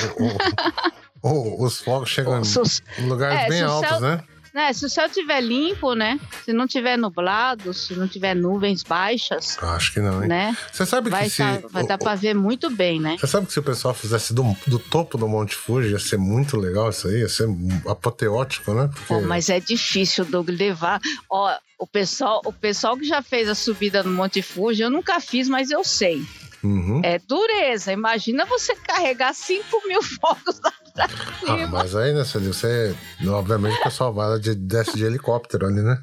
Oh, 1.24 1.64
os 1.64 1.80
fogos 1.80 2.10
chegam 2.10 2.42
em 2.42 3.06
lugares 3.06 3.42
é, 3.42 3.48
bem 3.48 3.62
altos, 3.62 3.90
céu... 3.90 4.00
né? 4.00 4.24
Né? 4.54 4.74
Se 4.74 4.86
o 4.86 4.90
céu 4.90 5.10
tiver 5.10 5.42
limpo, 5.42 5.94
né? 5.94 6.20
Se 6.44 6.54
não 6.54 6.68
tiver 6.68 6.98
nublado, 6.98 7.74
se 7.74 7.94
não 7.96 8.08
tiver 8.08 8.36
nuvens 8.36 8.84
baixas. 8.84 9.58
Acho 9.62 9.94
que 9.94 10.00
não, 10.00 10.22
hein? 10.22 10.30
Né? 10.30 10.58
Você 10.72 10.86
sabe 10.86 11.10
vai 11.10 11.26
que 11.26 11.30
se. 11.30 11.38
Tá, 11.38 11.62
vai 11.70 11.86
dar 11.86 11.98
pra 11.98 12.16
ver 12.16 12.36
muito 12.36 12.70
bem, 12.70 13.00
né? 13.00 13.18
Você 13.20 13.28
sabe 13.28 13.48
que 13.48 13.54
se 13.54 13.60
o 13.60 13.64
pessoal 13.64 13.94
fizesse 13.94 14.34
do, 14.34 14.44
do 14.68 14.80
topo 14.80 15.18
do 15.18 15.28
Monte 15.28 15.56
Fuji, 15.56 15.92
ia 15.92 16.00
ser 16.00 16.18
muito 16.18 16.58
legal 16.58 16.90
isso 16.90 17.08
aí, 17.08 17.20
ia 17.20 17.30
ser 17.30 17.48
apoteótico, 17.88 18.74
né? 18.74 18.88
Porque... 18.88 19.06
Pô, 19.08 19.22
mas 19.22 19.50
é 19.50 19.60
difícil, 19.60 20.26
Doug, 20.26 20.50
levar. 20.50 21.00
Ó, 21.30 21.54
o 21.80 21.88
pessoal, 21.88 22.42
o 22.46 22.54
pessoal 22.54 22.98
que 22.98 23.06
já 23.06 23.22
fez 23.22 23.48
a 23.48 23.56
subida 23.56 24.04
no 24.04 24.12
Monte 24.12 24.42
Fuji, 24.42 24.84
eu 24.84 24.90
nunca 24.90 25.20
fiz, 25.20 25.48
mas 25.48 25.72
eu 25.72 25.84
sei. 25.84 26.24
Uhum. 26.64 27.02
É 27.04 27.18
dureza. 27.20 27.92
Imagina 27.92 28.46
você 28.46 28.76
carregar 28.76 29.34
5 29.34 29.88
mil 29.88 30.02
fogos 30.22 30.60
lá 30.64 30.74
pra 30.94 31.08
cima. 31.08 31.64
Ah, 31.64 31.68
mas 31.68 31.96
aí, 31.96 32.14
né, 32.14 32.24
você. 32.24 32.96
Obviamente 33.28 33.80
o 33.80 33.84
pessoal 33.84 34.14
vai 34.14 34.40
de, 34.40 34.56
desce 34.56 34.98
de 34.98 35.04
helicóptero 35.04 35.68
ali, 35.68 35.82
né? 35.82 35.98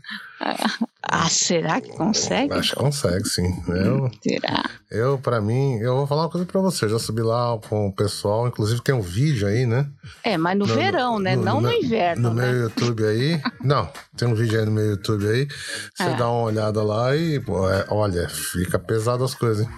Ah, 1.02 1.28
será 1.28 1.80
que 1.80 1.90
consegue? 1.90 2.52
Acho 2.52 2.74
que 2.74 2.76
consegue, 2.76 3.26
sim. 3.28 3.62
Eu, 3.68 4.10
será? 4.22 4.62
Eu, 4.90 5.18
pra 5.18 5.40
mim, 5.40 5.78
eu 5.78 5.96
vou 5.96 6.06
falar 6.06 6.22
uma 6.22 6.30
coisa 6.30 6.46
pra 6.46 6.60
você. 6.60 6.84
Eu 6.84 6.90
já 6.90 6.98
subi 6.98 7.22
lá 7.22 7.58
com 7.68 7.88
o 7.88 7.92
pessoal, 7.92 8.46
inclusive 8.46 8.82
tem 8.82 8.94
um 8.94 9.00
vídeo 9.00 9.48
aí, 9.48 9.64
né? 9.64 9.88
É, 10.22 10.36
mas 10.36 10.56
no, 10.58 10.66
no 10.66 10.74
verão, 10.74 11.18
né? 11.18 11.34
No, 11.34 11.44
Não 11.44 11.60
no, 11.60 11.68
no 11.68 11.72
inverno. 11.74 12.28
No 12.28 12.34
né? 12.34 12.52
meu 12.52 12.62
YouTube 12.62 13.04
aí. 13.04 13.40
Não, 13.64 13.90
tem 14.16 14.28
um 14.28 14.34
vídeo 14.34 14.60
aí 14.60 14.66
no 14.66 14.72
meu 14.72 14.84
YouTube 14.84 15.26
aí. 15.26 15.48
Você 15.94 16.04
é. 16.04 16.14
dá 16.14 16.28
uma 16.28 16.42
olhada 16.42 16.82
lá 16.82 17.16
e, 17.16 17.40
pô, 17.40 17.68
é, 17.68 17.86
olha, 17.88 18.28
fica 18.28 18.78
pesado 18.78 19.24
as 19.24 19.34
coisas, 19.34 19.66
hein? 19.66 19.72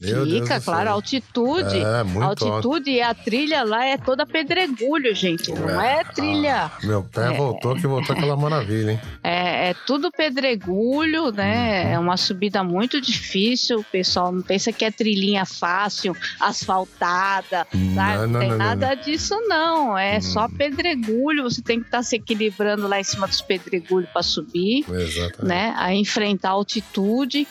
Meu 0.00 0.26
Fica, 0.26 0.60
claro, 0.60 0.90
a 0.90 0.92
altitude. 0.92 1.78
É, 1.78 2.02
muito 2.02 2.22
a 2.22 2.26
altitude 2.26 2.90
e 2.90 3.00
a 3.00 3.14
trilha 3.14 3.64
lá 3.64 3.84
é 3.84 3.96
toda 3.96 4.26
pedregulho, 4.26 5.14
gente. 5.14 5.50
Não 5.52 5.80
é, 5.80 6.00
é 6.00 6.04
trilha. 6.04 6.64
Ah, 6.64 6.78
meu 6.82 7.02
pé 7.02 7.32
é, 7.32 7.36
voltou 7.36 7.74
que 7.74 7.86
voltou 7.86 8.14
aquela 8.14 8.36
maravilha, 8.36 8.92
hein? 8.92 9.00
É, 9.24 9.70
é 9.70 9.74
tudo 9.86 10.10
pedregulho, 10.10 11.30
né? 11.32 11.84
Uhum. 11.84 11.92
É 11.92 11.98
uma 11.98 12.16
subida 12.16 12.62
muito 12.62 13.00
difícil. 13.00 13.80
O 13.80 13.84
pessoal 13.84 14.30
não 14.30 14.42
pensa 14.42 14.70
que 14.70 14.84
é 14.84 14.90
trilhinha 14.90 15.46
fácil, 15.46 16.14
asfaltada. 16.38 17.66
Não, 17.72 17.94
não, 17.94 18.28
não 18.28 18.40
tem 18.40 18.50
não, 18.50 18.58
nada 18.58 18.94
disso, 18.94 19.34
não. 19.46 19.96
É 19.96 20.18
hum. 20.18 20.22
só 20.22 20.48
pedregulho. 20.48 21.44
Você 21.44 21.62
tem 21.62 21.80
que 21.80 21.86
estar 21.86 21.98
tá 21.98 22.02
se 22.02 22.16
equilibrando 22.16 22.86
lá 22.86 23.00
em 23.00 23.04
cima 23.04 23.26
dos 23.26 23.40
pedregulhos 23.40 24.10
para 24.10 24.22
subir. 24.22 24.84
Exatamente. 24.90 25.44
Né? 25.44 25.74
A 25.76 25.94
enfrentar 25.94 26.50
a 26.50 26.52
altitude. 26.52 27.46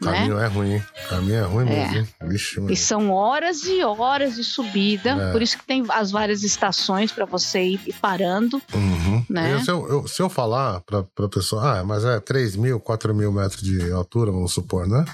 O 0.00 0.04
caminho 0.04 0.36
né? 0.36 0.44
é 0.44 0.46
ruim, 0.48 0.76
O 0.76 1.08
caminho 1.08 1.36
é 1.36 1.42
ruim 1.42 1.71
é. 1.72 2.06
Vixe, 2.26 2.60
e 2.68 2.76
são 2.76 3.10
horas 3.10 3.64
e 3.64 3.82
horas 3.82 4.36
de 4.36 4.44
subida, 4.44 5.10
é. 5.10 5.32
por 5.32 5.42
isso 5.42 5.58
que 5.58 5.66
tem 5.66 5.84
as 5.88 6.10
várias 6.10 6.42
estações 6.42 7.12
para 7.12 7.24
você 7.24 7.62
ir 7.62 7.94
parando. 8.00 8.60
Uhum. 8.74 9.24
Né? 9.28 9.60
se, 9.62 9.70
eu, 9.70 9.88
eu, 9.88 10.08
se 10.08 10.22
eu 10.22 10.28
falar 10.28 10.80
para 10.80 11.00
a 11.00 11.28
pessoa, 11.28 11.80
ah, 11.80 11.84
mas 11.84 12.04
é 12.04 12.20
3 12.20 12.56
mil, 12.56 12.80
4 12.80 13.14
mil 13.14 13.32
metros 13.32 13.62
de 13.62 13.90
altura, 13.92 14.30
vamos 14.30 14.52
supor, 14.52 14.86
né? 14.86 15.04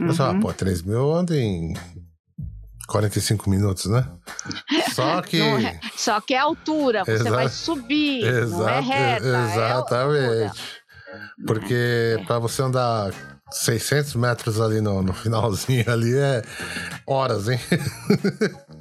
Uhum. 0.00 0.06
Você 0.06 0.16
fala, 0.16 0.40
pô, 0.40 0.52
3 0.52 0.82
mil 0.82 1.12
anda 1.14 1.36
em 1.36 1.74
45 2.88 3.48
minutos, 3.50 3.86
né? 3.86 4.06
Só 4.94 5.22
que. 5.22 5.40
É, 5.40 5.78
só 5.94 6.20
que 6.20 6.34
é 6.34 6.38
altura, 6.38 7.04
você 7.04 7.12
Exa... 7.12 7.30
vai 7.30 7.48
subir, 7.48 8.24
Exato, 8.24 8.58
não 8.58 8.68
é 8.68 8.80
reta. 8.80 9.26
É 9.26 9.44
exatamente. 9.44 10.60
É 11.08 11.44
Porque 11.46 12.22
para 12.26 12.38
você 12.38 12.62
andar 12.62 13.12
600 13.50 14.14
metros 14.14 14.60
ali 14.60 14.80
no, 14.80 15.02
no 15.02 15.12
finalzinho 15.12 15.84
ali 15.90 16.16
é 16.16 16.42
horas, 17.06 17.48
hein? 17.48 17.60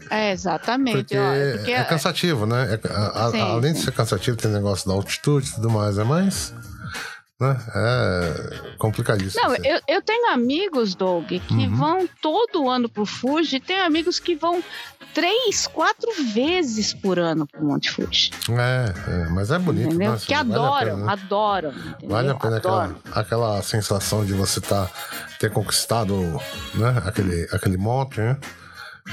É, 0.10 0.32
exatamente. 0.32 0.98
Porque, 0.98 1.18
porque 1.58 1.72
é 1.72 1.84
cansativo, 1.84 2.46
né? 2.46 2.74
É, 2.74 2.88
a, 2.92 3.52
além 3.54 3.74
de 3.74 3.80
ser 3.80 3.92
cansativo, 3.92 4.38
tem 4.38 4.52
negócio 4.52 4.88
da 4.88 4.94
altitude 4.94 5.50
e 5.50 5.54
tudo 5.56 5.70
mais, 5.70 5.98
é 5.98 6.04
mais. 6.04 6.54
Né? 7.40 7.56
É 7.76 8.76
complicadíssimo. 8.78 9.44
Não, 9.44 9.56
eu, 9.58 9.80
eu 9.88 10.02
tenho 10.02 10.32
amigos, 10.32 10.96
Doug, 10.96 11.28
que 11.28 11.54
uhum. 11.54 11.76
vão 11.76 12.10
todo 12.20 12.68
ano 12.68 12.90
pro 12.90 13.06
Fuji, 13.06 13.60
tem 13.60 13.80
amigos 13.80 14.20
que 14.20 14.36
vão 14.36 14.64
três, 15.14 15.68
quatro 15.68 16.12
vezes 16.34 16.94
por 16.94 17.20
ano 17.20 17.46
pro 17.46 17.64
Monte 17.64 17.92
Fuji. 17.92 18.32
É, 18.50 19.12
é 19.12 19.30
mas 19.30 19.52
é 19.52 19.60
bonito, 19.60 19.90
entendeu? 19.90 20.14
né? 20.14 20.20
Que 20.20 20.34
vale 20.34 20.52
adoram, 20.52 20.96
pena, 20.96 21.06
né? 21.06 21.14
adoram. 21.14 21.70
Entendeu? 21.70 22.10
Vale 22.10 22.30
a 22.30 22.36
pena 22.36 22.58
aquela, 22.58 22.96
aquela 23.12 23.62
sensação 23.62 24.26
de 24.26 24.34
você 24.34 24.60
tá, 24.60 24.90
ter 25.40 25.52
conquistado 25.52 26.16
né? 26.74 27.04
aquele, 27.06 27.48
aquele 27.52 27.78
monte, 27.78 28.20
né? 28.20 28.38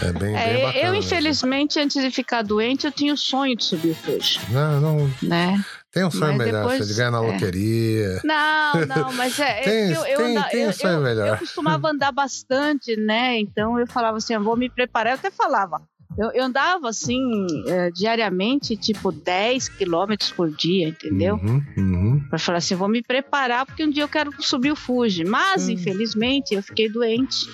É 0.03 0.13
bem, 0.13 0.37
é, 0.37 0.55
bem 0.55 0.63
bacana. 0.65 0.85
Eu, 0.85 0.95
infelizmente, 0.95 1.79
antes 1.79 2.03
de 2.03 2.11
ficar 2.11 2.43
doente, 2.43 2.85
eu 2.87 2.93
tinha 2.93 3.15
o 3.15 3.17
sonho 3.17 3.55
de 3.57 3.65
subir 3.65 3.91
o 3.91 3.95
Fuji. 3.95 4.41
Não, 4.51 4.81
não. 4.81 5.11
Né? 5.23 5.65
Tem 5.95 6.05
um 6.05 6.11
sonho 6.11 6.37
mas 6.37 6.47
melhor, 6.47 6.63
depois, 6.63 6.89
você 6.89 6.95
ganhar 6.95 7.13
na 7.13 7.25
é. 7.25 7.33
loteria. 7.33 8.21
Não, 8.25 8.73
não, 8.87 9.13
mas 9.13 9.39
é. 9.39 9.61
tem, 9.63 9.93
eu, 9.93 10.05
eu, 10.05 10.19
tem, 10.19 10.43
tem 10.51 10.69
um 10.69 10.73
sonho 10.73 10.95
eu, 10.95 11.01
melhor. 11.01 11.29
Eu 11.29 11.39
costumava 11.39 11.89
andar 11.89 12.11
bastante, 12.11 12.97
né? 12.97 13.39
Então 13.39 13.79
eu 13.79 13.87
falava 13.87 14.17
assim, 14.17 14.35
eu 14.35 14.43
vou 14.43 14.57
me 14.57 14.69
preparar. 14.69 15.13
Eu 15.13 15.19
até 15.19 15.31
falava, 15.31 15.81
eu, 16.17 16.31
eu 16.33 16.45
andava 16.45 16.89
assim, 16.89 17.47
é, 17.67 17.91
diariamente, 17.91 18.77
tipo 18.77 19.11
10 19.11 19.69
quilômetros 19.69 20.31
por 20.31 20.51
dia, 20.51 20.89
entendeu? 20.89 21.37
Uhum, 21.37 21.63
uhum. 21.77 22.21
Pra 22.29 22.39
falar 22.39 22.59
assim, 22.59 22.75
vou 22.75 22.89
me 22.89 23.03
preparar 23.03 23.67
porque 23.67 23.85
um 23.85 23.91
dia 23.91 24.05
eu 24.05 24.09
quero 24.09 24.31
subir 24.41 24.71
o 24.71 24.77
Fuji. 24.77 25.25
Mas, 25.25 25.69
hum. 25.69 25.73
infelizmente, 25.73 26.55
eu 26.55 26.63
fiquei 26.63 26.89
doente. 26.89 27.47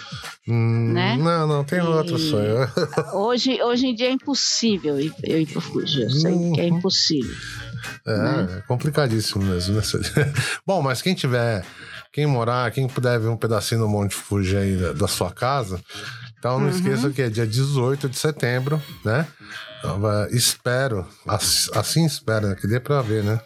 Hum, 0.47 0.93
né? 0.93 1.17
Não, 1.17 1.47
não, 1.47 1.65
tem 1.65 1.79
e 1.79 1.83
outro 1.83 2.19
sonho. 2.19 2.69
hoje, 3.15 3.63
hoje 3.63 3.87
em 3.87 3.95
dia 3.95 4.09
é 4.09 4.13
impossível 4.13 4.99
eu 4.99 5.07
ir, 5.07 5.15
eu 5.25 5.41
ir 5.41 5.47
pro 5.47 5.61
Fuji. 5.61 6.03
Eu 6.03 6.11
sei 6.11 6.33
uhum. 6.33 6.53
que 6.53 6.61
é 6.61 6.69
impossível. 6.69 7.35
É, 8.07 8.17
né? 8.17 8.59
é 8.59 8.61
complicadíssimo 8.67 9.45
mesmo, 9.45 9.77
né? 9.77 9.83
Bom, 10.67 10.83
mas 10.83 11.03
quem 11.03 11.15
tiver 11.15 11.65
quem 12.13 12.27
morar, 12.27 12.71
quem 12.73 12.89
puder 12.89 13.19
ver 13.21 13.29
um 13.29 13.37
pedacinho 13.37 13.83
no 13.83 13.89
Monte 13.89 14.15
Fuji 14.15 14.57
aí 14.57 14.77
da, 14.77 14.93
da 14.93 15.09
sua 15.09 15.31
casa, 15.31 15.81
então 16.39 16.59
não 16.59 16.67
uhum. 16.67 16.73
esqueça 16.73 17.11
que 17.11 17.23
é 17.23 17.29
dia 17.29 17.47
18 17.47 18.09
de 18.09 18.19
setembro, 18.19 18.83
né? 19.05 19.27
Então, 19.79 20.27
espero, 20.31 21.07
assim 21.27 22.05
espero, 22.05 22.49
né? 22.49 22.55
Que 22.55 22.67
dê 22.67 22.81
pra 22.81 23.01
ver, 23.03 23.23
né? 23.23 23.41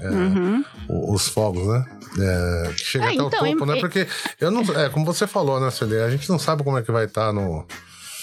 É, 0.00 0.08
uhum. 0.08 0.64
Os 0.88 1.28
fogos, 1.28 1.66
né? 1.66 1.84
É, 2.18 2.72
que 2.72 2.84
chega 2.84 3.04
é, 3.04 3.08
até 3.08 3.14
então, 3.14 3.26
o 3.26 3.30
topo, 3.30 3.66
né? 3.66 3.80
Porque 3.80 4.06
eu 4.40 4.50
não. 4.50 4.62
É, 4.74 4.88
como 4.88 5.04
você 5.04 5.26
falou, 5.26 5.60
né, 5.60 5.70
Celia? 5.70 6.04
A 6.04 6.10
gente 6.10 6.28
não 6.28 6.38
sabe 6.38 6.62
como 6.62 6.78
é 6.78 6.82
que 6.82 6.92
vai 6.92 7.04
estar 7.04 7.26
tá 7.26 7.32
no. 7.32 7.66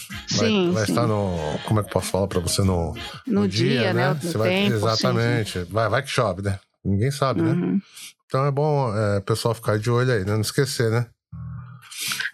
Vai, 0.10 0.48
sim, 0.48 0.72
vai 0.72 0.86
sim. 0.86 0.92
estar 0.92 1.08
no. 1.08 1.38
Como 1.66 1.80
é 1.80 1.84
que 1.84 1.90
eu 1.90 1.94
posso 1.94 2.12
falar 2.12 2.28
pra 2.28 2.40
você 2.40 2.62
no, 2.62 2.94
no, 3.26 3.42
no 3.42 3.48
dia, 3.48 3.80
dia, 3.80 3.94
né? 3.94 4.18
Você 4.22 4.38
vai, 4.38 4.50
tempo, 4.50 4.76
exatamente. 4.76 5.60
Sim, 5.60 5.68
vai, 5.70 5.90
vai 5.90 6.02
que 6.02 6.10
chove, 6.10 6.42
né? 6.42 6.60
Ninguém 6.84 7.12
sabe, 7.12 7.42
né? 7.42 7.52
uhum. 7.52 7.74
né? 7.74 7.80
Então 8.26 8.46
é 8.46 8.52
bom 8.52 8.96
é, 8.96 9.20
o 9.20 9.22
pessoal 9.22 9.54
ficar 9.54 9.78
de 9.78 9.90
olho 9.90 10.12
aí, 10.12 10.26
né? 10.26 10.34
Não 10.34 10.42
esquecer, 10.42 10.90
né? 10.90 11.06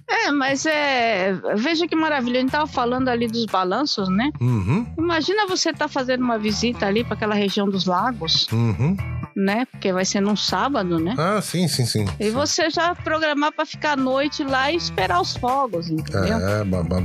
É, 0.09 0.31
mas 0.31 0.65
é. 0.65 1.33
Veja 1.55 1.87
que 1.87 1.95
maravilha. 1.95 2.37
A 2.37 2.41
gente 2.41 2.51
tava 2.51 2.67
falando 2.67 3.09
ali 3.09 3.27
dos 3.27 3.45
balanços, 3.45 4.09
né? 4.09 4.31
Uhum. 4.41 4.85
Imagina 4.97 5.45
você 5.45 5.71
tá 5.71 5.87
fazendo 5.87 6.23
uma 6.23 6.39
visita 6.39 6.87
ali 6.87 7.03
para 7.03 7.13
aquela 7.13 7.35
região 7.35 7.69
dos 7.69 7.85
lagos. 7.85 8.47
Uhum. 8.51 8.97
Né? 9.35 9.65
Porque 9.71 9.93
vai 9.93 10.05
ser 10.05 10.21
num 10.21 10.35
sábado, 10.35 10.99
né? 10.99 11.15
Ah, 11.17 11.41
sim, 11.41 11.67
sim, 11.67 11.85
sim. 11.85 12.05
E 12.19 12.25
sim. 12.25 12.31
você 12.31 12.69
já 12.69 12.93
programar 12.95 13.51
para 13.51 13.65
ficar 13.65 13.93
à 13.93 13.95
noite 13.95 14.43
lá 14.43 14.71
e 14.71 14.75
esperar 14.75 15.21
os 15.21 15.35
fogos, 15.37 15.89
entendeu? 15.89 16.37
É, 16.37 16.63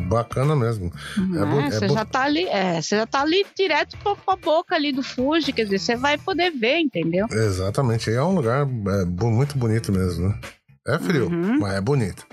bacana 0.09 0.57
mesmo. 0.57 0.91
Uhum. 1.17 1.61
É, 1.61 1.67
é 1.67 1.71
você 1.71 1.89
já 1.89 2.05
tá 2.05 2.23
ali, 2.23 2.47
é, 2.49 2.81
você 2.81 2.97
já 2.97 3.07
tá 3.07 3.21
ali 3.21 3.47
direto 3.57 3.97
pra, 3.99 4.17
pra 4.17 4.37
boca 4.37 4.75
ali 4.75 4.93
do 4.93 5.03
Fuji, 5.03 5.53
quer 5.53 5.65
dizer, 5.65 5.79
você 5.79 5.97
vai 5.97 6.19
poder 6.19 6.51
ver, 6.51 6.81
entendeu? 6.81 7.27
Exatamente. 7.31 8.11
E 8.11 8.15
é 8.15 8.23
um 8.23 8.35
lugar 8.35 8.67
é, 8.67 9.05
muito 9.05 9.57
bonito 9.57 9.93
mesmo, 9.93 10.29
né? 10.29 10.39
É 10.87 10.99
frio, 10.99 11.29
uhum. 11.29 11.59
mas 11.61 11.75
é 11.75 11.81
bonito. 11.81 12.27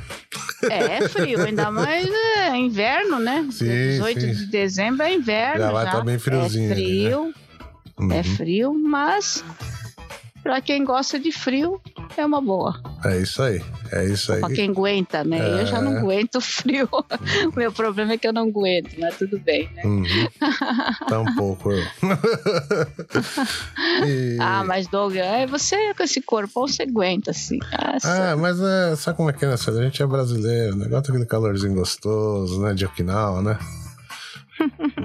É, 0.69 0.97
é 0.97 1.07
frio, 1.07 1.41
ainda 1.41 1.71
mais 1.71 2.05
é 2.35 2.57
inverno, 2.57 3.17
né? 3.17 3.47
Sim, 3.51 3.65
18 3.65 4.21
sim. 4.21 4.33
de 4.33 4.45
dezembro 4.47 5.03
é 5.03 5.13
inverno. 5.13 5.61
Já 5.61 5.71
vai 5.71 5.85
estar 5.85 5.97
tá 5.97 6.03
bem 6.03 6.19
friozinho. 6.19 6.69
É 6.69 6.75
frio, 6.75 7.25
né? 7.27 7.33
uhum. 7.97 8.11
é 8.11 8.23
frio, 8.23 8.73
mas 8.73 9.43
para 10.43 10.61
quem 10.61 10.83
gosta 10.83 11.19
de 11.19 11.31
frio, 11.31 11.81
é 12.17 12.25
uma 12.25 12.41
boa. 12.41 12.81
É 13.05 13.19
isso 13.19 13.41
aí, 13.41 13.61
é 13.91 14.05
isso 14.05 14.33
aí. 14.33 14.39
Pra 14.39 14.49
quem 14.49 14.69
aguenta, 14.69 15.23
né? 15.23 15.39
É... 15.39 15.61
Eu 15.61 15.65
já 15.65 15.81
não 15.81 15.97
aguento 15.97 16.41
frio. 16.41 16.89
o 16.91 17.03
meu 17.55 17.71
problema 17.71 18.13
é 18.13 18.17
que 18.17 18.27
eu 18.27 18.33
não 18.33 18.43
aguento, 18.43 18.91
mas 18.99 19.17
tudo 19.17 19.39
bem, 19.39 19.69
né? 19.75 19.83
Uhum. 19.85 20.05
Tá 21.07 21.19
um 21.19 21.35
pouco 21.35 21.71
eu. 21.71 21.81
e... 24.05 24.37
Ah, 24.39 24.63
mas 24.65 24.87
Doug, 24.87 25.15
é 25.15 25.45
você 25.45 25.93
com 25.93 26.03
esse 26.03 26.21
corpo, 26.21 26.67
você 26.67 26.83
aguenta, 26.83 27.31
assim. 27.31 27.59
Nossa. 27.59 28.31
Ah, 28.31 28.37
mas 28.37 28.59
é, 28.59 28.95
sabe 28.95 29.17
como 29.17 29.29
é 29.29 29.33
que 29.33 29.45
é, 29.45 29.47
né? 29.47 29.55
A 29.55 29.83
gente 29.83 30.01
é 30.01 30.05
brasileiro, 30.05 30.75
né? 30.75 30.87
Gosta 30.87 31.11
aquele 31.11 31.25
calorzinho 31.25 31.75
gostoso, 31.75 32.61
né? 32.61 32.73
De 32.73 32.85
Okinawa, 32.85 33.41
né? 33.41 33.57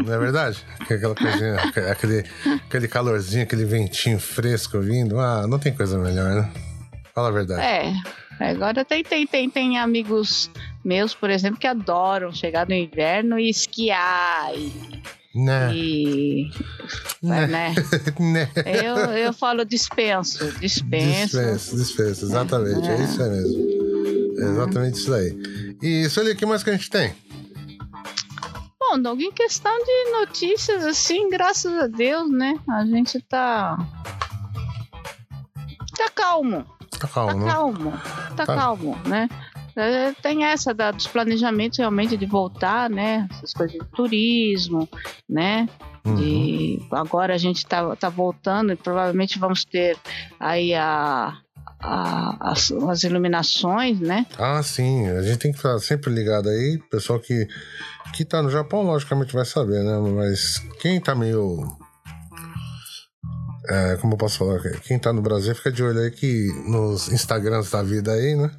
Não 0.04 0.14
é 0.14 0.18
verdade? 0.18 0.58
Aquela 0.80 1.14
coisinha, 1.14 1.54
aquele, 1.90 2.24
aquele 2.66 2.88
calorzinho, 2.88 3.42
aquele 3.42 3.64
ventinho 3.64 4.18
fresco 4.18 4.80
vindo. 4.80 5.18
Ah, 5.18 5.46
não 5.46 5.58
tem 5.58 5.72
coisa 5.72 5.98
melhor, 5.98 6.34
né? 6.34 6.50
Fala 7.14 7.28
a 7.28 7.32
verdade. 7.32 7.62
É. 7.62 7.92
Agora 8.38 8.84
tem, 8.84 9.02
tem, 9.02 9.26
tem, 9.26 9.48
tem 9.48 9.78
amigos 9.78 10.50
meus, 10.84 11.14
por 11.14 11.30
exemplo, 11.30 11.58
que 11.58 11.66
adoram 11.66 12.32
chegar 12.32 12.68
no 12.68 12.74
inverno 12.74 13.38
e 13.38 13.48
esquiar 13.48 14.54
e 14.54 15.02
Né. 15.34 15.74
E. 15.74 16.50
Né. 17.22 17.46
né? 17.46 17.74
né. 18.18 18.48
Eu, 18.84 18.96
eu 19.12 19.32
falo 19.32 19.64
dispenso, 19.64 20.50
dispenso. 20.60 21.38
Dispensa, 21.38 21.76
dispensa, 21.76 22.24
exatamente. 22.26 22.88
É, 22.88 22.94
é 22.94 23.04
isso 23.04 23.22
aí 23.22 23.30
mesmo. 23.30 23.86
É 24.38 24.44
exatamente 24.44 24.98
isso 24.98 25.14
aí. 25.14 25.76
E, 25.82 26.08
Sueli, 26.10 26.32
o 26.32 26.36
que 26.36 26.44
mais 26.44 26.62
que 26.62 26.70
a 26.70 26.74
gente 26.74 26.90
tem? 26.90 27.14
Bom, 28.90 29.00
Doug, 29.00 29.20
em 29.20 29.32
questão 29.32 29.72
de 29.84 30.10
notícias, 30.12 30.84
assim, 30.84 31.28
graças 31.28 31.72
a 31.76 31.86
Deus, 31.86 32.30
né? 32.30 32.54
A 32.68 32.84
gente 32.84 33.20
tá. 33.20 33.76
Tá 35.96 36.08
calmo. 36.14 36.64
Tá 36.98 37.08
calmo, 37.08 37.44
Tá 37.44 37.50
calmo. 37.52 37.92
Tá, 38.36 38.46
Tá. 38.46 38.54
calmo, 38.54 38.96
né? 39.06 39.28
É, 39.74 40.12
Tem 40.22 40.44
essa 40.44 40.72
da, 40.72 40.90
dos 40.90 41.06
planejamentos 41.06 41.78
realmente 41.78 42.16
de 42.16 42.24
voltar, 42.26 42.88
né? 42.88 43.26
Essas 43.32 43.52
coisas 43.52 43.78
de 43.78 43.84
turismo, 43.94 44.88
né? 45.28 45.68
Uhum. 46.04 46.14
De, 46.14 46.78
agora 46.92 47.34
a 47.34 47.38
gente 47.38 47.66
tá, 47.66 47.94
tá 47.96 48.08
voltando 48.08 48.72
e 48.72 48.76
provavelmente 48.76 49.38
vamos 49.38 49.64
ter 49.64 49.98
aí 50.40 50.72
a, 50.74 51.36
a- 51.80 52.36
as, 52.52 52.70
as 52.72 53.02
iluminações, 53.02 53.98
né? 54.00 54.24
Ah, 54.38 54.62
sim. 54.62 55.08
A 55.08 55.20
gente 55.22 55.38
tem 55.38 55.50
que 55.50 55.58
ficar 55.58 55.78
sempre 55.80 56.10
ligado 56.14 56.48
aí. 56.48 56.78
Pessoal 56.90 57.18
que, 57.18 57.46
que 58.16 58.24
tá 58.24 58.42
no 58.42 58.50
Japão, 58.50 58.82
logicamente, 58.82 59.32
vai 59.34 59.44
saber, 59.44 59.82
né? 59.84 59.98
Mas 59.98 60.58
quem 60.80 61.00
tá 61.00 61.14
meio. 61.14 61.62
É, 63.68 63.96
como 64.00 64.14
eu 64.14 64.18
posso 64.18 64.38
falar? 64.38 64.60
Quem 64.82 64.98
tá 64.98 65.12
no 65.12 65.20
Brasil, 65.20 65.54
fica 65.54 65.72
de 65.72 65.82
olho 65.82 65.98
aí 66.00 66.10
que 66.10 66.46
nos 66.68 67.08
Instagrams 67.12 67.70
da 67.70 67.82
vida 67.82 68.12
aí, 68.12 68.36
né? 68.36 68.50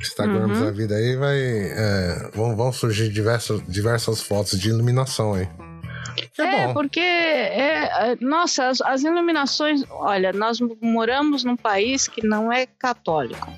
Instagrams 0.00 0.58
Uhum. 0.58 0.64
da 0.64 0.70
vida 0.72 0.94
aí 0.96 1.16
vai. 1.16 1.38
é, 1.38 2.30
vão, 2.34 2.56
vão 2.56 2.72
surgir 2.72 3.08
diversas, 3.10 3.62
diversas 3.68 4.20
fotos 4.20 4.58
de 4.58 4.68
iluminação 4.68 5.34
aí. 5.34 5.48
É, 6.38 6.42
É, 6.64 6.72
porque, 6.72 6.98
é, 7.00 8.16
nossa, 8.20 8.68
as, 8.68 8.80
as 8.80 9.02
iluminações. 9.04 9.84
Olha, 9.90 10.32
nós 10.32 10.58
moramos 10.82 11.44
num 11.44 11.56
país 11.56 12.08
que 12.08 12.26
não 12.26 12.52
é 12.52 12.66
católico. 12.66 13.48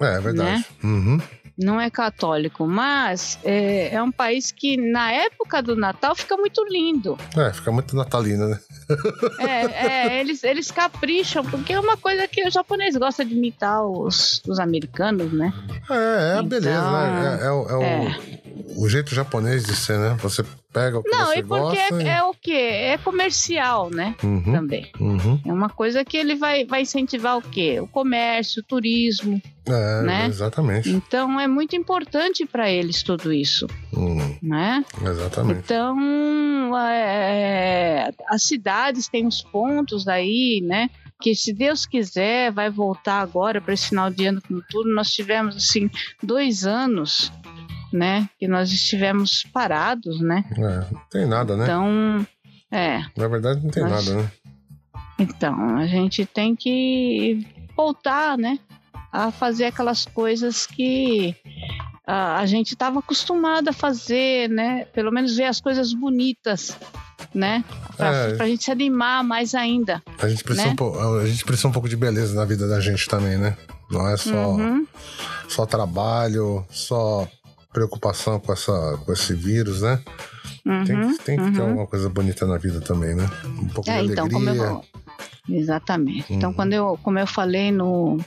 É, 0.00 0.16
é 0.16 0.20
verdade. 0.20 0.58
né? 0.58 0.64
Uhum. 0.84 1.20
Não 1.58 1.80
é 1.80 1.90
católico, 1.90 2.66
mas 2.66 3.38
é, 3.44 3.94
é 3.94 4.02
um 4.02 4.10
país 4.10 4.50
que 4.50 4.76
na 4.76 5.12
época 5.12 5.62
do 5.62 5.76
Natal 5.76 6.14
fica 6.14 6.36
muito 6.36 6.64
lindo. 6.64 7.18
É, 7.36 7.52
fica 7.52 7.70
muito 7.70 7.94
natalina, 7.94 8.46
né? 8.48 8.60
É, 9.38 9.86
é, 9.86 10.20
eles, 10.20 10.42
eles 10.44 10.70
capricham, 10.70 11.44
porque 11.44 11.72
é 11.72 11.80
uma 11.80 11.96
coisa 11.96 12.26
que 12.26 12.46
o 12.46 12.50
japonês 12.50 12.96
gosta 12.96 13.24
de 13.24 13.34
imitar 13.34 13.84
os, 13.84 14.42
os 14.46 14.58
americanos, 14.58 15.32
né? 15.32 15.52
É, 15.90 15.94
é 15.94 15.98
a 15.98 16.32
Então, 16.36 16.46
beleza, 16.48 16.90
né? 16.90 17.38
É, 17.42 17.46
é 17.46 17.50
o, 17.50 17.68
é 17.68 17.76
o- 17.76 17.82
é. 17.82 18.41
O 18.76 18.88
jeito 18.88 19.14
japonês 19.14 19.64
de 19.64 19.74
ser, 19.74 19.98
né? 19.98 20.16
Você 20.20 20.44
pega 20.72 20.98
o 20.98 21.02
que 21.02 21.10
Não, 21.10 21.26
você 21.26 21.38
e 21.38 21.42
porque 21.42 21.76
gosta. 21.90 22.02
é, 22.02 22.08
é 22.18 22.22
o 22.22 22.32
quê? 22.34 22.52
É 22.52 22.98
comercial, 22.98 23.90
né? 23.90 24.14
Uhum, 24.22 24.42
Também. 24.52 24.90
uhum. 24.98 25.40
É 25.44 25.52
uma 25.52 25.68
coisa 25.68 26.04
que 26.04 26.16
ele 26.16 26.34
vai, 26.34 26.64
vai 26.64 26.82
incentivar 26.82 27.36
o 27.36 27.42
quê? 27.42 27.78
O 27.80 27.86
comércio, 27.86 28.62
o 28.62 28.64
turismo. 28.64 29.40
É, 29.66 30.02
Né? 30.02 30.26
exatamente. 30.26 30.90
Então 30.90 31.38
é 31.38 31.46
muito 31.46 31.76
importante 31.76 32.44
para 32.46 32.68
eles 32.70 33.02
tudo 33.02 33.32
isso, 33.32 33.66
Hum, 33.96 34.36
né? 34.42 34.84
exatamente. 35.04 35.60
Então 35.60 35.96
é, 36.76 38.10
as 38.28 38.42
cidades 38.42 39.08
têm 39.08 39.26
os 39.26 39.42
pontos 39.42 40.08
aí, 40.08 40.60
né? 40.64 40.88
Que 41.20 41.34
se 41.36 41.52
Deus 41.52 41.86
quiser 41.86 42.50
vai 42.50 42.68
voltar 42.68 43.20
agora 43.20 43.60
para 43.60 43.74
esse 43.74 43.90
final 43.90 44.10
de 44.10 44.26
ano 44.26 44.42
com 44.42 44.60
tudo. 44.68 44.92
Nós 44.92 45.12
tivemos 45.12 45.54
assim 45.54 45.88
dois 46.20 46.66
anos, 46.66 47.32
né? 47.92 48.28
Que 48.38 48.46
nós 48.48 48.70
estivemos 48.72 49.44
parados, 49.52 50.20
né? 50.20 50.44
É, 50.56 50.92
não 50.92 51.00
tem 51.10 51.26
nada, 51.26 51.56
né? 51.56 51.64
Então 51.64 52.26
é, 52.70 53.02
Na 53.16 53.28
verdade, 53.28 53.60
não 53.62 53.70
tem 53.70 53.82
Mas- 53.82 54.06
nada, 54.06 54.22
né? 54.22 54.30
então 55.18 55.76
a 55.76 55.86
gente 55.86 56.24
tem 56.26 56.56
que 56.56 57.46
voltar, 57.76 58.36
né? 58.38 58.58
A 59.12 59.30
fazer 59.30 59.66
aquelas 59.66 60.06
coisas 60.06 60.66
que 60.66 61.36
a, 62.06 62.38
a 62.38 62.46
gente 62.46 62.72
estava 62.72 62.98
acostumado 63.00 63.68
a 63.68 63.72
fazer, 63.72 64.48
né? 64.48 64.86
Pelo 64.86 65.12
menos 65.12 65.36
ver 65.36 65.44
as 65.44 65.60
coisas 65.60 65.92
bonitas, 65.92 66.76
né? 67.34 67.62
Pra, 67.96 68.08
É. 68.08 68.34
pra 68.36 68.46
gente 68.46 68.64
se 68.64 68.70
animar 68.70 69.22
mais 69.22 69.54
ainda. 69.54 70.02
A 70.18 70.28
gente, 70.28 70.42
precisa 70.42 70.66
né? 70.68 70.72
um 70.72 70.76
pouco, 70.76 70.98
a 71.18 71.26
gente 71.26 71.44
precisa 71.44 71.68
um 71.68 71.72
pouco 71.72 71.88
de 71.88 71.96
beleza 71.96 72.34
na 72.34 72.44
vida 72.46 72.66
da 72.66 72.80
gente 72.80 73.06
também, 73.06 73.36
né? 73.36 73.54
Não 73.90 74.08
é 74.08 74.16
só, 74.16 74.52
Uhum. 74.52 74.86
só 75.46 75.66
trabalho, 75.66 76.64
só 76.70 77.28
preocupação 77.72 78.38
com, 78.38 78.52
essa, 78.52 78.98
com 79.04 79.12
esse 79.12 79.34
vírus, 79.34 79.82
né? 79.82 80.00
Tem, 80.64 80.96
Uhum, 80.96 81.16
que- 81.16 81.24
tem 81.24 81.36
que 81.38 81.52
ter 81.52 81.60
uhum. 81.62 81.68
alguma 81.68 81.86
coisa 81.86 82.08
bonita 82.08 82.46
na 82.46 82.56
vida 82.58 82.80
também, 82.80 83.14
né? 83.14 83.28
Um 83.58 83.68
pouco 83.68 83.90
É, 83.90 84.02
de 84.02 84.12
então, 84.12 84.24
alegria. 84.26 84.52
eu, 84.52 84.82
exatamente. 85.48 86.32
Então, 86.32 86.50
Uhum. 86.50 86.56
quando 86.56 86.72
eu, 86.72 86.98
como 87.02 87.18
eu 87.18 87.26
falei 87.26 87.70
no, 87.72 88.18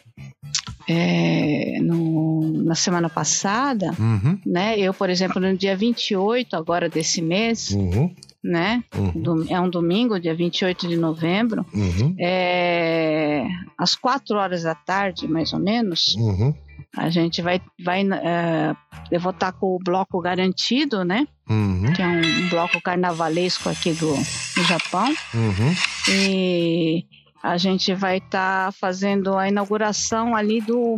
é, 0.88 1.80
no, 1.82 2.64
na 2.64 2.76
semana 2.76 3.10
passada, 3.10 3.92
Uhum, 4.00 4.40
né? 4.46 4.78
Eu, 4.80 4.94
por 4.94 5.10
exemplo, 5.10 5.40
no 5.42 5.56
dia 5.58 5.76
28 5.76 6.56
agora 6.56 6.90
desse 6.90 7.22
mês, 7.22 7.72
uhum, 7.72 8.14
né? 8.44 8.84
uhum, 8.96 9.46
é 9.50 9.60
um 9.60 9.70
domingo, 9.70 10.20
dia 10.20 10.36
28 10.36 10.88
de 10.88 10.96
novembro, 10.98 11.66
uhum, 11.74 12.16
é, 12.20 13.44
às 13.78 13.96
quatro 13.96 14.38
horas 14.38 14.64
da 14.64 14.76
tarde, 14.76 15.28
mais 15.28 15.52
ou 15.54 15.60
menos, 15.60 16.16
uhum, 16.16 16.54
a 16.98 17.10
gente 17.10 17.42
vai, 17.42 17.62
vai 17.84 18.02
é, 18.02 18.76
eu 19.12 19.20
vou 19.20 19.32
estar 19.32 19.52
com 19.52 19.76
o 19.76 19.80
bloco 19.80 20.20
garantido, 20.22 21.04
né? 21.04 21.28
uhum, 21.50 21.94
Que 21.94 22.02
é 22.02 22.08
um, 22.08 22.50
bloco 22.50 22.82
carnavalesco 22.82 23.70
aqui 23.70 23.92
do, 23.94 24.14
do 24.16 24.64
Japão. 24.64 25.14
uhum. 25.34 25.74
E 26.10 27.06
a 27.44 27.58
gente 27.58 27.94
vai 27.94 28.18
estar 28.18 28.72
fazendo 28.74 29.38
a 29.38 29.48
inauguração 29.48 30.36
ali 30.36 30.62
do 30.62 30.98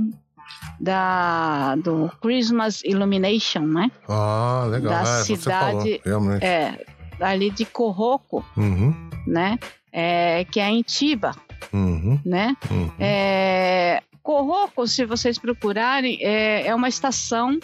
da 0.79 1.75
do 1.75 2.09
Christmas 2.21 2.81
Illumination, 2.83 3.61
né? 3.61 3.91
Ah, 4.07 4.65
legal. 4.69 4.91
Da 5.03 5.19
é, 5.19 5.23
você 5.23 5.35
falou, 5.37 5.81
cidade- 5.81 6.01
realmente. 6.05 6.45
É, 6.45 6.85
ali 7.19 7.49
de 7.49 7.65
Koroko, 7.65 8.45
Uhum, 8.55 8.93
né? 9.25 9.57
É, 9.91 10.45
que 10.45 10.59
é 10.59 10.69
em 10.69 10.83
Chiba, 10.87 11.31
uhum, 11.73 12.19
né? 12.23 12.55
uhum. 12.69 12.91
É, 12.99 14.01
Koroko, 14.27 14.85
se 14.85 15.05
vocês 15.05 15.37
procurarem, 15.37 16.17
é, 16.21 16.67
é 16.67 16.75
uma 16.75 16.89
estação 16.89 17.57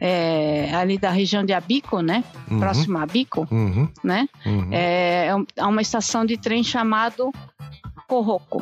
é, 0.00 0.72
ali 0.72 0.96
da 0.96 1.10
região 1.10 1.44
de 1.44 1.52
Abiko, 1.52 2.00
né? 2.00 2.22
Uhum, 2.48 2.60
Próximo 2.60 2.96
a 2.98 3.02
Abiko, 3.02 3.48
Uhum, 3.50 3.88
né? 4.04 4.28
uhum. 4.46 4.68
É, 4.70 5.26
é 5.26 5.34
é 5.56 5.64
uma 5.64 5.82
estação 5.82 6.24
de 6.24 6.36
trem 6.36 6.62
chamado 6.62 7.32
Koroko. 8.06 8.60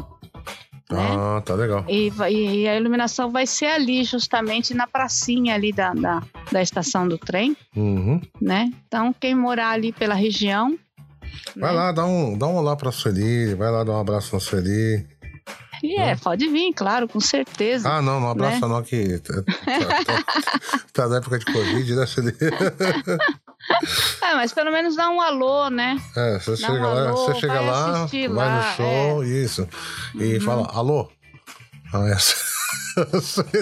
né? 0.91 1.07
Ah, 1.19 1.43
tá 1.45 1.53
legal. 1.55 1.85
E, 1.87 2.11
e 2.31 2.67
a 2.67 2.77
iluminação 2.77 3.31
vai 3.31 3.47
ser 3.47 3.67
ali, 3.67 4.05
justamente 4.05 4.73
na 4.73 4.87
pracinha 4.87 5.55
ali 5.55 5.71
da, 5.71 5.93
da, 5.93 6.23
da 6.51 6.63
estação 6.63 7.07
do 7.07 7.19
trem, 7.19 7.55
Uhum. 7.77 8.23
né? 8.41 8.71
Então, 8.87 9.15
quem 9.21 9.35
morar 9.35 9.73
ali 9.73 9.93
pela 9.93 10.15
região. 10.15 10.79
Vai 11.57 11.73
né? 11.73 11.77
lá, 11.79 11.93
dá 11.93 12.07
um, 12.07 12.39
dá 12.39 12.47
um 12.47 12.57
olá 12.57 12.75
pra 12.75 12.91
Sueli, 12.91 13.55
vai 13.55 13.71
lá 13.71 13.85
dar 13.85 13.93
um 13.93 14.01
abraço 14.01 14.35
na 14.35 14.41
Sueli. 14.41 15.12
E 15.83 15.97
é, 15.99 16.14
pode 16.16 16.49
vir, 16.49 16.72
claro, 16.72 17.09
com 17.09 17.18
certeza. 17.20 17.89
Ah, 17.91 18.01
não, 18.01 18.20
não 18.20 18.30
abraça 18.30 18.61
Né? 18.61 18.68
não, 18.74 18.83
que 18.83 19.18
tá, 19.18 19.35
tá- 19.43 20.05
tá- 20.05 20.80
tá 20.93 21.09
na 21.09 21.16
época 21.16 21.39
de 21.39 21.45
Covid, 21.47 21.95
né? 21.97 22.05
É, 24.20 24.35
mas 24.35 24.53
pelo 24.53 24.72
menos 24.72 24.97
dá 24.97 25.09
um 25.09 25.20
alô, 25.20 25.70
né? 25.70 25.97
É, 26.16 26.39
você 26.39 26.51
Dá 26.53 26.57
chega 26.57 26.72
um 26.72 26.83
lá, 26.95 27.09
alô, 27.09 27.16
você 27.16 27.35
chega 27.41 27.55
vai 27.55 27.66
lá, 27.66 28.07
vai 28.07 28.28
lá, 28.28 28.47
é. 28.47 28.57
no 28.70 28.76
show, 28.76 29.24
isso, 29.24 29.68
e 30.16 30.41
fala, 30.41 30.68
alô? 30.72 31.09
Essa. 32.12 32.53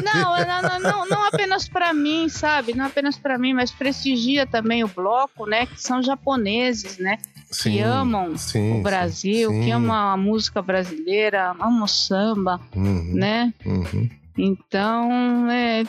Não, 0.02 0.36
é, 0.36 0.44
não, 0.46 0.62
não, 0.62 0.78
não, 0.80 1.06
não 1.06 1.22
apenas 1.24 1.68
para 1.68 1.92
mim, 1.92 2.28
sabe? 2.28 2.74
Não 2.74 2.86
apenas 2.86 3.18
para 3.18 3.36
mim, 3.38 3.52
mas 3.52 3.70
prestigia 3.70 4.46
também 4.46 4.82
o 4.84 4.88
bloco, 4.88 5.46
né? 5.46 5.66
Que 5.66 5.80
são 5.80 6.02
japoneses, 6.02 6.98
né? 6.98 7.18
Sim, 7.50 7.72
que 7.72 7.80
amam 7.80 8.36
sim, 8.36 8.78
o 8.78 8.82
Brasil, 8.82 9.50
sim, 9.50 9.62
que 9.64 9.70
amam 9.70 9.92
a 10.12 10.16
música 10.16 10.62
brasileira, 10.62 11.50
amam 11.58 11.82
o 11.84 11.88
samba, 11.88 12.60
Uhum, 12.76 13.12
né? 13.14 13.52
uhum. 13.66 14.08
Então, 14.38 15.50
é... 15.50 15.82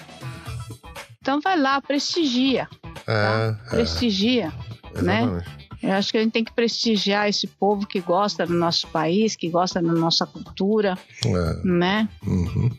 então 1.22 1.40
vai 1.40 1.58
lá, 1.60 1.80
prestigia, 1.82 2.68
É, 3.08 3.50
é, 3.50 3.70
prestigia. 3.70 4.52
né? 5.02 5.22
Eu 5.84 5.94
acho 5.94 6.12
que 6.12 6.18
a 6.18 6.22
gente 6.22 6.32
tem 6.32 6.44
que 6.44 6.54
prestigiar 6.54 7.28
esse 7.28 7.48
povo 7.48 7.88
que 7.88 8.00
gosta 8.00 8.46
do 8.46 8.54
nosso 8.54 8.88
país, 8.90 9.36
que 9.36 9.50
gosta 9.50 9.82
da 9.82 9.92
nossa 9.92 10.26
cultura, 10.28 10.96
É, 11.26 11.62
né? 11.64 12.08
uhum. 12.26 12.70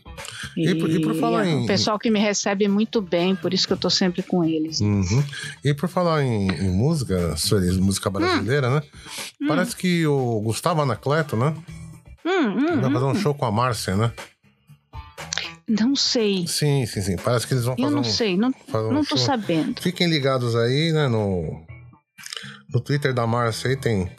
E 0.55 0.75
por- 0.75 0.89
e 0.89 1.01
por 1.01 1.13
falar 1.15 1.45
é 1.45 1.49
em- 1.49 1.63
o 1.63 1.67
pessoal 1.67 1.99
que 1.99 2.09
me 2.09 2.19
recebe 2.19 2.67
muito 2.67 3.01
bem, 3.01 3.35
por 3.35 3.53
isso 3.53 3.67
que 3.67 3.73
eu 3.73 3.77
tô 3.77 3.89
sempre 3.89 4.23
com 4.23 4.43
eles. 4.43 4.79
Uhum. 4.79 5.23
E 5.65 5.73
por 5.73 5.89
falar 5.89 6.23
em, 6.23 6.47
em 6.47 6.69
música, 6.69 7.35
música 7.81 8.09
brasileira, 8.09 8.69
né? 8.69 8.81
Hum. 9.41 9.47
Parece 9.47 9.75
que 9.75 10.07
o 10.07 10.39
Gustavo 10.41 10.81
Anacleto, 10.81 11.35
né? 11.35 11.53
Hum, 12.25 12.29
hum, 12.57 12.81
Vai 12.81 12.91
fazer 12.93 13.05
hum. 13.05 13.09
um 13.09 13.15
show 13.15 13.33
com 13.33 13.45
a 13.45 13.51
Márcia, 13.51 13.97
né? 13.97 14.13
Não 15.67 15.95
sei. 15.95 16.45
Sim, 16.47 16.85
sim, 16.85 17.01
sim. 17.01 17.15
Parece 17.17 17.47
que 17.47 17.53
eles 17.53 17.63
vão 17.65 17.75
Eu 17.77 17.83
fazer 17.85 17.93
não 17.95 18.01
um, 18.01 18.03
sei, 18.03 18.37
não, 18.37 18.49
um 18.73 18.91
não 18.93 19.01
tô 19.03 19.15
show. 19.17 19.25
sabendo. 19.25 19.81
Fiquem 19.81 20.07
ligados 20.09 20.55
aí, 20.55 20.91
né, 20.91 21.07
no, 21.07 21.65
no 22.73 22.81
Twitter 22.81 23.13
da 23.13 23.27
Márcia 23.27 23.69
aí 23.69 23.77
tem 23.77 24.11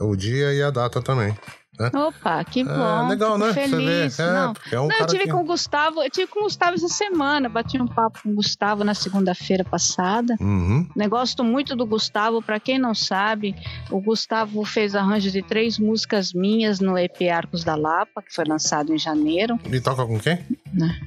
o 0.00 0.16
dia 0.16 0.52
e 0.52 0.62
a 0.62 0.70
data 0.70 1.00
também. 1.00 1.36
Né? 1.78 1.90
Opa, 1.94 2.44
que 2.44 2.60
é, 2.60 2.64
bom. 2.64 3.06
É, 3.06 3.08
legal, 3.08 3.38
né? 3.38 3.52
Feliz. 3.52 4.14
Você 4.14 4.22
vê. 4.22 4.28
É, 4.28 4.32
não, 4.32 4.54
é 4.72 4.80
um 4.80 4.88
não 4.88 4.98
eu 4.98 5.06
tive 5.06 5.24
que... 5.24 5.30
com 5.30 5.40
o 5.40 5.44
Gustavo, 5.44 6.02
eu 6.02 6.10
tive 6.10 6.26
com 6.26 6.40
o 6.40 6.42
Gustavo 6.42 6.74
essa 6.74 6.88
semana, 6.88 7.48
bati 7.48 7.80
um 7.80 7.86
papo 7.86 8.20
com 8.22 8.30
o 8.30 8.34
Gustavo 8.34 8.84
na 8.84 8.94
segunda-feira 8.94 9.64
passada. 9.64 10.36
Uhum. 10.38 10.86
Gosto 11.08 11.42
muito 11.42 11.74
do 11.74 11.86
Gustavo, 11.86 12.42
para 12.42 12.60
quem 12.60 12.78
não 12.78 12.94
sabe, 12.94 13.54
o 13.90 14.00
Gustavo 14.00 14.64
fez 14.64 14.94
arranjo 14.94 15.30
de 15.30 15.42
três 15.42 15.78
músicas 15.78 16.32
minhas 16.32 16.78
no 16.78 16.98
EP 16.98 17.22
Arcos 17.32 17.64
da 17.64 17.74
Lapa, 17.74 18.22
que 18.22 18.34
foi 18.34 18.44
lançado 18.44 18.94
em 18.94 18.98
janeiro. 18.98 19.58
Ele 19.64 19.80
toca 19.80 20.04
com 20.04 20.18
quem? 20.20 20.44
Né? 20.72 21.00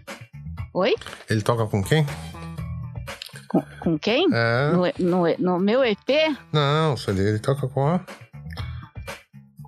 Oi? 0.74 0.96
Ele 1.30 1.42
toca 1.42 1.66
com 1.68 1.84
quem? 1.84 2.06
Com, 3.48 3.64
com 3.80 4.00
quem? 4.00 4.28
É. 4.32 4.72
No, 4.72 4.84
no, 5.00 5.36
no, 5.38 5.60
meu 5.60 5.84
EP? 5.84 6.10
Não, 6.52 6.96
ele, 7.08 7.40
toca 7.40 7.68
com 7.68 7.88
a. 7.88 8.00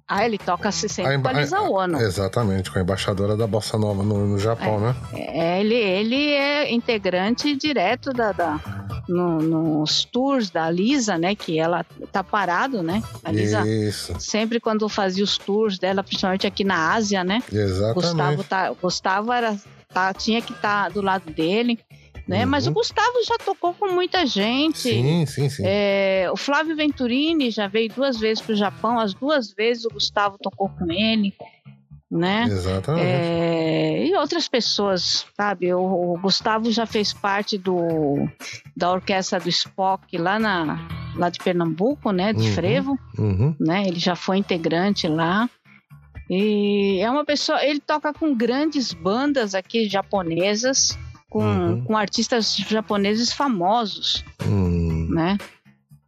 Ah, 0.07 0.25
ele 0.25 0.37
toca 0.37 0.71
sempre 0.71 1.15
emba... 1.15 1.29
com 1.29 1.37
a 1.37 1.41
Lisa 1.41 1.59
Ono. 1.59 1.99
Exatamente, 1.99 2.71
com 2.71 2.79
a 2.79 2.81
embaixadora 2.81 3.35
da 3.35 3.45
Bossa 3.45 3.77
Nova 3.77 4.03
no, 4.03 4.25
no 4.25 4.39
Japão, 4.39 4.77
é, 4.77 4.79
né? 4.79 4.95
É, 5.13 5.59
ele, 5.59 5.75
ele 5.75 6.31
é 6.31 6.73
integrante 6.73 7.53
direto 7.55 8.13
da, 8.13 8.31
da 8.31 8.59
no, 9.07 9.39
nos 9.39 10.05
tours 10.05 10.49
da 10.49 10.69
Lisa, 10.69 11.17
né? 11.17 11.35
Que 11.35 11.59
ela 11.59 11.85
tá 12.11 12.23
parado, 12.23 12.81
né? 12.81 13.03
A 13.23 13.31
Lisa, 13.31 13.67
Isso. 13.67 14.15
sempre 14.19 14.59
quando 14.59 14.87
fazia 14.87 15.23
os 15.23 15.37
tours 15.37 15.77
dela, 15.77 16.03
principalmente 16.03 16.47
aqui 16.47 16.63
na 16.63 16.93
Ásia, 16.93 17.23
né? 17.23 17.41
Exatamente. 17.51 17.93
Gustavo, 17.95 18.43
tá, 18.43 18.71
Gustavo 18.81 19.33
era, 19.33 19.57
tá, 19.93 20.13
tinha 20.13 20.41
que 20.41 20.53
estar 20.53 20.83
tá 20.83 20.89
do 20.89 21.01
lado 21.01 21.31
dele 21.31 21.79
né? 22.27 22.43
Uhum. 22.43 22.51
Mas 22.51 22.67
o 22.67 22.71
Gustavo 22.71 23.23
já 23.25 23.37
tocou 23.37 23.73
com 23.73 23.87
muita 23.91 24.25
gente. 24.25 24.79
Sim, 24.79 25.25
sim, 25.25 25.49
sim. 25.49 25.63
É, 25.65 26.27
o 26.31 26.35
Flávio 26.35 26.75
Venturini 26.75 27.49
já 27.49 27.67
veio 27.67 27.89
duas 27.89 28.19
vezes 28.19 28.43
para 28.43 28.53
o 28.53 28.57
Japão, 28.57 28.99
as 28.99 29.13
duas 29.13 29.53
vezes 29.53 29.85
o 29.85 29.89
Gustavo 29.89 30.37
tocou 30.37 30.69
com 30.69 30.91
ele. 30.91 31.33
Né? 32.09 32.45
Exatamente. 32.45 33.05
É, 33.05 34.05
e 34.07 34.15
outras 34.15 34.47
pessoas, 34.47 35.25
sabe? 35.35 35.73
O, 35.73 36.13
o, 36.13 36.17
Gustavo 36.17 36.71
já 36.71 36.85
fez 36.85 37.11
parte 37.11 37.57
do 37.57 38.29
da 38.75 38.93
orquestra 38.93 39.41
do 39.41 39.49
Spock 39.49 40.17
lá 40.17 40.39
na 40.39 40.87
lá 41.17 41.29
de 41.29 41.37
Pernambuco, 41.39 42.13
né? 42.13 42.31
De 42.31 42.47
uhum, 42.47 42.53
Frevo, 42.53 42.99
uhum. 43.17 43.53
né? 43.59 43.83
Ele 43.87 43.99
já 43.99 44.15
foi 44.15 44.37
integrante 44.37 45.05
lá. 45.05 45.49
E 46.29 46.99
é 47.01 47.09
uma 47.09 47.25
pessoa, 47.25 47.63
ele 47.63 47.79
toca 47.79 48.13
com 48.13 48.35
grandes 48.35 48.93
bandas 48.93 49.55
aqui 49.55 49.87
japonesas, 49.87 50.97
com, 51.37 51.43
uhum. 51.43 51.83
com 51.83 51.95
artistas 51.95 52.55
japoneses 52.55 53.31
famosos, 53.31 54.25
uhum. 54.43 55.07
né? 55.11 55.37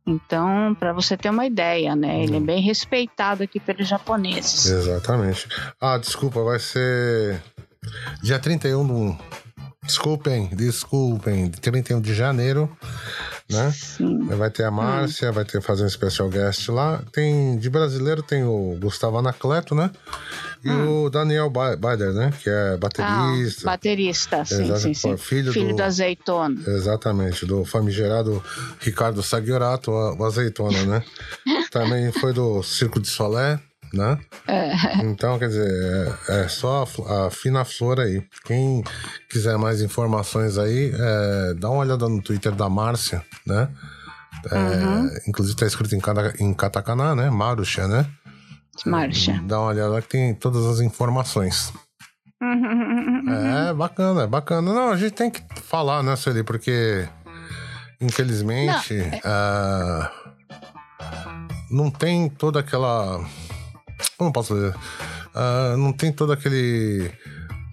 Então, 0.07 0.75
para 0.79 0.91
você 0.91 1.15
ter 1.15 1.29
uma 1.29 1.45
ideia, 1.45 1.95
né? 1.95 2.23
Ele 2.23 2.37
é 2.37 2.39
bem 2.39 2.61
respeitado 2.61 3.43
aqui 3.43 3.59
pelos 3.59 3.87
japoneses. 3.87 4.65
Exatamente. 4.65 5.47
Ah, 5.79 5.99
desculpa, 5.99 6.43
vai 6.43 6.57
ser 6.57 7.39
dia 8.23 8.39
31 8.39 8.87
do... 8.87 9.17
Desculpem, 9.83 10.49
desculpem, 10.53 11.49
31 11.49 12.01
de 12.01 12.13
janeiro, 12.13 12.69
né? 13.49 13.71
Sim. 13.71 14.27
Vai 14.27 14.49
ter 14.49 14.63
a 14.65 14.71
Márcia, 14.71 15.29
hum. 15.29 15.33
vai 15.33 15.45
ter 15.45 15.61
fazer 15.61 15.85
um 15.85 15.89
special 15.89 16.29
guest 16.29 16.67
lá. 16.69 17.01
Tem 17.11 17.57
de 17.57 17.69
brasileiro 17.69 18.21
tem 18.21 18.43
o 18.43 18.77
Gustavo 18.79 19.17
Anacleto, 19.17 19.73
né? 19.73 19.89
E 20.63 20.69
hum. 20.69 21.05
o 21.05 21.09
Daniel 21.09 21.49
Bader, 21.49 22.13
né? 22.13 22.31
Que 22.43 22.49
é 22.49 22.77
baterista. 22.77 23.61
Ah, 23.63 23.71
baterista, 23.71 24.45
sim, 24.45 24.63
Exato, 24.63 24.79
sim, 24.81 24.93
sim. 24.93 25.17
Filho, 25.17 25.53
filho 25.53 25.69
do, 25.69 25.77
do 25.77 25.83
azeitona. 25.83 26.61
Exatamente, 26.67 27.45
do 27.45 27.63
famigerado 27.63 28.43
Ricardo 28.81 29.23
Sagiorato, 29.23 29.91
o 29.91 30.25
azeitona, 30.25 30.83
né? 30.85 31.03
Também 31.71 32.11
foi 32.11 32.33
do 32.33 32.61
Circo 32.61 32.99
de 32.99 33.07
Solé, 33.07 33.59
né? 33.93 34.17
É. 34.47 34.71
Então, 35.03 35.37
quer 35.39 35.47
dizer, 35.47 36.17
é, 36.29 36.41
é 36.41 36.47
só 36.47 36.85
a, 37.07 37.27
a, 37.27 37.31
fina 37.31 37.65
flor 37.65 37.99
aí. 37.99 38.23
Quem 38.45 38.83
quiser 39.29 39.57
mais 39.57 39.81
informações 39.81 40.57
aí, 40.57 40.91
é, 40.93 41.53
dá 41.55 41.69
uma 41.69 41.81
olhada 41.81 42.07
no 42.07 42.21
Twitter 42.21 42.53
da 42.53 42.69
Márcia, 42.69 43.23
né? 43.45 43.69
É, 44.51 44.55
uhum. 44.55 45.09
Inclusive 45.27 45.57
tá 45.57 45.65
escrito 45.65 45.95
em, 45.95 46.01
em 46.39 46.53
katakana, 46.53 47.15
né? 47.15 47.29
Marusha, 47.29 47.87
né? 47.87 48.05
Marcha. 48.85 49.41
Dá 49.45 49.59
uma 49.59 49.69
olhada 49.69 49.89
lá 49.89 50.01
que 50.01 50.07
tem 50.07 50.33
todas 50.33 50.65
as 50.65 50.79
informações. 50.79 51.73
Uhum. 52.41 53.23
É 53.27 53.73
bacana, 53.73 54.23
é 54.23 54.27
bacana. 54.27 54.73
Não, 54.73 54.91
a 54.91 54.97
gente 54.97 55.11
tem 55.11 55.29
que 55.29 55.43
falar, 55.61 56.01
né, 56.01 56.15
Sueli? 56.15 56.43
Porque, 56.43 57.07
infelizmente, 57.99 58.93
não, 58.93 59.05
é... 59.05 60.01
uh, 60.05 60.29
não 61.69 61.91
tem 61.91 62.29
toda 62.29 62.59
aquela. 62.61 63.19
Como 64.17 64.31
posso 64.31 64.53
dizer? 64.53 64.75
Uh, 65.35 65.77
não 65.77 65.93
tem 65.93 66.11
toda 66.11 66.33
aquele 66.33 67.11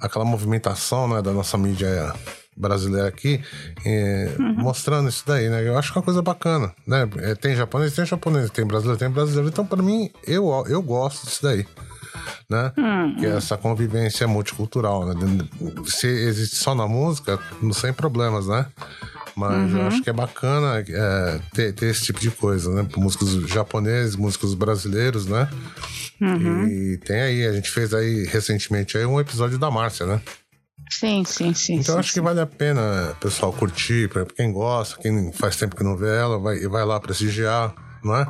aquela 0.00 0.24
movimentação 0.24 1.08
né, 1.08 1.22
da 1.22 1.32
nossa 1.32 1.56
mídia 1.56 2.12
brasileira 2.56 3.06
aqui 3.06 3.42
eh, 3.84 4.34
uhum. 4.38 4.54
mostrando 4.54 5.08
isso 5.08 5.24
daí, 5.26 5.48
né? 5.50 5.66
Eu 5.66 5.76
acho 5.78 5.92
que 5.92 5.98
é 5.98 6.00
uma 6.00 6.04
coisa 6.04 6.22
bacana, 6.22 6.72
né? 6.86 7.08
É, 7.18 7.34
tem 7.34 7.54
japonês, 7.54 7.92
tem 7.92 8.06
japonês, 8.06 8.50
tem 8.50 8.66
brasileiro, 8.66 8.98
tem 8.98 9.10
brasileiro. 9.10 9.48
Então, 9.48 9.66
para 9.66 9.82
mim, 9.82 10.10
eu, 10.26 10.64
eu 10.66 10.80
gosto 10.80 11.26
disso 11.26 11.42
daí. 11.42 11.66
Né? 12.48 12.72
Uhum. 12.78 13.16
Que 13.16 13.26
é 13.26 13.36
essa 13.36 13.56
convivência 13.56 14.26
multicultural, 14.26 15.04
né? 15.04 15.14
Se 15.84 16.06
existe 16.06 16.56
só 16.56 16.74
na 16.74 16.88
música, 16.88 17.38
não 17.60 17.72
sem 17.72 17.92
problemas, 17.92 18.46
né? 18.46 18.66
Mas 19.36 19.70
uhum. 19.70 19.78
eu 19.78 19.86
acho 19.86 20.02
que 20.02 20.08
é 20.08 20.12
bacana 20.14 20.82
é, 20.88 21.40
ter, 21.52 21.72
ter, 21.74 21.86
esse 21.86 22.04
tipo 22.04 22.18
de 22.18 22.30
coisa, 22.30 22.72
né? 22.72 22.88
Músicos 22.96 23.32
japoneses, 23.46 24.16
músicos 24.16 24.54
brasileiros, 24.54 25.26
né? 25.26 25.46
Uhum. 26.18 26.66
E 26.66 26.96
tem 26.98 27.20
aí, 27.20 27.46
a 27.46 27.52
gente 27.52 27.70
fez 27.70 27.92
aí 27.92 28.24
recentemente 28.24 28.96
aí 28.96 29.04
um 29.04 29.20
episódio 29.20 29.58
da 29.58 29.70
Márcia, 29.70 30.06
né? 30.06 30.22
Sim, 30.90 31.22
sim, 31.26 31.52
sim. 31.52 31.74
Então 31.74 31.94
sim, 31.94 32.00
acho 32.00 32.08
sim. 32.08 32.14
que 32.14 32.20
vale 32.22 32.40
a 32.40 32.46
pena, 32.46 33.14
pessoal, 33.20 33.52
curtir, 33.52 34.08
para 34.08 34.24
quem 34.24 34.50
gosta, 34.50 35.00
quem 35.02 35.30
faz 35.32 35.56
tempo 35.56 35.76
que 35.76 35.84
não 35.84 35.96
vê 35.96 36.16
ela, 36.16 36.38
vai, 36.38 36.58
vai 36.60 36.84
lá 36.86 36.98
prestigiar, 36.98 37.74
não 38.02 38.16
é? 38.16 38.26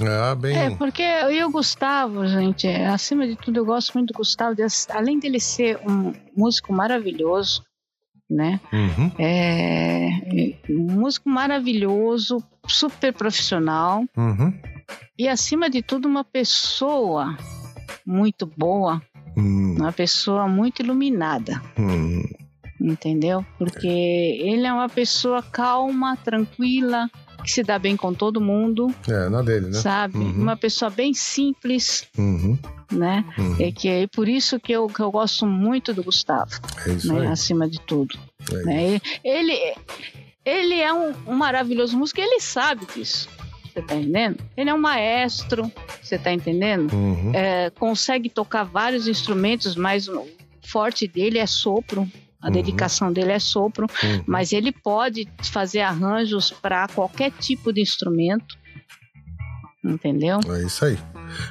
É, 0.00 0.34
bem... 0.34 0.56
é, 0.56 0.70
porque 0.76 1.02
eu 1.02 1.30
e 1.30 1.44
o 1.44 1.50
Gustavo, 1.50 2.26
gente, 2.26 2.66
acima 2.66 3.26
de 3.26 3.36
tudo, 3.36 3.58
eu 3.58 3.64
gosto 3.64 3.94
muito 3.94 4.12
do 4.12 4.16
Gustavo, 4.16 4.54
de, 4.54 4.62
além 4.90 5.18
dele 5.18 5.40
ser 5.40 5.78
um 5.88 6.12
músico 6.36 6.72
maravilhoso, 6.72 7.64
né? 8.28 8.60
Uhum. 8.72 9.10
É, 9.18 10.10
um 10.70 10.92
músico 10.92 11.28
maravilhoso, 11.28 12.42
super 12.66 13.12
profissional 13.12 14.04
Uhum. 14.16 14.52
e, 15.18 15.26
acima 15.28 15.70
de 15.70 15.82
tudo, 15.82 16.06
uma 16.08 16.24
pessoa 16.24 17.36
muito 18.06 18.46
boa, 18.46 19.00
Hum, 19.36 19.76
uma 19.78 19.92
pessoa 19.92 20.48
muito 20.48 20.82
iluminada, 20.82 21.62
hum. 21.78 22.22
entendeu? 22.80 23.44
Porque 23.56 23.86
ele 23.86 24.66
é 24.66 24.72
uma 24.72 24.88
pessoa 24.88 25.42
calma, 25.42 26.16
tranquila, 26.16 27.08
que 27.42 27.50
se 27.50 27.62
dá 27.62 27.78
bem 27.78 27.96
com 27.96 28.12
todo 28.12 28.40
mundo, 28.40 28.88
É, 29.08 29.28
na 29.28 29.42
dele, 29.42 29.66
né? 29.66 29.72
sabe? 29.74 30.18
Uhum. 30.18 30.42
Uma 30.42 30.56
pessoa 30.56 30.90
bem 30.90 31.14
simples, 31.14 32.06
Uhum. 32.16 32.58
né? 32.90 33.24
Uhum. 33.38 33.56
É 33.60 33.70
que 33.72 33.88
é 33.88 34.06
por 34.06 34.28
isso 34.28 34.58
que 34.58 34.72
eu, 34.72 34.86
que 34.88 35.00
eu 35.00 35.10
gosto 35.10 35.46
muito 35.46 35.94
do 35.94 36.02
Gustavo, 36.02 36.50
É 36.86 36.90
isso 36.92 37.12
né? 37.12 37.20
aí. 37.22 37.26
Acima 37.28 37.68
de 37.68 37.80
tudo. 37.80 38.18
É 38.52 38.62
né? 38.64 39.00
Ele, 39.24 39.56
ele 40.44 40.74
é 40.80 40.92
um, 40.92 41.12
um 41.26 41.34
maravilhoso 41.34 41.96
músico, 41.96 42.20
ele 42.20 42.40
sabe 42.40 42.86
disso. 42.94 43.28
Você 43.72 43.82
tá 43.82 43.94
entendendo? 43.94 44.38
Ele 44.56 44.70
é 44.70 44.74
um 44.74 44.78
maestro, 44.80 45.70
você 46.02 46.18
tá 46.18 46.32
entendendo? 46.32 46.92
Uhum. 46.92 47.32
É, 47.34 47.70
consegue 47.70 48.28
tocar 48.28 48.64
vários 48.64 49.06
instrumentos, 49.06 49.76
mas 49.76 50.08
o 50.08 50.26
forte 50.62 51.06
dele 51.06 51.38
é 51.38 51.46
sopro. 51.46 52.10
A 52.40 52.46
Uhum. 52.46 52.52
dedicação 52.52 53.12
dele 53.12 53.32
é 53.32 53.38
sopro, 53.38 53.86
Uhum. 54.02 54.22
mas 54.26 54.52
ele 54.52 54.70
pode 54.72 55.28
fazer 55.42 55.80
arranjos 55.80 56.50
para 56.52 56.86
qualquer 56.88 57.32
tipo 57.32 57.72
de 57.72 57.80
instrumento. 57.80 58.56
Entendeu? 59.84 60.38
É 60.48 60.62
isso 60.64 60.84
aí. 60.84 60.98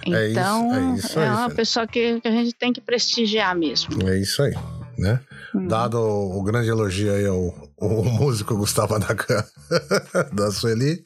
É 0.06 0.32
Então, 0.32 0.68
isso- 0.68 0.76
é 0.76 0.96
isso 1.08 1.20
aí, 1.20 1.30
uma 1.30 1.50
pessoa 1.50 1.88
que, 1.88 2.20
que 2.22 2.28
a 2.28 2.32
gente 2.32 2.54
tem 2.54 2.74
que 2.74 2.82
prestigiar 2.82 3.56
mesmo. 3.56 4.08
É 4.08 4.18
isso 4.20 4.42
aí, 4.42 4.54
né? 4.98 5.20
Uhum. 5.54 5.68
Dado 5.68 5.98
o, 5.98 6.40
o 6.40 6.44
grande 6.44 6.70
elogio 6.70 7.14
aí 7.14 7.26
ao, 7.26 7.54
ao 7.80 8.04
músico 8.04 8.56
Gustavo 8.58 8.96
Anacan 8.96 9.44
da 10.34 10.52
Sueli, 10.52 11.04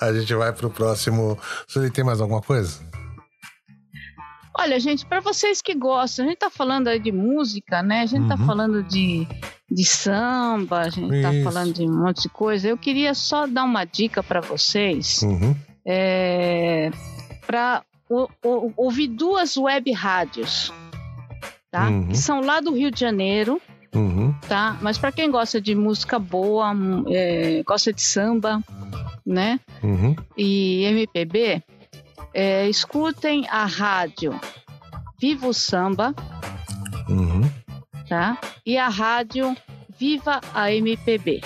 a 0.00 0.12
gente 0.12 0.34
vai 0.34 0.52
pro 0.52 0.70
próximo. 0.70 1.38
Sueli, 1.66 1.90
tem 1.90 2.04
mais 2.04 2.20
alguma 2.20 2.40
coisa? 2.40 2.80
Olha, 4.56 4.78
gente, 4.78 5.04
para 5.04 5.20
vocês 5.20 5.60
que 5.60 5.74
gostam, 5.74 6.24
a 6.24 6.28
gente 6.28 6.38
tá 6.38 6.48
falando 6.50 6.96
de 6.98 7.10
música, 7.10 7.82
né? 7.82 8.02
A 8.02 8.06
gente 8.06 8.28
tá 8.28 8.36
Uhum. 8.36 8.46
falando 8.46 8.82
de, 8.84 9.26
de 9.70 9.84
samba, 9.84 10.80
a 10.80 10.88
gente 10.90 11.20
tá 11.22 11.32
Isso. 11.32 11.44
falando 11.44 11.72
de 11.74 11.82
um 11.82 11.92
monte 12.04 12.22
de 12.22 12.28
coisa. 12.28 12.68
Eu 12.68 12.78
queria 12.78 13.14
só 13.14 13.46
dar 13.46 13.64
uma 13.64 13.84
dica 13.84 14.22
para 14.22 14.40
vocês, 14.40 15.22
Uhum. 15.22 15.56
é, 15.84 16.90
para 17.46 17.82
ouvir 18.76 19.08
duas 19.08 19.56
web 19.56 19.90
rádios, 19.92 20.72
tá? 21.70 21.88
Uhum. 21.88 22.08
Que 22.08 22.16
são 22.16 22.40
lá 22.40 22.60
do 22.60 22.72
Rio 22.72 22.90
de 22.92 23.00
Janeiro, 23.00 23.60
Uhum. 23.92 24.32
tá? 24.48 24.76
Mas 24.80 24.98
para 24.98 25.10
quem 25.10 25.30
gosta 25.30 25.60
de 25.60 25.74
música 25.74 26.18
boa, 26.18 26.72
é, 27.08 27.62
gosta 27.66 27.92
de 27.92 28.02
samba, 28.02 28.62
né? 29.26 29.58
Uhum. 29.82 30.14
E 30.36 30.84
MPB, 30.84 31.62
é, 32.34 32.68
escutem 32.68 33.46
a 33.48 33.64
rádio 33.64 34.38
Viva 35.20 35.46
o 35.48 35.54
Samba, 35.54 36.14
Uhum. 37.08 37.42
tá? 38.08 38.38
E 38.66 38.76
a 38.76 38.88
rádio 38.88 39.56
Viva 39.98 40.40
a 40.52 40.72
MPB, 40.72 41.40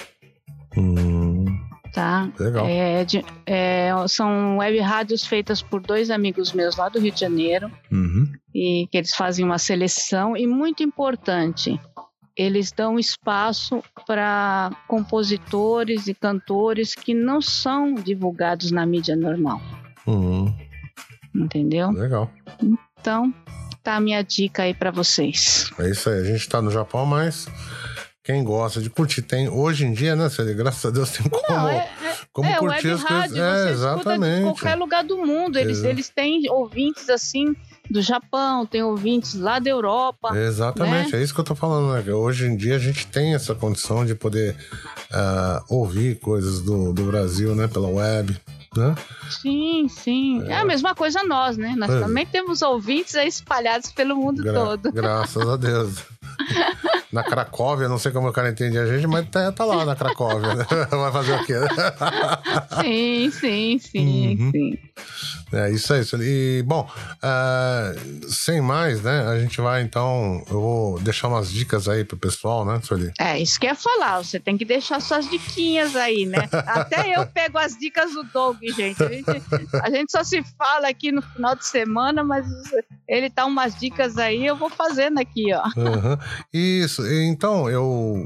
Hum, 0.76 1.45
tá? 1.93 2.30
legal. 2.39 2.66
É, 2.66 3.05
de- 3.05 3.24
é, 3.47 3.91
são 4.09 4.59
web 4.59 4.78
rádios 4.80 5.24
feitas 5.24 5.61
por 5.61 5.80
dois 5.80 6.11
amigos 6.11 6.53
meus 6.53 6.76
lá 6.76 6.89
do 6.89 6.99
Rio 6.99 7.12
de 7.12 7.20
Janeiro 7.20 7.70
Uhum. 7.93 8.30
e 8.55 8.89
que 8.91 8.97
eles 8.97 9.14
fazem 9.14 9.45
uma 9.45 9.59
seleção 9.59 10.36
e 10.36 10.47
muito 10.47 10.82
importante, 10.82 11.78
eles 12.36 12.70
dão 12.72 12.99
espaço 12.99 13.82
para 14.07 14.70
compositores 14.86 16.07
e 16.07 16.14
cantores 16.14 16.95
que 16.95 17.12
não 17.12 17.43
são 17.43 17.95
divulgados 17.95 18.70
na 18.70 18.86
mídia 18.86 19.14
normal, 19.16 19.61
Uhum. 20.07 20.55
Entendeu? 21.39 21.91
Legal. 21.91 22.30
Então, 23.01 23.32
tá 23.82 23.97
a 23.97 24.01
minha 24.01 24.22
dica 24.22 24.64
aí 24.64 24.74
para 24.74 24.91
vocês. 24.91 25.70
É 25.78 25.89
isso 25.89 26.11
aí. 26.11 26.20
A 26.20 26.24
gente 26.24 26.49
tá 26.49 26.61
no 26.61 26.70
Japão, 26.70 27.07
mas 27.07 27.47
quem 28.28 28.45
gosta 28.45 28.82
de 28.82 28.91
curtir 28.91 29.22
tem. 29.22 29.49
Hoje 29.49 29.86
em 29.86 29.93
dia, 29.95 30.14
né, 30.14 30.28
Celi? 30.28 30.53
Graças 30.53 30.84
a 30.84 30.91
Deus 30.91 31.11
tem 31.11 31.26
como, 31.26 31.43
Não, 31.49 31.66
é, 31.66 31.89
como 32.30 32.47
é 32.47 32.59
curtir 32.59 32.89
web 32.89 32.91
as 32.91 33.03
rádio, 33.03 33.36
coisas. 33.36 33.66
É, 33.66 33.70
exatamente. 33.72 34.43
qualquer 34.43 34.74
lugar 34.74 35.03
do 35.03 35.16
mundo. 35.16 35.59
Eles, 35.59 35.78
Exato. 35.78 35.95
eles 35.95 36.09
têm 36.11 36.51
ouvintes 36.51 37.09
assim 37.09 37.57
do 37.91 38.03
Japão, 38.03 38.66
tem 38.66 38.82
ouvintes 38.82 39.32
lá 39.32 39.59
da 39.59 39.70
Europa. 39.70 40.36
Exatamente, 40.36 41.12
né? 41.12 41.20
é 41.20 41.22
isso 41.22 41.32
que 41.32 41.41
eu 41.41 41.45
tô 41.45 41.55
falando, 41.55 41.95
né? 41.95 42.12
Hoje 42.12 42.45
em 42.45 42.55
dia 42.55 42.76
a 42.76 42.78
gente 42.78 43.07
tem 43.07 43.34
essa 43.34 43.55
condição 43.55 44.05
de 44.05 44.14
poder 44.14 44.55
ah, 45.11 45.64
ouvir 45.70 46.18
coisas 46.18 46.61
do, 46.61 46.93
do 46.93 47.05
Brasil, 47.05 47.55
né? 47.55 47.66
Pela 47.66 47.89
web, 47.89 48.39
né? 48.77 48.95
Sim, 49.31 49.89
sim. 49.89 50.43
É. 50.47 50.59
a 50.59 50.64
mesma 50.64 50.95
coisa 50.95 51.23
nós, 51.25 51.57
né? 51.57 51.75
Nós 51.77 51.91
É. 51.91 52.01
também 52.01 52.27
temos 52.27 52.62
ouvintes 52.62 53.14
aí 53.14 53.29
espalhados 53.29 53.91
pelo 53.93 54.16
mundo 54.16 54.43
Gra- 54.43 54.53
todo. 54.55 54.93
Graças 54.93 55.49
a 55.49 55.57
Deus. 55.57 56.03
Na 57.11 57.22
Cracóvia, 57.24 57.89
não 57.89 57.97
sei 57.99 58.12
como 58.12 58.28
o 58.28 58.32
cara 58.32 58.51
entende 58.51 58.78
a 58.78 58.84
gente, 58.84 59.07
mas 59.07 59.26
tá, 59.30 59.51
tá 59.51 59.64
lá 59.64 59.82
na 59.84 59.97
Cracóvia. 59.97 60.55
né? 60.57 60.66
Vai 60.91 61.11
fazer 61.11 61.32
o 61.32 61.45
quê? 61.45 61.55
Sim, 62.82 63.30
sim, 63.30 63.78
sim, 63.78 64.36
Uhum. 64.39 64.51
sim. 64.51 64.78
É 65.51 65.70
isso 65.70 65.95
aí. 65.95 66.03
E, 66.20 66.62
bom, 66.66 66.86
ah, 67.22 67.93
sem 68.28 68.61
mais, 68.61 69.01
né? 69.03 69.26
A 69.26 69.39
gente 69.41 69.59
vai 69.62 69.80
então. 69.80 70.43
Eu 70.51 70.61
vou 70.61 71.01
deixar 71.01 71.28
umas 71.28 71.51
dicas 71.51 71.89
aí 71.89 72.05
pro 72.05 72.18
pessoal, 72.18 72.66
né, 72.66 72.78
Sueli? 72.82 73.11
É, 73.18 73.39
isso 73.41 73.59
que 73.59 73.64
eu 73.66 73.70
ia 73.70 73.74
falar. 73.74 74.18
Você 74.22 74.39
tem 74.39 74.59
que 74.59 74.64
deixar 74.66 75.01
suas 75.01 75.26
diquinhas 75.30 75.97
aí, 75.97 76.26
né? 76.26 76.47
Até 76.66 77.16
eu 77.18 77.26
pego 77.26 77.57
as 77.57 77.78
dicas 77.78 78.12
do 78.12 78.24
Doug, 78.24 78.59
gente. 78.76 79.03
A, 79.03 79.09
gente. 79.09 79.30
a 79.82 79.91
gente 79.91 80.12
só 80.12 80.22
se 80.22 80.43
fala 80.59 80.86
aqui 80.89 81.11
no 81.11 81.22
final 81.22 81.57
de 81.57 81.66
semana, 81.66 82.22
mas 82.22 82.47
ele 83.09 83.30
tá 83.30 83.47
umas 83.47 83.74
dicas 83.74 84.18
aí, 84.18 84.45
eu 84.45 84.55
vou 84.57 84.68
fazendo 84.68 85.18
aqui, 85.18 85.47
ó. 85.55 85.62
Uhum. 85.80 86.18
Isso, 86.53 87.07
então 87.07 87.68
eu 87.68 88.16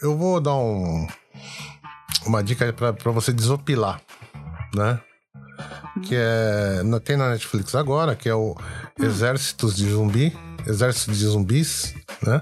eu 0.00 0.16
vou 0.16 0.40
dar 0.40 0.54
um, 0.54 1.06
uma 2.26 2.42
dica 2.42 2.72
pra 2.72 3.12
você 3.12 3.32
desopilar, 3.32 4.00
né? 4.74 5.00
Que 6.04 6.14
é 6.16 6.80
tem 7.04 7.16
na 7.16 7.30
Netflix 7.30 7.74
agora, 7.74 8.16
que 8.16 8.28
é 8.28 8.34
o 8.34 8.56
Exércitos 8.98 9.76
de 9.76 9.88
Zumbi, 9.90 10.36
Exército 10.66 11.12
de 11.12 11.24
Zumbis, 11.26 11.94
né? 12.22 12.40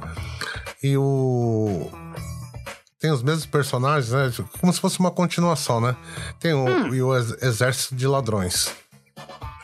E 0.83 0.97
o 0.97 1.91
tem 2.99 3.11
os 3.11 3.23
mesmos 3.23 3.47
personagens, 3.47 4.13
né? 4.13 4.31
Como 4.61 4.73
se 4.73 4.81
fosse 4.81 4.99
uma 5.01 5.11
continuação, 5.11 5.81
né? 5.81 5.97
Tem 6.39 6.53
o, 6.53 6.95
e 6.95 7.03
o 7.03 7.15
ex- 7.17 7.43
Exército 7.43 7.95
de 7.95 8.07
Ladrões. 8.07 8.73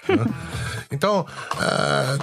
né? 0.09 0.25
Então, 0.91 1.27
é, 1.61 2.19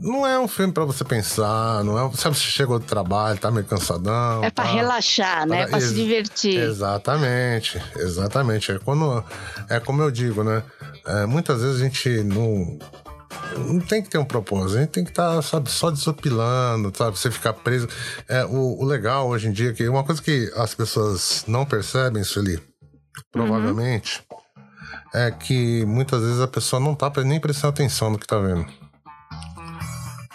não 0.00 0.26
é 0.26 0.38
um 0.38 0.48
filme 0.48 0.72
pra 0.72 0.84
você 0.84 1.04
pensar, 1.04 1.82
não 1.84 1.98
é. 1.98 2.12
Sabe, 2.12 2.36
você 2.36 2.42
chegou 2.42 2.78
do 2.78 2.84
trabalho, 2.84 3.38
tá 3.38 3.50
meio 3.50 3.66
cansadão. 3.66 4.42
É 4.42 4.50
pra 4.50 4.64
tá. 4.64 4.70
relaxar, 4.70 5.46
né? 5.46 5.62
É 5.62 5.66
pra 5.66 5.80
se 5.80 5.94
divertir. 5.94 6.58
Exatamente, 6.58 7.80
exatamente. 7.96 8.72
É, 8.72 8.78
quando, 8.78 9.24
é 9.68 9.80
como 9.80 10.02
eu 10.02 10.10
digo, 10.10 10.42
né? 10.42 10.62
É, 11.06 11.26
muitas 11.26 11.62
vezes 11.62 11.80
a 11.80 11.84
gente 11.84 12.08
não. 12.24 12.78
Não 13.58 13.78
tem 13.80 14.02
que 14.02 14.08
ter 14.08 14.18
um 14.18 14.24
propósito, 14.24 14.78
a 14.78 14.80
gente 14.80 14.90
tem 14.90 15.04
que 15.04 15.10
estar, 15.10 15.40
sabe, 15.42 15.70
só 15.70 15.90
desopilando, 15.90 16.92
sabe? 16.96 17.18
Você 17.18 17.30
ficar 17.30 17.52
preso. 17.52 17.88
É, 18.28 18.44
o, 18.44 18.80
o 18.80 18.84
legal 18.84 19.28
hoje 19.28 19.48
em 19.48 19.52
dia, 19.52 19.72
que 19.72 19.88
uma 19.88 20.02
coisa 20.02 20.22
que 20.22 20.52
as 20.56 20.74
pessoas 20.74 21.44
não 21.46 21.64
percebem, 21.64 22.24
Sueli, 22.24 22.60
provavelmente, 23.30 24.24
é 25.12 25.30
que 25.30 25.84
muitas 25.84 26.22
vezes 26.22 26.40
a 26.40 26.48
pessoa 26.48 26.80
não 26.80 26.94
tá 26.94 27.12
nem 27.24 27.38
prestando 27.38 27.74
atenção 27.74 28.10
no 28.10 28.18
que 28.18 28.26
tá 28.26 28.38
vendo. 28.38 28.66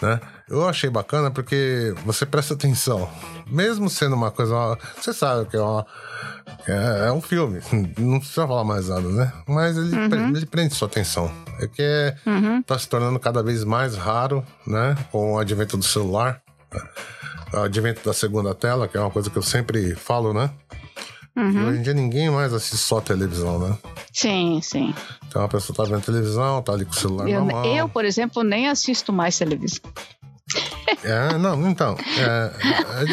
Né? 0.00 0.18
Eu 0.48 0.66
achei 0.68 0.88
bacana 0.88 1.30
porque 1.30 1.94
você 2.06 2.24
presta 2.24 2.54
atenção. 2.54 3.08
Mesmo 3.46 3.90
sendo 3.90 4.14
uma 4.16 4.30
coisa. 4.30 4.78
Você 4.98 5.12
sabe 5.12 5.44
que 5.48 5.56
é, 5.56 5.60
uma, 5.60 5.86
é, 6.66 7.08
é 7.08 7.12
um 7.12 7.20
filme. 7.20 7.60
Não 7.98 8.18
precisa 8.18 8.46
falar 8.46 8.64
mais 8.64 8.88
nada, 8.88 9.08
né? 9.08 9.32
Mas 9.46 9.76
ele, 9.76 9.90
pre- 10.08 10.18
ele 10.38 10.46
prende 10.46 10.74
sua 10.74 10.88
atenção. 10.88 11.30
É 11.60 11.66
que 11.66 11.82
é, 11.82 12.16
tá 12.66 12.78
se 12.78 12.88
tornando 12.88 13.18
cada 13.20 13.42
vez 13.42 13.62
mais 13.64 13.94
raro, 13.96 14.42
né? 14.66 14.96
Com 15.12 15.34
o 15.34 15.38
advento 15.38 15.76
do 15.76 15.84
celular. 15.84 16.40
O 17.52 17.58
advento 17.58 18.02
da 18.04 18.14
segunda 18.14 18.54
tela, 18.54 18.88
que 18.88 18.96
é 18.96 19.00
uma 19.00 19.10
coisa 19.10 19.28
que 19.28 19.36
eu 19.36 19.42
sempre 19.42 19.94
falo, 19.94 20.32
né? 20.32 20.50
Que 21.52 21.58
hoje 21.58 21.78
em 21.78 21.82
dia 21.82 21.94
ninguém 21.94 22.30
mais 22.30 22.52
assiste 22.52 22.76
só 22.78 23.00
televisão, 23.00 23.58
né? 23.58 23.78
Sim, 24.12 24.60
sim. 24.62 24.94
Então 25.28 25.42
a 25.44 25.48
pessoa 25.48 25.76
tá 25.76 25.84
vendo 25.84 26.02
televisão, 26.04 26.62
tá 26.62 26.72
ali 26.72 26.84
com 26.84 26.92
o 26.92 26.94
celular 26.96 27.28
Eu, 27.28 27.44
na 27.44 27.52
mão. 27.52 27.64
eu, 27.64 27.88
por 27.88 28.04
exemplo, 28.04 28.42
nem 28.42 28.68
assisto 28.68 29.12
mais 29.12 29.38
televisão. 29.38 29.80
É, 31.04 31.38
não, 31.38 31.68
então. 31.70 31.96
é- 32.18 32.52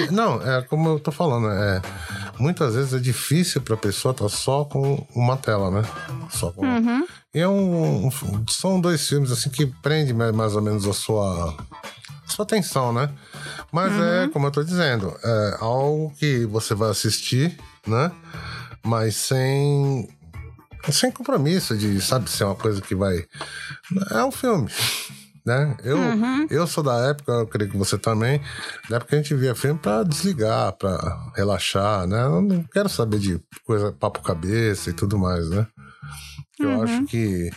é- 0.08 0.12
não, 0.12 0.42
é 0.42 0.62
como 0.64 0.90
eu 0.90 1.00
tô 1.00 1.12
falando, 1.12 1.48
é, 1.50 1.82
muitas 2.40 2.74
vezes 2.76 2.94
é 2.94 3.00
difícil 3.00 3.62
pra 3.62 3.78
pessoa 3.78 4.12
estar 4.12 4.28
só 4.30 4.66
com 4.66 5.06
uma 5.16 5.38
tela, 5.38 5.70
né? 5.70 5.84
Só 6.32 6.52
com. 6.52 6.66
E 7.34 7.40
é 7.40 7.48
um, 7.48 8.08
um- 8.08 8.12
São 8.50 8.82
dois 8.82 9.08
filmes 9.08 9.32
assim 9.32 9.50
que 9.52 9.68
prendem 9.68 10.14
mais, 10.34 10.56
ou 10.56 10.62
menos 10.62 10.88
a 10.88 10.94
sua. 10.94 11.56
Sua 12.26 12.44
atenção, 12.44 12.92
né? 12.92 13.10
Mas 13.72 13.94
é, 13.94 14.28
como 14.34 14.48
eu 14.48 14.52
tô 14.52 14.62
dizendo, 14.64 15.16
é 15.24 15.58
algo 15.62 16.12
que 16.20 16.46
você 16.48 16.74
vai 16.76 16.90
assistir, 16.90 17.58
né? 17.88 18.12
Mas 18.84 19.16
sem. 19.16 20.08
Sem 20.92 21.12
compromisso 21.12 21.76
de, 21.76 22.00
sabe, 22.00 22.30
ser 22.30 22.46
uma 22.46 22.56
coisa 22.56 22.82
que 22.82 22.96
vai. 22.96 23.26
É 24.12 24.24
um 24.24 24.32
filme 24.32 24.70
né? 25.48 25.78
Eu, 25.82 25.98
eu 26.50 26.68
sou 26.68 26.84
da 26.84 27.10
época, 27.10 27.32
eu 27.32 27.48
creio 27.48 27.72
que 27.72 27.78
você 27.78 27.98
também, 27.98 28.42
da 28.90 28.98
época 28.98 29.12
que 29.12 29.16
a 29.16 29.18
gente 29.20 29.34
via 29.34 29.56
filme 29.56 29.80
pra 29.80 30.04
desligar, 30.04 30.74
pra 30.74 31.32
relaxar, 31.34 32.06
né? 32.06 32.22
Eu 32.22 32.42
não 32.42 32.64
quero 32.64 32.90
saber 32.90 33.18
de 33.18 33.40
coisa 33.64 33.94
papo 33.94 34.22
cabeça 34.22 34.90
e 34.90 34.94
tudo 34.94 35.18
mais, 35.18 35.50
né? 35.50 35.66
Eu 36.60 36.82
acho 36.84 37.06
que 37.06 37.50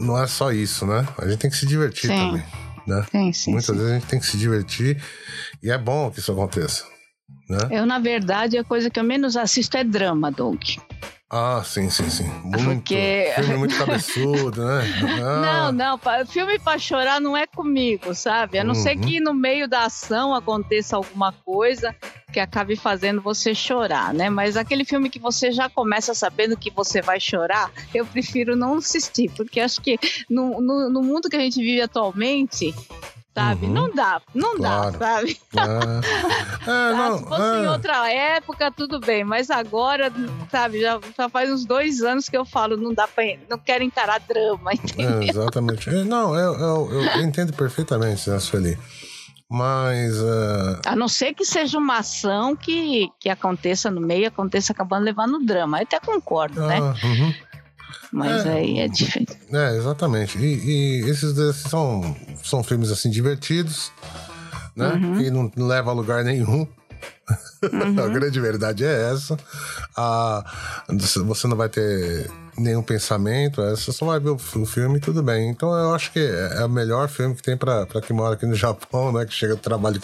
não 0.00 0.20
é 0.20 0.26
só 0.26 0.50
isso, 0.50 0.84
né? 0.84 1.06
A 1.18 1.28
gente 1.28 1.38
tem 1.38 1.50
que 1.50 1.56
se 1.56 1.66
divertir 1.66 2.10
Sim. 2.10 2.16
também, 2.16 2.44
né? 2.84 3.06
Sim, 3.12 3.32
sim, 3.32 3.52
Muitas 3.52 3.76
vezes 3.76 3.92
a 3.92 3.94
gente 3.94 4.06
tem 4.06 4.18
que 4.18 4.26
se 4.26 4.36
divertir 4.36 5.00
e 5.62 5.70
é 5.70 5.78
bom 5.78 6.10
que 6.10 6.18
isso 6.18 6.32
aconteça, 6.32 6.84
né? 7.48 7.58
Eu, 7.70 7.86
na 7.86 7.98
verdade, 7.98 8.58
a 8.58 8.64
coisa 8.64 8.90
que 8.90 8.98
eu 9.00 9.04
menos 9.04 9.36
assisto 9.36 9.76
é 9.76 9.84
drama, 9.84 10.30
Doug. 10.30 10.60
Ah, 11.30 11.62
sim, 11.62 11.90
sim, 11.90 12.08
sim. 12.08 12.24
Muito. 12.42 12.64
Porque- 12.64 13.32
Filme 13.34 13.56
muito 13.58 13.76
cabeçudo, 13.76 14.64
né? 14.64 14.80
Ah, 15.22 15.70
Não, 15.70 15.98
não, 15.98 16.26
filme 16.26 16.58
pra 16.58 16.78
chorar 16.78 17.20
não 17.20 17.36
é 17.36 17.46
comigo, 17.46 18.14
sabe? 18.14 18.58
A 18.58 18.64
não 18.64 18.74
ser 18.74 18.96
Uhum. 18.96 19.02
que 19.02 19.20
no 19.20 19.34
meio 19.34 19.68
da 19.68 19.84
ação 19.84 20.34
aconteça 20.34 20.96
alguma 20.96 21.30
coisa 21.44 21.94
que 22.32 22.40
acabe 22.40 22.76
fazendo 22.76 23.20
você 23.20 23.54
chorar, 23.54 24.14
né? 24.14 24.30
Mas 24.30 24.56
aquele 24.56 24.86
filme 24.86 25.10
que 25.10 25.18
você 25.18 25.52
já 25.52 25.68
começa 25.68 26.14
sabendo 26.14 26.56
que 26.56 26.70
você 26.70 27.02
vai 27.02 27.20
chorar, 27.20 27.70
eu 27.94 28.06
prefiro 28.06 28.56
não 28.56 28.76
assistir, 28.76 29.30
porque 29.36 29.60
acho 29.60 29.82
que 29.82 29.98
no, 30.30 30.62
no, 30.62 30.88
no 30.88 31.02
mundo 31.02 31.28
que 31.28 31.36
a 31.36 31.40
gente 31.40 31.60
vive 31.60 31.82
atualmente, 31.82 32.74
sabe? 33.38 33.66
Uhum. 33.66 33.72
Não 33.72 33.94
dá, 33.94 34.20
não 34.34 34.56
Claro. 34.56 34.92
dá, 34.92 34.98
sabe? 34.98 35.40
É, 35.56 36.70
é, 36.70 36.92
não, 36.94 37.18
se 37.18 37.24
fosse 37.24 37.56
em 37.56 37.64
é. 37.64 37.70
outra 37.70 38.12
época, 38.12 38.70
tudo 38.70 39.00
bem, 39.00 39.24
mas 39.24 39.50
agora, 39.50 40.12
sabe, 40.50 40.80
já, 40.80 40.98
já 41.16 41.28
faz 41.28 41.50
uns 41.50 41.64
dois 41.64 42.02
anos 42.02 42.28
que 42.28 42.36
eu 42.36 42.44
falo, 42.44 42.76
não 42.76 42.92
dá 42.92 43.06
pra. 43.06 43.24
não 43.48 43.58
quero 43.58 43.84
encarar 43.84 44.20
drama, 44.20 44.72
entendeu? 44.74 45.20
É, 45.20 45.24
exatamente. 45.28 45.88
É, 45.88 46.04
Não, 46.04 46.34
eu, 46.34 46.54
eu, 46.54 46.92
eu 46.92 47.22
entendo 47.22 47.52
perfeitamente, 47.52 48.28
né, 48.28 48.38
Sueli? 48.38 48.78
Mas. 49.50 50.14
é, 50.18 50.88
A 50.90 50.94
não 50.94 51.08
ser 51.08 51.32
que 51.32 51.44
seja 51.44 51.78
uma 51.78 51.98
ação 51.98 52.54
que, 52.54 53.08
que 53.18 53.30
aconteça 53.30 53.90
no 53.90 54.00
meio, 54.00 54.28
aconteça 54.28 54.72
acabando 54.72 55.04
levando 55.04 55.38
drama. 55.44 55.78
Eu 55.78 55.82
até 55.84 55.98
concordo, 55.98 56.60
né? 56.66 56.78
ah, 56.78 56.94
uhum. 57.06 57.34
Mas 58.12 58.46
é. 58.46 58.52
aí 58.52 58.78
é 58.80 58.88
diferente. 58.88 59.36
É, 59.52 59.76
exatamente. 59.76 60.38
E, 60.38 61.02
e 61.04 61.10
esses 61.10 61.56
são, 61.56 62.16
são 62.42 62.62
filmes 62.62 62.90
assim 62.90 63.10
divertidos, 63.10 63.92
né? 64.74 64.92
Uhum. 64.92 65.18
Que 65.18 65.30
não, 65.30 65.52
não 65.54 65.66
levam 65.66 65.92
a 65.92 65.94
lugar 65.94 66.24
nenhum. 66.24 66.66
Uhum. 67.60 68.00
a 68.00 68.08
grande 68.08 68.40
verdade 68.40 68.84
é 68.84 69.12
essa. 69.12 69.36
Ah, 69.96 70.44
você 71.26 71.48
não 71.48 71.56
vai 71.56 71.68
ter 71.68 72.30
nenhum 72.56 72.82
pensamento, 72.82 73.60
é, 73.60 73.70
você 73.70 73.92
só 73.92 74.06
vai 74.06 74.20
ver 74.20 74.30
o, 74.30 74.38
filme 74.38 74.98
e 74.98 75.00
tudo 75.00 75.22
bem. 75.22 75.50
Então 75.50 75.72
eu 75.72 75.94
acho 75.94 76.12
que 76.12 76.20
é 76.20 76.64
o 76.64 76.68
melhor 76.68 77.08
filme 77.08 77.34
que 77.34 77.42
tem 77.42 77.56
para 77.56 77.86
quem 78.06 78.14
mora 78.14 78.34
aqui 78.34 78.46
no 78.46 78.54
Japão, 78.56 79.12
né? 79.12 79.26
Que 79.26 79.32
chega 79.34 79.54
do 79.54 79.60
trabalho 79.60 80.00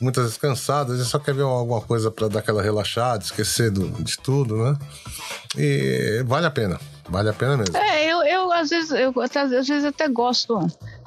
muitas 0.00 0.24
vezes 0.24 0.38
cansado, 0.38 0.92
às 0.92 0.98
vezes 0.98 1.10
só 1.10 1.18
quer 1.18 1.34
ver 1.34 1.42
alguma 1.42 1.80
coisa 1.80 2.10
para 2.10 2.28
dar 2.28 2.38
aquela 2.40 2.62
relaxada, 2.62 3.24
esquecer 3.24 3.70
do, 3.70 3.88
de 4.02 4.16
tudo, 4.18 4.56
né? 4.56 4.78
E 5.56 6.22
vale 6.26 6.46
a 6.46 6.50
pena. 6.50 6.78
Vale 7.08 7.28
a 7.28 7.32
pena 7.32 7.56
mesmo. 7.56 7.76
É, 7.76 8.04
eu, 8.04 8.22
eu 8.22 8.52
às 8.52 8.70
vezes, 8.70 8.90
eu 8.90 9.12
até, 9.20 9.40
às 9.40 9.50
vezes 9.50 9.84
até 9.84 10.08
gosto 10.08 10.58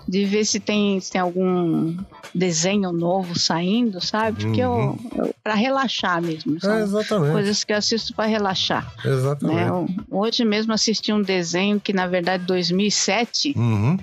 de 0.08 0.26
ver 0.26 0.46
se 0.46 0.60
tem, 0.60 1.00
se 1.00 1.12
tem 1.12 1.22
algum 1.22 1.96
desenho 2.34 2.92
novo 2.92 3.38
saindo, 3.38 4.04
sabe? 4.04 4.44
Porque 4.44 4.64
uhum. 4.64 4.98
eu, 5.16 5.26
eu 5.26 5.36
para 5.44 5.54
relaxar 5.54 6.22
mesmo. 6.22 6.58
É, 6.64 6.82
exatamente. 6.82 7.32
Coisas 7.32 7.64
que 7.64 7.74
eu 7.74 7.78
assisto 7.78 8.14
para 8.16 8.26
relaxar. 8.26 8.92
Exatamente. 9.06 9.56
Né? 9.56 9.70
Eu, 9.70 9.88
hoje 10.10 10.44
mesmo 10.46 10.74
assisti 10.74 11.14
um 11.14 11.22
desenho 11.22 11.80
que 11.80 11.94
na 11.94 12.08
verdade 12.08 12.44
2007. 12.46 13.54
Uhum 13.56 13.98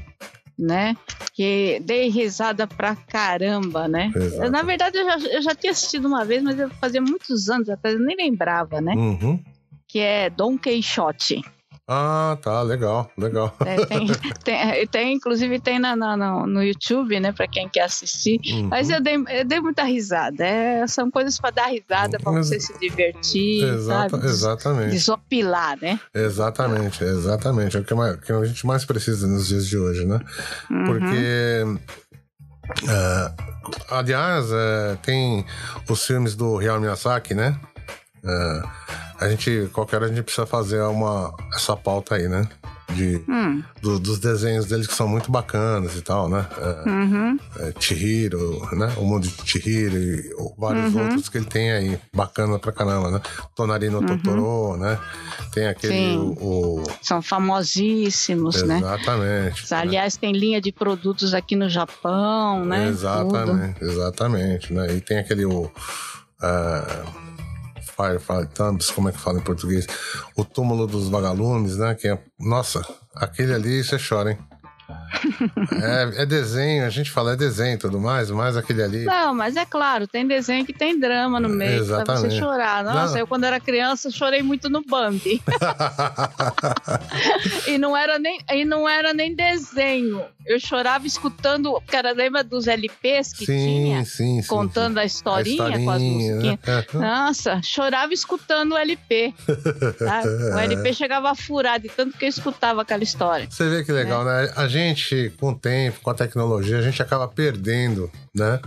né? 0.58 0.96
Que 1.34 1.80
dei 1.84 2.08
risada 2.08 2.66
pra 2.66 2.96
caramba, 2.96 3.86
né? 3.86 4.10
Exato. 4.14 4.50
Na 4.50 4.62
verdade, 4.62 4.96
eu 4.96 5.04
já, 5.04 5.18
eu 5.28 5.42
já 5.42 5.54
tinha 5.54 5.72
assistido 5.72 6.06
uma 6.06 6.24
vez, 6.24 6.42
mas 6.42 6.58
eu 6.58 6.70
fazia 6.70 7.00
muitos 7.00 7.50
anos 7.50 7.68
até, 7.68 7.92
eu 7.92 7.98
nem 7.98 8.16
lembrava, 8.16 8.80
né? 8.80 8.94
Uhum. 8.94 9.38
Que 9.86 9.98
é 9.98 10.30
Don 10.30 10.56
Quixote. 10.56 11.42
Ah, 11.88 12.36
tá, 12.42 12.62
legal, 12.62 13.08
legal. 13.16 13.54
É, 13.64 13.86
tem, 13.86 14.06
tem, 14.42 14.86
tem, 14.88 15.14
inclusive 15.14 15.60
tem 15.60 15.78
na, 15.78 15.94
na, 15.94 16.16
no 16.16 16.60
YouTube, 16.60 17.20
né, 17.20 17.30
para 17.30 17.46
quem 17.46 17.68
quer 17.68 17.82
assistir. 17.82 18.40
Uhum. 18.44 18.68
Mas 18.68 18.90
eu 18.90 19.00
dei, 19.00 19.14
eu 19.14 19.44
dei 19.44 19.60
muita 19.60 19.84
risada. 19.84 20.44
É, 20.44 20.84
são 20.88 21.08
coisas 21.08 21.38
para 21.38 21.50
dar 21.50 21.66
risada, 21.66 22.18
para 22.18 22.32
você 22.32 22.58
se 22.58 22.76
divertir, 22.80 23.62
Exata, 23.62 24.16
sabe? 24.16 24.26
Exatamente. 24.26 24.90
Desopilar, 24.90 25.78
né? 25.80 26.00
Exatamente, 26.12 27.04
exatamente. 27.04 27.76
É 27.76 27.80
o 27.80 27.84
que, 27.84 27.94
mais, 27.94 28.16
que 28.16 28.32
a 28.32 28.44
gente 28.44 28.66
mais 28.66 28.84
precisa 28.84 29.28
nos 29.28 29.46
dias 29.46 29.68
de 29.68 29.78
hoje, 29.78 30.04
né? 30.04 30.18
Uhum. 30.68 30.84
Porque. 30.86 31.64
Uh, 32.82 33.54
aliás, 33.90 34.50
uh, 34.50 34.98
tem 35.02 35.46
os 35.88 36.04
filmes 36.04 36.34
do 36.34 36.56
Real 36.56 36.80
Miyazaki, 36.80 37.32
né? 37.32 37.56
Uh, 38.26 38.68
a 39.18 39.28
gente, 39.28 39.68
qualquer 39.72 39.96
hora 39.96 40.06
a 40.06 40.08
gente 40.08 40.22
precisa 40.22 40.46
fazer 40.46 40.80
uma, 40.82 41.32
essa 41.54 41.76
pauta 41.76 42.16
aí, 42.16 42.28
né? 42.28 42.46
De, 42.92 43.20
hum. 43.28 43.62
do, 43.82 43.98
dos 43.98 44.20
desenhos 44.20 44.66
deles 44.66 44.86
que 44.86 44.94
são 44.94 45.08
muito 45.08 45.30
bacanas 45.30 45.96
e 45.96 46.02
tal, 46.02 46.28
né? 46.28 46.46
É, 46.56 46.88
uhum. 46.88 47.38
é, 47.58 47.72
Chihiro, 47.80 48.68
né? 48.72 48.92
O 48.96 49.04
mundo 49.04 49.26
de 49.26 49.50
Chihiro 49.50 49.96
e 49.96 50.30
vários 50.56 50.94
uhum. 50.94 51.02
outros 51.02 51.28
que 51.28 51.38
ele 51.38 51.46
tem 51.46 51.72
aí, 51.72 51.98
bacana 52.14 52.58
pra 52.58 52.70
caramba, 52.70 53.10
né? 53.10 53.20
Tonarino 53.56 53.98
uhum. 53.98 54.06
Totoro, 54.06 54.76
né? 54.76 54.98
Tem 55.52 55.66
aquele. 55.66 56.16
O, 56.16 56.80
o... 56.80 56.84
São 57.02 57.20
famosíssimos, 57.20 58.56
Exatamente, 58.56 58.82
né? 58.82 58.88
Exatamente. 58.88 59.74
Aliás, 59.74 60.14
né? 60.14 60.20
tem 60.20 60.32
linha 60.32 60.60
de 60.60 60.70
produtos 60.70 61.34
aqui 61.34 61.56
no 61.56 61.68
Japão, 61.68 62.64
né? 62.64 62.88
Exatamente, 62.88 63.80
Tudo. 63.80 63.90
exatamente, 63.90 64.72
né? 64.72 64.94
E 64.94 65.00
tem 65.00 65.18
aquele. 65.18 65.44
O, 65.44 65.62
uh, 65.62 67.25
Firefly 67.96 68.46
Tombs, 68.54 68.90
como 68.90 69.08
é 69.08 69.12
que 69.12 69.18
fala 69.18 69.38
em 69.38 69.42
português? 69.42 69.86
O 70.36 70.44
túmulo 70.44 70.86
dos 70.86 71.08
vagalumes, 71.08 71.76
né? 71.76 71.94
Que 71.94 72.08
é, 72.08 72.18
nossa, 72.38 72.86
aquele 73.14 73.54
ali 73.54 73.82
você 73.82 73.96
chora, 73.98 74.32
hein? 74.32 74.38
É, 75.82 76.22
é, 76.22 76.26
desenho, 76.26 76.84
a 76.84 76.90
gente 76.90 77.10
fala 77.10 77.32
é 77.32 77.36
desenho 77.36 77.74
e 77.74 77.78
tudo 77.78 78.00
mais, 78.00 78.30
mas 78.30 78.56
aquele 78.56 78.82
ali. 78.82 79.04
Não, 79.04 79.34
mas 79.34 79.56
é 79.56 79.64
claro, 79.64 80.06
tem 80.06 80.26
desenho 80.26 80.64
que 80.64 80.72
tem 80.72 80.98
drama 80.98 81.40
no 81.40 81.48
meio, 81.48 81.80
Exatamente. 81.80 82.04
pra 82.04 82.16
você 82.16 82.30
chorar. 82.30 82.84
Nossa, 82.84 83.14
não. 83.14 83.20
eu 83.20 83.26
quando 83.26 83.44
era 83.44 83.60
criança 83.60 84.10
chorei 84.10 84.42
muito 84.42 84.68
no 84.68 84.82
Bambi. 84.82 85.42
e, 87.66 87.78
não 87.78 87.96
era 87.96 88.18
nem, 88.18 88.38
e 88.50 88.64
não 88.64 88.88
era 88.88 89.12
nem 89.12 89.34
desenho. 89.34 90.24
Eu 90.44 90.60
chorava 90.60 91.06
escutando, 91.06 91.80
cara, 91.86 92.12
lembra 92.12 92.44
dos 92.44 92.66
LPs 92.66 93.32
que 93.32 93.46
sim, 93.46 93.58
tinha? 93.58 94.04
Sim, 94.04 94.40
sim, 94.40 94.48
contando 94.48 94.98
a 94.98 95.04
historinha, 95.04 95.76
a 95.76 95.78
com 95.78 95.90
as 95.90 96.02
musiquinhas. 96.02 96.58
Né? 96.64 96.84
Nossa, 96.94 97.60
chorava 97.62 98.14
escutando 98.14 98.72
o 98.72 98.76
LP. 98.76 99.34
Tá? 99.98 100.22
O 100.56 100.58
LP 100.58 100.92
chegava 100.92 101.30
a 101.30 101.34
furar 101.34 101.80
de 101.80 101.88
tanto 101.88 102.16
que 102.16 102.24
eu 102.24 102.28
escutava 102.28 102.82
aquela 102.82 103.02
história. 103.02 103.46
Você 103.50 103.68
vê 103.68 103.84
que 103.84 103.92
legal, 103.92 104.22
é. 104.28 104.46
né? 104.46 104.52
A 104.56 104.68
gente, 104.68 105.05
com 105.38 105.50
o 105.50 105.54
tempo, 105.54 106.00
com 106.00 106.10
a 106.10 106.14
tecnologia, 106.14 106.78
a 106.78 106.82
gente 106.82 107.00
acaba 107.02 107.26
perdendo, 107.28 108.10
né? 108.34 108.60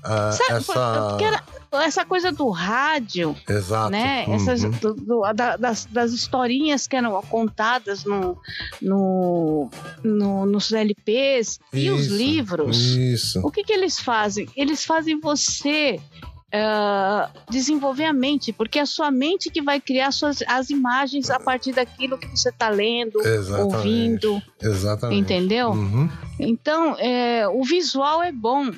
Uh, 0.00 0.32
Sabe, 0.32 0.52
essa... 0.52 1.18
Era, 1.20 1.42
essa 1.84 2.04
coisa 2.04 2.32
do 2.32 2.48
rádio, 2.50 3.36
Exato. 3.48 3.90
né? 3.90 4.24
Uhum. 4.26 4.34
Essas, 4.34 4.62
do, 4.62 4.94
do, 4.94 5.32
da, 5.32 5.56
das, 5.56 5.84
das 5.86 6.12
historinhas 6.12 6.86
que 6.86 6.96
eram 6.96 7.20
contadas 7.22 8.04
no, 8.04 8.36
no, 8.82 9.70
no 10.02 10.46
nos 10.46 10.72
LPs 10.72 11.60
isso, 11.72 11.76
e 11.76 11.90
os 11.90 12.06
livros. 12.06 12.76
Isso. 12.76 13.40
O 13.46 13.50
que, 13.50 13.62
que 13.62 13.72
eles 13.72 14.00
fazem? 14.00 14.48
Eles 14.56 14.84
fazem 14.84 15.20
você 15.20 16.00
Uh, 16.52 17.30
desenvolver 17.48 18.06
a 18.06 18.12
mente, 18.12 18.52
porque 18.52 18.80
é 18.80 18.82
a 18.82 18.86
sua 18.86 19.08
mente 19.10 19.50
que 19.50 19.62
vai 19.62 19.80
criar 19.80 20.10
suas, 20.10 20.42
as 20.48 20.68
imagens 20.68 21.30
a 21.30 21.38
partir 21.38 21.72
daquilo 21.72 22.18
que 22.18 22.26
você 22.26 22.48
está 22.48 22.68
lendo, 22.68 23.20
Exatamente. 23.20 23.76
ouvindo. 23.76 24.42
Exatamente. 24.60 25.20
Entendeu? 25.20 25.70
Uhum. 25.70 26.08
Então, 26.40 26.96
é, 26.98 27.46
o 27.48 27.62
visual 27.62 28.20
é 28.20 28.32
bom, 28.32 28.68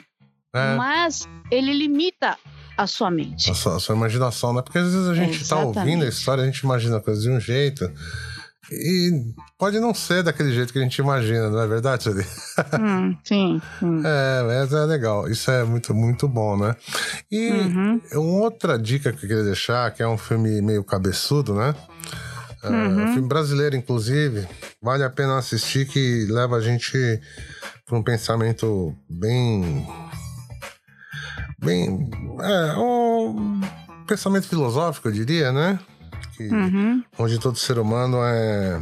é. 0.55 0.77
mas 0.77 1.27
ele 1.51 1.73
limita 1.73 2.37
a 2.77 2.87
sua 2.87 3.11
mente. 3.11 3.51
A 3.51 3.55
sua, 3.55 3.77
a 3.77 3.81
sua, 3.81 3.95
imaginação, 3.95 4.53
né? 4.53 4.63
Porque 4.63 4.79
às 4.79 4.93
vezes 4.93 5.09
a 5.09 5.15
gente 5.15 5.41
está 5.41 5.59
ouvindo 5.59 6.05
a 6.05 6.09
história, 6.09 6.43
a 6.43 6.47
gente 6.47 6.59
imagina 6.59 7.01
coisas 7.01 7.23
de 7.23 7.31
um 7.31 7.41
jeito. 7.41 7.91
E 8.71 9.35
pode 9.59 9.81
não 9.81 9.93
ser 9.93 10.23
daquele 10.23 10.53
jeito 10.53 10.73
que 10.73 10.79
a 10.79 10.83
gente 10.83 10.97
imagina, 10.99 11.51
não 11.51 11.61
é 11.61 11.67
verdade, 11.67 12.05
Sueli? 12.05 12.25
Hum, 12.81 13.17
sim, 13.25 13.61
sim. 13.79 14.03
É, 14.05 14.43
mas 14.47 14.73
é 14.73 14.85
legal. 14.85 15.29
Isso 15.29 15.51
é 15.51 15.65
muito, 15.65 15.93
muito 15.95 16.29
bom, 16.29 16.57
né? 16.57 16.77
E 17.31 17.51
uhum. 17.51 18.01
uma 18.13 18.43
outra 18.45 18.79
dica 18.79 19.13
que 19.13 19.25
eu 19.25 19.29
queria 19.29 19.45
deixar, 19.45 19.91
que 19.91 20.03
é 20.03 20.07
um 20.07 20.19
filme 20.19 20.63
meio 20.63 20.85
cabeçudo, 20.85 21.55
né? 21.55 21.75
É, 22.63 22.69
uhum. 22.69 23.05
um 23.05 23.13
filme 23.15 23.29
brasileiro, 23.29 23.75
inclusive. 23.75 24.47
Vale 24.81 25.03
a 25.03 25.11
pena 25.11 25.39
assistir, 25.39 25.87
que 25.87 26.27
leva 26.31 26.57
a 26.57 26.61
gente 26.61 27.21
para 27.85 27.99
um 27.99 28.03
pensamento 28.03 28.95
bem. 29.11 29.87
Bem. 31.59 32.11
É, 32.41 32.77
um 32.77 33.61
pensamento 34.07 34.47
filosófico, 34.47 35.09
eu 35.09 35.13
diria, 35.13 35.51
né? 35.51 35.79
Que 36.49 36.55
uhum. 36.55 37.05
onde 37.19 37.39
todo 37.39 37.59
ser 37.59 37.79
humano 37.79 38.19
é 38.23 38.81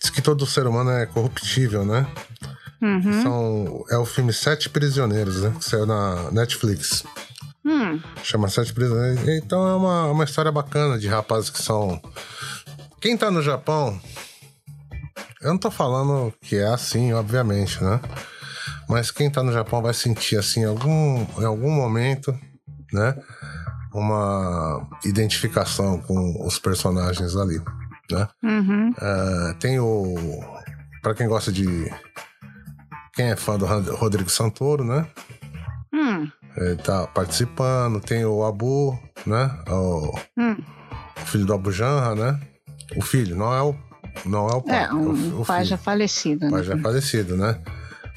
diz 0.00 0.10
que 0.10 0.22
todo 0.22 0.46
ser 0.46 0.66
humano 0.66 0.90
é 0.90 1.06
corruptível, 1.06 1.84
né? 1.84 2.06
Uhum. 2.80 3.22
São, 3.22 3.84
é 3.90 3.96
o 3.96 4.04
filme 4.04 4.32
Sete 4.32 4.68
Prisioneiros, 4.68 5.42
né? 5.42 5.54
Que 5.58 5.64
saiu 5.64 5.86
na 5.86 6.30
Netflix. 6.30 7.04
Hum. 7.64 8.00
Chama 8.22 8.48
Sete 8.48 8.72
Prisioneiros. 8.72 9.26
Então 9.28 9.66
é 9.66 9.74
uma, 9.74 10.06
uma 10.06 10.24
história 10.24 10.52
bacana 10.52 10.98
de 10.98 11.08
rapazes 11.08 11.50
que 11.50 11.60
são. 11.60 12.00
Quem 13.00 13.16
tá 13.16 13.30
no 13.30 13.42
Japão. 13.42 13.98
Eu 15.40 15.50
não 15.50 15.58
tô 15.58 15.70
falando 15.70 16.32
que 16.40 16.56
é 16.56 16.66
assim, 16.66 17.12
obviamente, 17.12 17.82
né? 17.82 18.00
Mas 18.88 19.10
quem 19.10 19.30
tá 19.30 19.42
no 19.42 19.52
Japão 19.52 19.82
vai 19.82 19.92
sentir 19.92 20.36
assim 20.36 20.64
algum, 20.64 21.26
em 21.38 21.44
algum 21.44 21.70
momento, 21.70 22.36
né? 22.92 23.14
Uma 24.00 24.88
identificação 25.04 25.98
com 26.00 26.46
os 26.46 26.58
personagens 26.58 27.36
ali, 27.36 27.60
né? 28.10 28.28
Uhum. 28.42 28.90
Uh, 28.90 29.54
tem 29.58 29.78
o... 29.78 30.14
para 31.02 31.14
quem 31.14 31.28
gosta 31.28 31.52
de... 31.52 31.66
Quem 33.14 33.30
é 33.30 33.36
fã 33.36 33.56
do 33.56 33.64
Rodrigo 33.94 34.28
Santoro, 34.28 34.84
né? 34.84 35.06
Hum. 35.92 36.30
Ele 36.56 36.76
tá 36.76 37.06
participando. 37.06 38.00
Tem 38.00 38.24
o 38.24 38.44
Abu, 38.44 38.98
né? 39.26 39.50
O, 39.68 40.18
hum. 40.38 40.56
filho 41.24 41.46
do 41.46 41.54
Abu 41.54 41.72
Janra, 41.72 42.14
né? 42.14 42.40
O 42.94 43.02
filho, 43.02 43.34
não 43.34 43.54
é 43.54 43.62
o, 43.62 43.74
não 44.24 44.48
é 44.48 44.54
o 44.54 44.62
pai. 44.62 44.84
É, 44.84 44.92
um 44.92 45.08
o, 45.08 45.40
o 45.40 45.44
pai 45.44 45.58
filho. 45.58 45.70
já 45.70 45.78
falecido, 45.78 46.46
o 46.46 46.50
pai 46.50 46.60
né? 46.60 46.66
já 46.66 46.78
falecido, 46.78 47.36
né? 47.36 47.58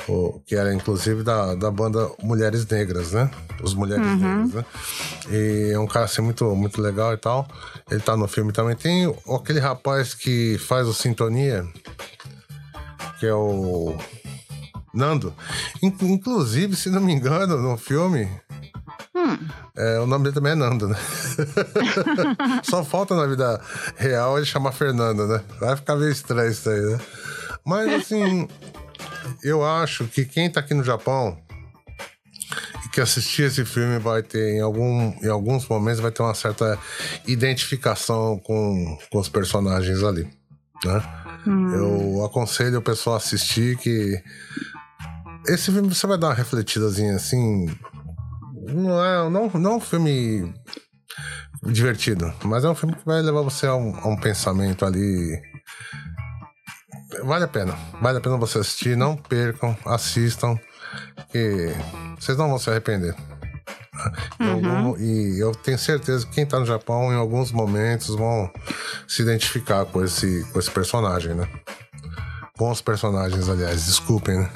O, 0.07 0.39
que 0.45 0.55
era 0.55 0.73
inclusive 0.73 1.23
da, 1.23 1.55
da 1.55 1.69
banda 1.69 2.09
Mulheres 2.23 2.65
Negras, 2.65 3.11
né? 3.11 3.29
Os 3.61 3.73
Mulheres 3.73 4.05
uhum. 4.05 4.15
Negras, 4.17 4.53
né? 4.53 4.65
E 5.29 5.71
é 5.73 5.79
um 5.79 5.87
cara 5.87 6.05
assim 6.05 6.21
muito, 6.21 6.45
muito 6.55 6.81
legal 6.81 7.13
e 7.13 7.17
tal. 7.17 7.47
Ele 7.89 7.99
tá 7.99 8.15
no 8.15 8.27
filme 8.27 8.51
também. 8.51 8.75
Tem 8.75 9.13
aquele 9.35 9.59
rapaz 9.59 10.13
que 10.13 10.57
faz 10.57 10.87
o 10.87 10.93
Sintonia, 10.93 11.67
que 13.19 13.25
é 13.25 13.33
o 13.33 13.97
Nando. 14.93 15.33
Inclusive, 15.81 16.75
se 16.75 16.89
não 16.89 17.01
me 17.01 17.13
engano, 17.13 17.57
no 17.57 17.77
filme. 17.77 18.29
Hum. 19.15 19.37
É, 19.75 19.99
o 19.99 20.05
nome 20.05 20.23
dele 20.23 20.35
também 20.35 20.53
é 20.53 20.55
Nando, 20.55 20.87
né? 20.87 20.97
Só 22.63 22.83
falta 22.83 23.15
na 23.15 23.25
vida 23.25 23.59
real 23.95 24.37
ele 24.37 24.45
chamar 24.45 24.71
Fernando, 24.71 25.27
né? 25.27 25.41
Vai 25.59 25.75
ficar 25.75 25.95
meio 25.95 26.11
estranho 26.11 26.51
isso 26.51 26.69
aí, 26.69 26.81
né? 26.81 26.99
Mas 27.65 27.93
assim, 27.93 28.47
eu 29.43 29.65
acho 29.65 30.05
que 30.07 30.25
quem 30.25 30.49
tá 30.49 30.59
aqui 30.59 30.73
no 30.73 30.83
Japão 30.83 31.37
que 32.91 32.99
assistir 33.01 33.43
esse 33.43 33.63
filme 33.63 33.99
vai 33.99 34.23
ter, 34.23 34.57
em, 34.57 34.61
algum, 34.61 35.13
em 35.21 35.29
alguns 35.29 35.67
momentos, 35.67 35.99
vai 35.99 36.11
ter 36.11 36.23
uma 36.23 36.33
certa 36.33 36.77
identificação 37.27 38.39
com, 38.39 38.97
com 39.11 39.19
os 39.19 39.29
personagens 39.29 40.03
ali, 40.03 40.27
né? 40.83 41.03
Hum. 41.47 41.73
Eu 41.73 42.25
aconselho 42.25 42.79
o 42.79 42.81
pessoal 42.81 43.15
a 43.15 43.17
assistir 43.17 43.77
que 43.77 44.21
esse 45.47 45.71
filme 45.71 45.87
você 45.87 46.05
vai 46.05 46.17
dar 46.17 46.27
uma 46.27 46.33
refletidazinha 46.33 47.15
assim. 47.15 47.67
Não 48.67 49.03
é, 49.03 49.29
não, 49.29 49.49
não 49.49 49.71
é 49.71 49.75
um 49.75 49.79
filme 49.79 50.53
divertido, 51.63 52.33
mas 52.43 52.63
é 52.63 52.69
um 52.69 52.75
filme 52.75 52.95
que 52.95 53.05
vai 53.05 53.21
levar 53.21 53.41
você 53.41 53.67
a 53.67 53.75
um, 53.75 53.95
a 53.95 54.07
um 54.07 54.17
pensamento 54.17 54.85
ali 54.85 55.41
vale 57.23 57.45
a 57.45 57.47
pena. 57.47 57.77
Vale 58.01 58.17
a 58.17 58.21
pena 58.21 58.37
você 58.37 58.59
assistir. 58.59 58.97
Não 58.97 59.15
percam, 59.15 59.75
assistam, 59.85 60.57
que 61.31 61.73
vocês 62.19 62.37
não 62.37 62.49
vão 62.49 62.59
se 62.59 62.69
arrepender. 62.69 63.15
Uhum. 64.39 64.97
e 64.97 65.37
eu 65.39 65.51
tenho 65.51 65.77
certeza 65.77 66.25
que 66.25 66.31
quem 66.31 66.45
tá 66.45 66.57
no 66.57 66.65
Japão, 66.65 67.11
em 67.11 67.17
alguns 67.17 67.51
momentos, 67.51 68.15
vão 68.15 68.49
se 69.05 69.21
identificar 69.21 69.85
com 69.85 70.03
esse, 70.03 70.45
com 70.53 70.59
esse 70.59 70.71
personagem, 70.71 71.33
né? 71.33 71.47
Bons 72.57 72.81
personagens, 72.81 73.49
aliás, 73.49 73.85
desculpem, 73.85 74.37
né? 74.37 74.49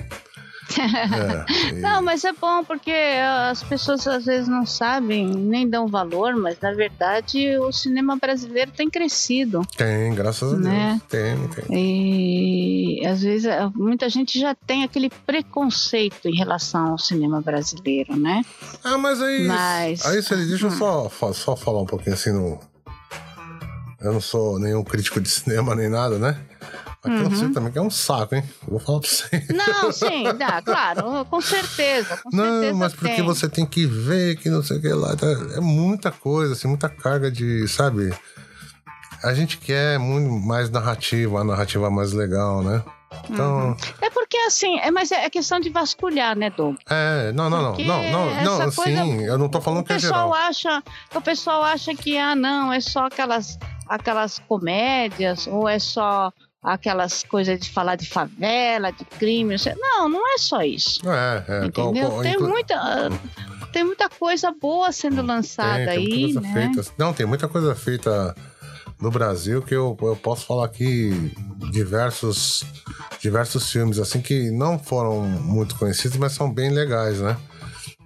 É, 0.79 1.73
e... 1.75 1.81
Não, 1.81 2.01
mas 2.01 2.23
é 2.23 2.31
bom 2.33 2.63
porque 2.63 2.91
as 2.91 3.63
pessoas 3.63 4.07
às 4.07 4.25
vezes 4.25 4.47
não 4.47 4.65
sabem, 4.65 5.27
nem 5.27 5.67
dão 5.67 5.87
valor, 5.87 6.35
mas 6.35 6.57
na 6.61 6.73
verdade 6.73 7.57
o 7.57 7.71
cinema 7.71 8.15
brasileiro 8.15 8.71
tem 8.71 8.89
crescido. 8.89 9.61
Tem, 9.77 10.13
graças 10.13 10.53
a 10.53 10.57
né? 10.57 11.01
Deus. 11.09 11.23
Tem, 11.23 11.65
tem. 11.65 11.65
E 11.69 13.05
às 13.05 13.21
vezes 13.21 13.45
é, 13.45 13.69
muita 13.75 14.09
gente 14.09 14.39
já 14.39 14.55
tem 14.55 14.83
aquele 14.83 15.09
preconceito 15.09 16.27
em 16.27 16.35
relação 16.35 16.91
ao 16.91 16.97
cinema 16.97 17.41
brasileiro, 17.41 18.15
né? 18.15 18.43
Ah, 18.83 18.97
mas 18.97 19.21
aí. 19.21 19.45
Mas... 19.45 20.05
Aí, 20.05 20.21
Celi, 20.21 20.45
deixa 20.45 20.67
eu 20.67 20.71
hum. 20.71 21.09
só, 21.09 21.33
só 21.33 21.55
falar 21.55 21.81
um 21.81 21.85
pouquinho 21.85 22.15
assim 22.15 22.31
no. 22.31 22.59
Eu 24.01 24.11
não 24.11 24.21
sou 24.21 24.59
nenhum 24.59 24.83
crítico 24.83 25.21
de 25.21 25.29
cinema 25.29 25.73
nem 25.75 25.89
nada, 25.89 26.19
né? 26.19 26.37
Aquilo 27.03 27.27
uhum. 27.27 27.51
também 27.51 27.71
que 27.71 27.77
é 27.77 27.81
um 27.81 27.89
saco, 27.89 28.33
hein? 28.33 28.43
Vou 28.65 28.79
falar 28.79 29.01
pra 29.01 29.09
você. 29.09 29.45
Não, 29.53 29.91
sim, 29.91 30.23
dá, 30.37 30.61
claro, 30.61 31.25
com 31.25 31.41
certeza. 31.41 32.17
Com 32.17 32.29
não, 32.31 32.45
certeza 32.45 32.73
mas 32.77 32.93
porque 32.93 33.15
tem. 33.15 33.23
você 33.25 33.49
tem 33.49 33.65
que 33.65 33.85
ver 33.85 34.37
que 34.37 34.49
não 34.49 34.63
sei 34.63 34.77
o 34.77 34.81
que 34.81 34.87
lá. 34.87 35.13
Tá, 35.13 35.27
é 35.27 35.59
muita 35.59 36.11
coisa, 36.11 36.53
assim, 36.53 36.69
muita 36.69 36.87
carga 36.87 37.29
de, 37.29 37.67
sabe? 37.67 38.13
A 39.21 39.33
gente 39.33 39.57
quer 39.57 39.99
muito 39.99 40.29
mais 40.29 40.69
narrativa, 40.69 41.41
a 41.41 41.43
narrativa 41.43 41.89
mais 41.89 42.13
legal, 42.13 42.63
né? 42.63 42.81
Então. 43.29 43.69
Uhum. 43.69 43.77
É 44.01 44.09
porque 44.09 44.37
assim, 44.37 44.79
é, 44.79 44.89
mas 44.89 45.11
é 45.11 45.29
questão 45.29 45.59
de 45.59 45.69
vasculhar, 45.69 46.37
né, 46.37 46.49
Doug? 46.49 46.77
É, 46.89 47.33
não, 47.33 47.49
não, 47.49 47.61
não, 47.61 47.77
não, 47.77 48.11
não, 48.11 48.59
não, 48.59 48.71
sim, 48.71 49.23
eu 49.23 49.37
não 49.37 49.49
tô 49.49 49.59
falando 49.59 49.83
que 49.83 49.93
é 49.93 49.99
geral. 49.99 50.33
Acha, 50.33 50.81
o 51.13 51.21
pessoal 51.21 51.63
acha 51.63 51.93
que, 51.93 52.17
ah, 52.17 52.33
não, 52.35 52.71
é 52.71 52.79
só 52.79 53.07
aquelas, 53.07 53.59
aquelas 53.87 54.39
comédias, 54.39 55.47
ou 55.47 55.67
é 55.67 55.79
só 55.79 56.31
aquelas 56.63 57.23
coisas 57.23 57.59
de 57.59 57.69
falar 57.69 57.95
de 57.95 58.07
favela, 58.07 58.91
de 58.91 59.03
crime. 59.03 59.55
Não, 59.77 60.07
não 60.07 60.33
é 60.33 60.37
só 60.37 60.61
isso. 60.61 61.01
É, 61.07 61.43
é. 61.47 61.65
Entendeu? 61.65 62.09
Qual, 62.09 62.11
qual, 62.11 62.23
tem, 62.23 62.37
muita, 62.37 63.09
tem 63.73 63.83
muita 63.83 64.09
coisa 64.09 64.51
boa 64.51 64.91
sendo 64.91 65.21
lançada 65.21 65.91
tem, 65.91 66.05
tem 66.05 66.25
aí. 66.25 66.33
Né? 66.33 66.71
Não, 66.97 67.13
tem 67.13 67.25
muita 67.25 67.47
coisa 67.47 67.75
feita 67.75 68.33
no 69.01 69.11
Brasil 69.11 69.61
que 69.61 69.75
eu, 69.75 69.97
eu 70.01 70.15
posso 70.15 70.45
falar 70.45 70.65
aqui 70.65 71.33
diversos, 71.71 72.63
diversos 73.19 73.69
filmes 73.69 73.99
assim 73.99 74.21
que 74.21 74.49
não 74.49 74.79
foram 74.79 75.21
muito 75.21 75.75
conhecidos, 75.75 76.17
mas 76.17 76.31
são 76.31 76.51
bem 76.51 76.69
legais, 76.69 77.19
né? 77.19 77.35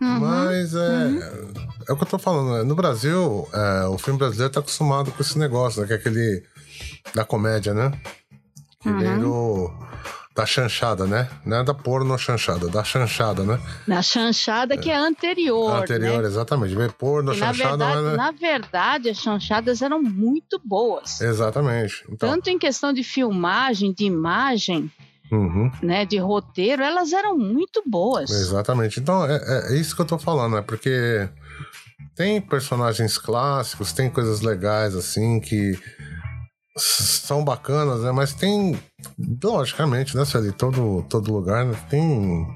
Uhum, 0.01 0.19
mas 0.19 0.73
é, 0.73 1.05
uhum. 1.05 1.53
é 1.87 1.93
o 1.93 1.95
que 1.95 2.03
eu 2.03 2.07
tô 2.07 2.17
falando, 2.17 2.57
né? 2.57 2.63
No 2.63 2.75
Brasil, 2.75 3.47
é, 3.53 3.85
o 3.87 3.97
filme 3.97 4.17
brasileiro 4.17 4.51
tá 4.51 4.59
acostumado 4.59 5.11
com 5.11 5.21
esse 5.21 5.37
negócio, 5.37 5.81
né? 5.81 5.87
Que 5.87 5.93
é 5.93 5.95
aquele 5.97 6.43
da 7.13 7.23
comédia, 7.23 7.73
né? 7.73 7.91
Que 8.87 9.03
uhum. 9.03 9.73
da 10.35 10.45
chanchada, 10.45 11.05
né? 11.05 11.27
Não 11.45 11.57
é 11.57 11.63
da 11.63 11.73
porno 11.73 12.17
chanchada, 12.17 12.67
da 12.69 12.83
chanchada, 12.83 13.43
né? 13.43 13.59
Da 13.87 14.01
chanchada 14.01 14.77
que 14.77 14.89
é 14.89 14.95
anterior. 14.95 15.81
Anterior, 15.81 16.21
né? 16.21 16.27
exatamente. 16.27 16.75
Vem 16.75 16.89
porno, 16.89 17.33
chanchada. 17.33 17.77
Na 17.77 17.95
verdade, 17.95 18.13
é... 18.13 18.17
na 18.17 18.31
verdade, 18.31 19.09
as 19.09 19.17
chanchadas 19.17 19.81
eram 19.81 20.01
muito 20.01 20.61
boas. 20.63 21.19
Exatamente. 21.19 22.05
Então... 22.09 22.29
Tanto 22.29 22.49
em 22.49 22.59
questão 22.59 22.93
de 22.93 23.03
filmagem, 23.03 23.91
de 23.91 24.05
imagem. 24.05 24.91
Uhum. 25.29 25.69
Né, 25.83 26.05
de 26.05 26.17
roteiro, 26.17 26.81
elas 26.81 27.11
eram 27.11 27.37
muito 27.37 27.83
boas. 27.85 28.29
Exatamente. 28.29 29.01
Então, 29.01 29.25
é, 29.25 29.73
é 29.73 29.75
isso 29.75 29.93
que 29.93 30.01
eu 30.01 30.05
tô 30.05 30.17
falando, 30.17 30.55
é 30.55 30.61
porque 30.61 31.27
tem 32.15 32.41
personagens 32.41 33.17
clássicos, 33.17 33.91
tem 33.91 34.09
coisas 34.09 34.41
legais 34.41 34.95
assim 34.95 35.39
que 35.39 35.77
são 36.77 37.43
bacanas, 37.43 38.01
né? 38.01 38.11
Mas 38.11 38.33
tem, 38.33 38.79
logicamente, 39.43 40.15
né, 40.15 40.25
Sueli? 40.25 40.51
Todo, 40.51 41.03
todo 41.09 41.33
lugar 41.33 41.65
né? 41.65 41.75
tem, 41.89 42.47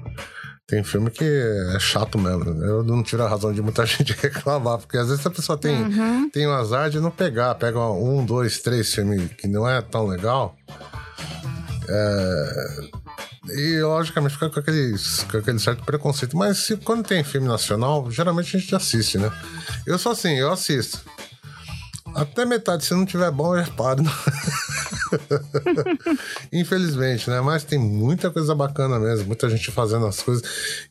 tem 0.66 0.82
filme 0.82 1.10
que 1.10 1.24
é 1.24 1.78
chato 1.78 2.18
mesmo. 2.18 2.54
Né? 2.54 2.66
Eu 2.66 2.82
não 2.82 3.02
tiro 3.02 3.22
a 3.22 3.28
razão 3.28 3.52
de 3.52 3.62
muita 3.62 3.84
gente 3.86 4.12
reclamar, 4.12 4.78
porque 4.78 4.96
às 4.96 5.08
vezes 5.08 5.24
a 5.26 5.30
pessoa 5.30 5.58
tem, 5.58 5.82
uhum. 5.82 6.30
tem 6.30 6.46
o 6.46 6.52
azar 6.52 6.90
de 6.90 7.00
não 7.00 7.10
pegar, 7.10 7.54
pega 7.56 7.78
um, 7.80 8.24
dois, 8.24 8.60
três 8.60 8.94
filmes 8.94 9.30
que 9.32 9.46
não 9.46 9.68
é 9.68 9.80
tão 9.82 10.06
legal. 10.06 10.56
É, 11.88 13.02
e 13.50 13.80
logicamente 13.82 14.34
fica 14.34 14.48
com 14.48 14.60
aquele, 14.60 14.94
com 15.30 15.36
aquele 15.36 15.58
certo 15.58 15.84
preconceito. 15.84 16.36
Mas 16.36 16.58
se, 16.58 16.76
quando 16.76 17.06
tem 17.06 17.24
filme 17.24 17.48
nacional, 17.48 18.08
geralmente 18.10 18.56
a 18.56 18.60
gente 18.60 18.74
assiste, 18.74 19.18
né? 19.18 19.30
Eu 19.86 19.98
sou 19.98 20.12
assim, 20.12 20.34
eu 20.34 20.50
assisto. 20.52 21.00
Até 22.14 22.44
metade, 22.44 22.84
se 22.84 22.94
não 22.94 23.06
tiver 23.06 23.30
bom, 23.30 23.56
eu 23.56 23.64
paro. 23.72 24.02
Infelizmente, 26.52 27.30
né? 27.30 27.40
Mas 27.40 27.64
tem 27.64 27.78
muita 27.78 28.30
coisa 28.30 28.54
bacana 28.54 28.98
mesmo, 28.98 29.26
muita 29.26 29.48
gente 29.48 29.70
fazendo 29.70 30.06
as 30.06 30.22
coisas. 30.22 30.42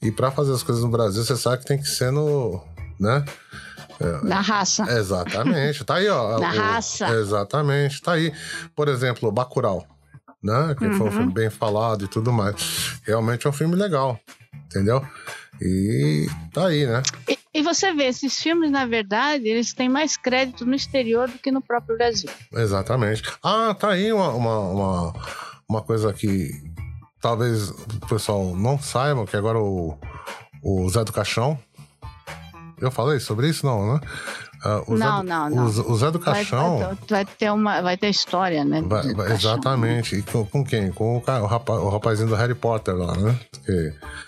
E 0.02 0.12
para 0.12 0.32
fazer 0.32 0.54
as 0.54 0.64
coisas 0.64 0.84
no 0.84 0.90
Brasil, 0.90 1.24
você 1.24 1.38
sabe 1.38 1.60
que 1.60 1.66
tem 1.66 1.78
que 1.78 1.88
ser 1.88 2.12
no. 2.12 2.64
né? 3.00 3.24
É, 4.00 4.26
Na 4.26 4.42
raça. 4.42 4.84
Exatamente. 4.98 5.84
Tá 5.84 5.96
aí, 5.96 6.10
ó. 6.10 6.38
Na 6.40 6.52
o, 6.52 6.58
raça. 6.58 7.08
Exatamente. 7.10 8.02
Tá 8.02 8.14
aí. 8.14 8.34
Por 8.76 8.88
exemplo, 8.88 9.32
Bacurau. 9.32 9.86
Né? 10.44 10.74
Que 10.76 10.86
uhum. 10.86 10.94
foi 10.94 11.02
um 11.02 11.10
uhum. 11.10 11.18
filme 11.18 11.34
bem 11.34 11.50
falado 11.52 12.06
e 12.06 12.08
tudo 12.08 12.34
mais. 12.34 13.00
Realmente 13.06 13.46
é 13.46 13.50
um 13.50 13.54
filme 13.54 13.76
legal. 13.76 14.20
Entendeu? 14.66 15.06
E 15.62 16.28
tá 16.52 16.68
aí, 16.68 16.88
né? 16.88 17.04
E, 17.30 17.38
e, 17.54 17.62
você 17.62 17.94
vê, 17.94 18.06
esses 18.06 18.42
filmes, 18.42 18.72
na 18.72 18.86
verdade, 18.86 19.48
eles 19.48 19.74
têm 19.74 19.90
mais 19.90 20.16
crédito 20.16 20.66
no 20.66 20.76
exterior 20.76 21.28
do 21.28 21.38
que 21.38 21.52
no 21.52 21.62
próprio 21.62 21.98
Brasil. 21.98 22.30
Exatamente. 22.54 23.24
Ah, 23.44 23.76
tá 23.78 23.90
aí 23.90 24.12
uma, 24.14 24.30
uma, 24.30 24.60
uma, 24.60 25.14
uma 25.70 25.82
coisa 25.82 26.14
que 26.14 26.52
talvez 27.22 27.70
o 27.70 28.08
pessoal 28.08 28.56
não 28.56 28.80
saiba, 28.80 29.26
que 29.26 29.38
agora 29.38 29.60
o, 29.60 29.98
o 30.64 30.90
Zé 30.90 31.04
do 31.04 31.14
Caixão. 31.14 31.58
Eu 32.80 32.90
falei 32.90 33.20
sobre 33.20 33.48
isso, 33.48 33.66
não, 33.66 33.94
né? 33.94 34.02
Uh, 34.64 34.96
não, 34.96 35.24
não, 35.24 35.50
não. 35.50 35.66
O, 35.66 35.92
o 35.92 35.98
Zé 35.98 36.12
do 36.12 36.20
Caixão. 36.20 36.80
Vai, 36.80 36.98
vai, 37.10 37.26
ter 37.26 37.52
uma, 37.52 37.82
vai 37.82 37.98
ter 37.98 38.10
história, 38.10 38.64
né? 38.64 38.82
Vai, 38.82 39.14
vai, 39.14 39.32
exatamente. 39.32 40.16
E 40.16 40.22
com, 40.22 40.46
com 40.46 40.64
quem? 40.64 40.92
Com 40.92 41.18
o, 41.18 41.18
o, 41.18 41.46
rapaz, 41.46 41.80
o 41.80 41.90
rapazinho 41.90 42.30
do 42.30 42.36
Harry 42.36 42.56
Potter 42.56 42.96
lá, 42.96 43.16
né? 43.16 43.40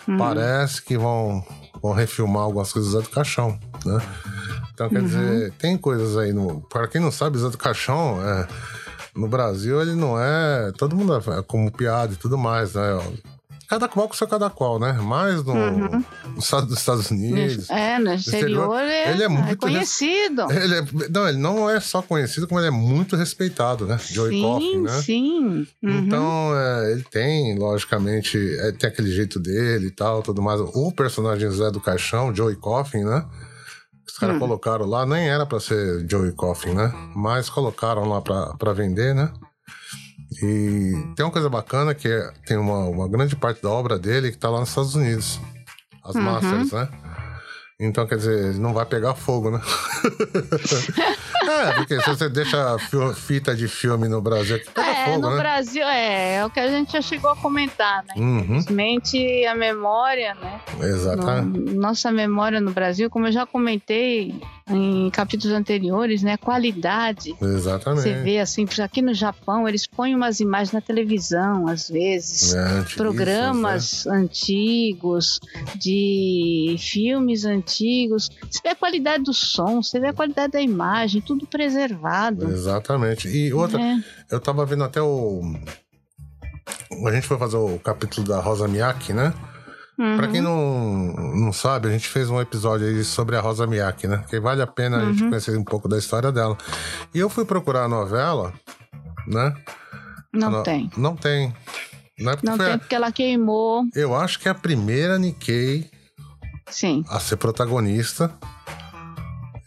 Uhum. 0.07 0.17
parece 0.17 0.82
que 0.82 0.97
vão, 0.97 1.43
vão 1.84 1.91
refilmar 1.91 2.43
algumas 2.43 2.71
coisas 2.71 2.93
do 2.93 2.97
Zé 2.97 3.03
do 3.03 3.09
Caixão, 3.09 3.59
né? 3.86 4.01
Então, 4.73 4.89
quer 4.89 5.01
uhum. 5.01 5.05
dizer, 5.05 5.51
tem 5.59 5.77
coisas 5.77 6.17
aí 6.17 6.31
no. 6.31 6.61
Para 6.61 6.88
quem 6.88 7.01
não 7.01 7.11
sabe, 7.11 7.38
Zé 7.38 7.49
do 7.49 7.57
Caixão 7.57 8.23
é. 8.23 8.47
No 9.13 9.27
Brasil, 9.27 9.79
ele 9.79 9.93
não 9.93 10.19
é. 10.19 10.71
Todo 10.75 10.95
mundo 10.95 11.15
é 11.15 11.43
como 11.43 11.71
piada 11.71 12.13
e 12.13 12.15
tudo 12.15 12.36
mais, 12.36 12.73
né? 12.73 12.99
Cada 13.68 13.88
qual 13.88 14.07
com 14.07 14.14
seu 14.14 14.28
cada 14.28 14.49
qual, 14.49 14.80
né? 14.80 14.93
Mais 14.93 15.43
no, 15.43 15.53
uhum. 15.53 16.03
no 16.34 16.39
estado 16.39 16.68
dos 16.68 16.80
Estados 16.80 17.09
Unidos. 17.11 17.70
É, 17.70 17.97
no 17.99 18.14
exterior, 18.14 18.80
é, 18.80 19.11
ele 19.11 19.24
é 19.24 19.28
muito 19.28 19.57
conhecido. 19.57 20.51
Ele 20.51 20.76
é, 20.76 20.86
não, 21.09 21.28
ele 21.28 21.38
não 21.38 21.70
é 21.70 21.80
só 21.80 22.01
conhecido, 22.01 22.47
como 22.47 22.59
ele 22.59 22.68
é 22.68 22.72
muito 22.72 23.16
respeitado, 23.16 23.86
né? 23.86 23.97
Joey 23.99 24.41
Coffin, 24.41 24.82
né? 24.82 25.01
Sim, 25.01 25.68
uhum. 25.82 25.99
Então, 25.99 26.51
é, 26.57 26.91
ele 26.91 27.03
tem, 27.03 27.57
logicamente, 27.57 28.38
é, 28.59 28.72
tem 28.72 28.89
aquele 28.89 29.11
jeito 29.11 29.39
dele 29.39 29.88
e 29.88 29.91
tal, 29.91 30.22
tudo 30.22 30.41
mais. 30.41 30.59
O 30.61 30.91
personagem 30.91 31.49
Zé 31.49 31.72
do 31.72 31.82
Caixão, 31.82 32.34
Joey 32.34 32.55
Coffin, 32.55 33.03
né? 33.03 33.26
Os 34.05 34.20
caras 34.20 34.36
hum. 34.36 34.39
colocaram 34.39 34.86
lá, 34.86 35.05
nem 35.05 35.28
era 35.28 35.45
para 35.45 35.59
ser 35.59 36.05
Joey 36.07 36.34
Coffin, 36.34 36.74
né? 36.74 36.93
Mas 37.16 37.49
colocaram 37.49 38.07
lá 38.07 38.22
para 38.22 38.74
vender, 38.74 39.16
né? 39.16 39.32
E 40.41 41.13
tem 41.15 41.25
uma 41.25 41.31
coisa 41.31 41.49
bacana 41.49 41.93
que 41.93 42.07
é, 42.07 42.31
tem 42.45 42.57
uma, 42.57 42.86
uma 42.86 43.07
grande 43.07 43.36
parte 43.36 43.61
da 43.61 43.69
obra 43.69 43.99
dele 43.99 44.31
que 44.31 44.38
tá 44.38 44.49
lá 44.49 44.59
nos 44.59 44.69
Estados 44.69 44.95
Unidos. 44.95 45.39
As 46.03 46.15
uhum. 46.15 46.21
Masters, 46.21 46.71
né? 46.71 46.89
Então, 47.86 48.07
quer 48.07 48.17
dizer, 48.17 48.55
não 48.55 48.73
vai 48.73 48.86
pegar 48.86 49.13
fogo, 49.15 49.51
né? 49.51 49.61
é, 51.47 51.71
porque 51.73 51.99
se 51.99 52.09
você 52.09 52.29
deixa 52.29 52.77
fita 53.15 53.55
de 53.55 53.67
filme 53.67 54.07
no 54.07 54.21
Brasil, 54.21 54.55
aqui 54.55 54.69
pega 54.69 54.88
é, 54.88 55.05
fogo, 55.05 55.21
no 55.21 55.31
né? 55.31 55.38
Brasil, 55.38 55.84
é, 55.84 56.36
é 56.36 56.45
o 56.45 56.49
que 56.49 56.59
a 56.59 56.67
gente 56.67 56.93
já 56.93 57.01
chegou 57.01 57.29
a 57.31 57.36
comentar, 57.36 58.03
né? 58.03 58.13
Uhum. 58.17 58.39
Infelizmente, 58.57 59.45
a 59.45 59.55
memória, 59.55 60.36
né? 60.36 60.61
Exatamente. 60.79 61.59
No, 61.59 61.81
nossa 61.81 62.11
memória 62.11 62.59
no 62.59 62.71
Brasil, 62.71 63.09
como 63.09 63.27
eu 63.27 63.31
já 63.31 63.45
comentei 63.45 64.34
em 64.69 65.09
capítulos 65.09 65.55
anteriores, 65.55 66.23
né? 66.23 66.38
Qualidade. 66.38 67.36
Exatamente. 67.41 68.03
Você 68.03 68.13
vê, 68.21 68.39
assim, 68.39 68.65
aqui 68.81 69.01
no 69.01 69.13
Japão, 69.13 69.67
eles 69.67 69.86
põem 69.86 70.15
umas 70.15 70.39
imagens 70.39 70.71
na 70.71 70.81
televisão, 70.81 71.67
às 71.67 71.89
vezes. 71.89 72.53
É, 72.53 72.84
programas 72.95 74.05
né? 74.05 74.17
antigos, 74.17 75.39
de 75.75 76.75
filmes 76.79 77.45
antigos. 77.45 77.72
Você 77.80 78.61
vê 78.63 78.69
a 78.69 78.76
qualidade 78.76 79.24
do 79.24 79.34
som, 79.34 79.82
você 79.82 79.99
vê 79.99 80.07
a 80.07 80.13
qualidade 80.13 80.53
da 80.53 80.61
imagem, 80.61 81.21
tudo 81.21 81.47
preservado. 81.47 82.49
Exatamente. 82.49 83.28
E 83.28 83.53
outra, 83.53 83.82
é. 83.82 83.97
eu 84.32 84.39
tava 84.39 84.65
vendo 84.65 84.84
até 84.84 85.01
o. 85.01 85.41
A 87.05 87.11
gente 87.11 87.28
foi 87.28 87.38
fazer 87.38 87.57
o 87.57 87.80
capítulo 87.80 88.28
da 88.28 88.39
Rosa 88.39 88.67
Miyake, 88.67 89.13
né? 89.13 89.34
Uhum. 89.97 90.17
Pra 90.17 90.28
quem 90.28 90.41
não, 90.41 91.13
não 91.36 91.53
sabe, 91.53 91.88
a 91.88 91.91
gente 91.91 92.07
fez 92.07 92.30
um 92.30 92.41
episódio 92.41 92.88
aí 92.88 93.03
sobre 93.03 93.36
a 93.36 93.41
Rosa 93.41 93.67
Miyake, 93.67 94.07
né? 94.07 94.24
Que 94.30 94.39
vale 94.39 94.61
a 94.61 94.67
pena 94.67 94.97
uhum. 94.97 95.03
a 95.03 95.05
gente 95.11 95.24
uhum. 95.24 95.30
conhecer 95.30 95.57
um 95.57 95.63
pouco 95.63 95.88
da 95.88 95.97
história 95.97 96.32
dela. 96.32 96.57
E 97.13 97.19
eu 97.19 97.30
fui 97.30 97.45
procurar 97.45 97.84
a 97.84 97.88
novela, 97.88 98.53
né? 99.28 99.53
Não 100.34 100.49
no... 100.49 100.63
tem. 100.63 100.89
Não 100.97 101.15
tem. 101.15 101.53
Não, 102.19 102.32
é 102.32 102.38
não 102.43 102.57
tem, 102.57 102.78
porque 102.78 102.95
ela 102.95 103.11
queimou. 103.11 103.84
Eu 103.93 104.15
acho 104.15 104.39
que 104.39 104.47
é 104.47 104.51
a 104.51 104.55
primeira 104.55 105.17
Nikkei 105.17 105.89
Sim. 106.70 107.03
a 107.09 107.20
ser 107.20 107.38
protagonista. 107.38 108.32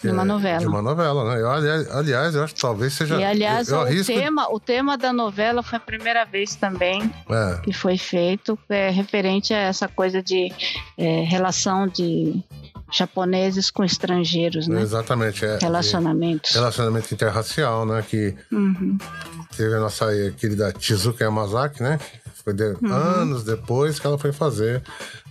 De 0.03 0.11
uma 0.11 0.24
novela. 0.24 0.59
De 0.59 0.66
uma 0.66 0.82
novela, 0.82 1.34
né? 1.34 1.40
Eu, 1.40 1.51
aliás, 1.51 1.90
aliás, 1.90 2.34
eu 2.34 2.44
acho 2.44 2.55
que 2.55 2.61
talvez 2.61 2.92
seja. 2.92 3.16
E 3.16 3.24
aliás, 3.24 3.68
eu, 3.68 3.86
eu 3.88 4.03
o, 4.03 4.05
tema, 4.05 4.53
o 4.53 4.61
tema 4.61 4.99
da 4.99 5.12
novela 5.12 5.62
foi 5.62 5.78
a 5.78 5.80
primeira 5.80 6.24
vez 6.24 6.55
também 6.55 7.11
é. 7.30 7.61
que 7.62 7.72
foi 7.72 7.97
feito, 7.97 8.59
é, 8.68 8.90
referente 8.90 9.55
a 9.55 9.59
essa 9.59 9.88
coisa 9.88 10.22
de 10.22 10.53
é, 10.99 11.22
relação 11.22 11.88
de 11.88 12.44
japoneses 12.92 13.70
com 13.70 13.82
estrangeiros, 13.82 14.68
né? 14.68 14.80
Exatamente. 14.80 15.44
É, 15.44 15.59
Relacionamentos. 15.61 16.53
Relacionamento 16.53 17.12
interracial, 17.12 17.84
né? 17.86 18.05
Que 18.09 18.34
uhum. 18.53 18.99
teve 19.57 19.74
a 19.74 19.80
nossa 19.80 20.07
querida 20.36 20.72
Chizuka 20.78 21.24
Yamazaki, 21.24 21.82
né? 21.82 21.99
Foi 22.47 22.55
de, 22.55 22.76
uhum. 22.80 22.92
anos 22.92 23.42
depois 23.42 23.99
que 23.99 24.07
ela 24.07 24.16
foi 24.16 24.32
fazer 24.32 24.80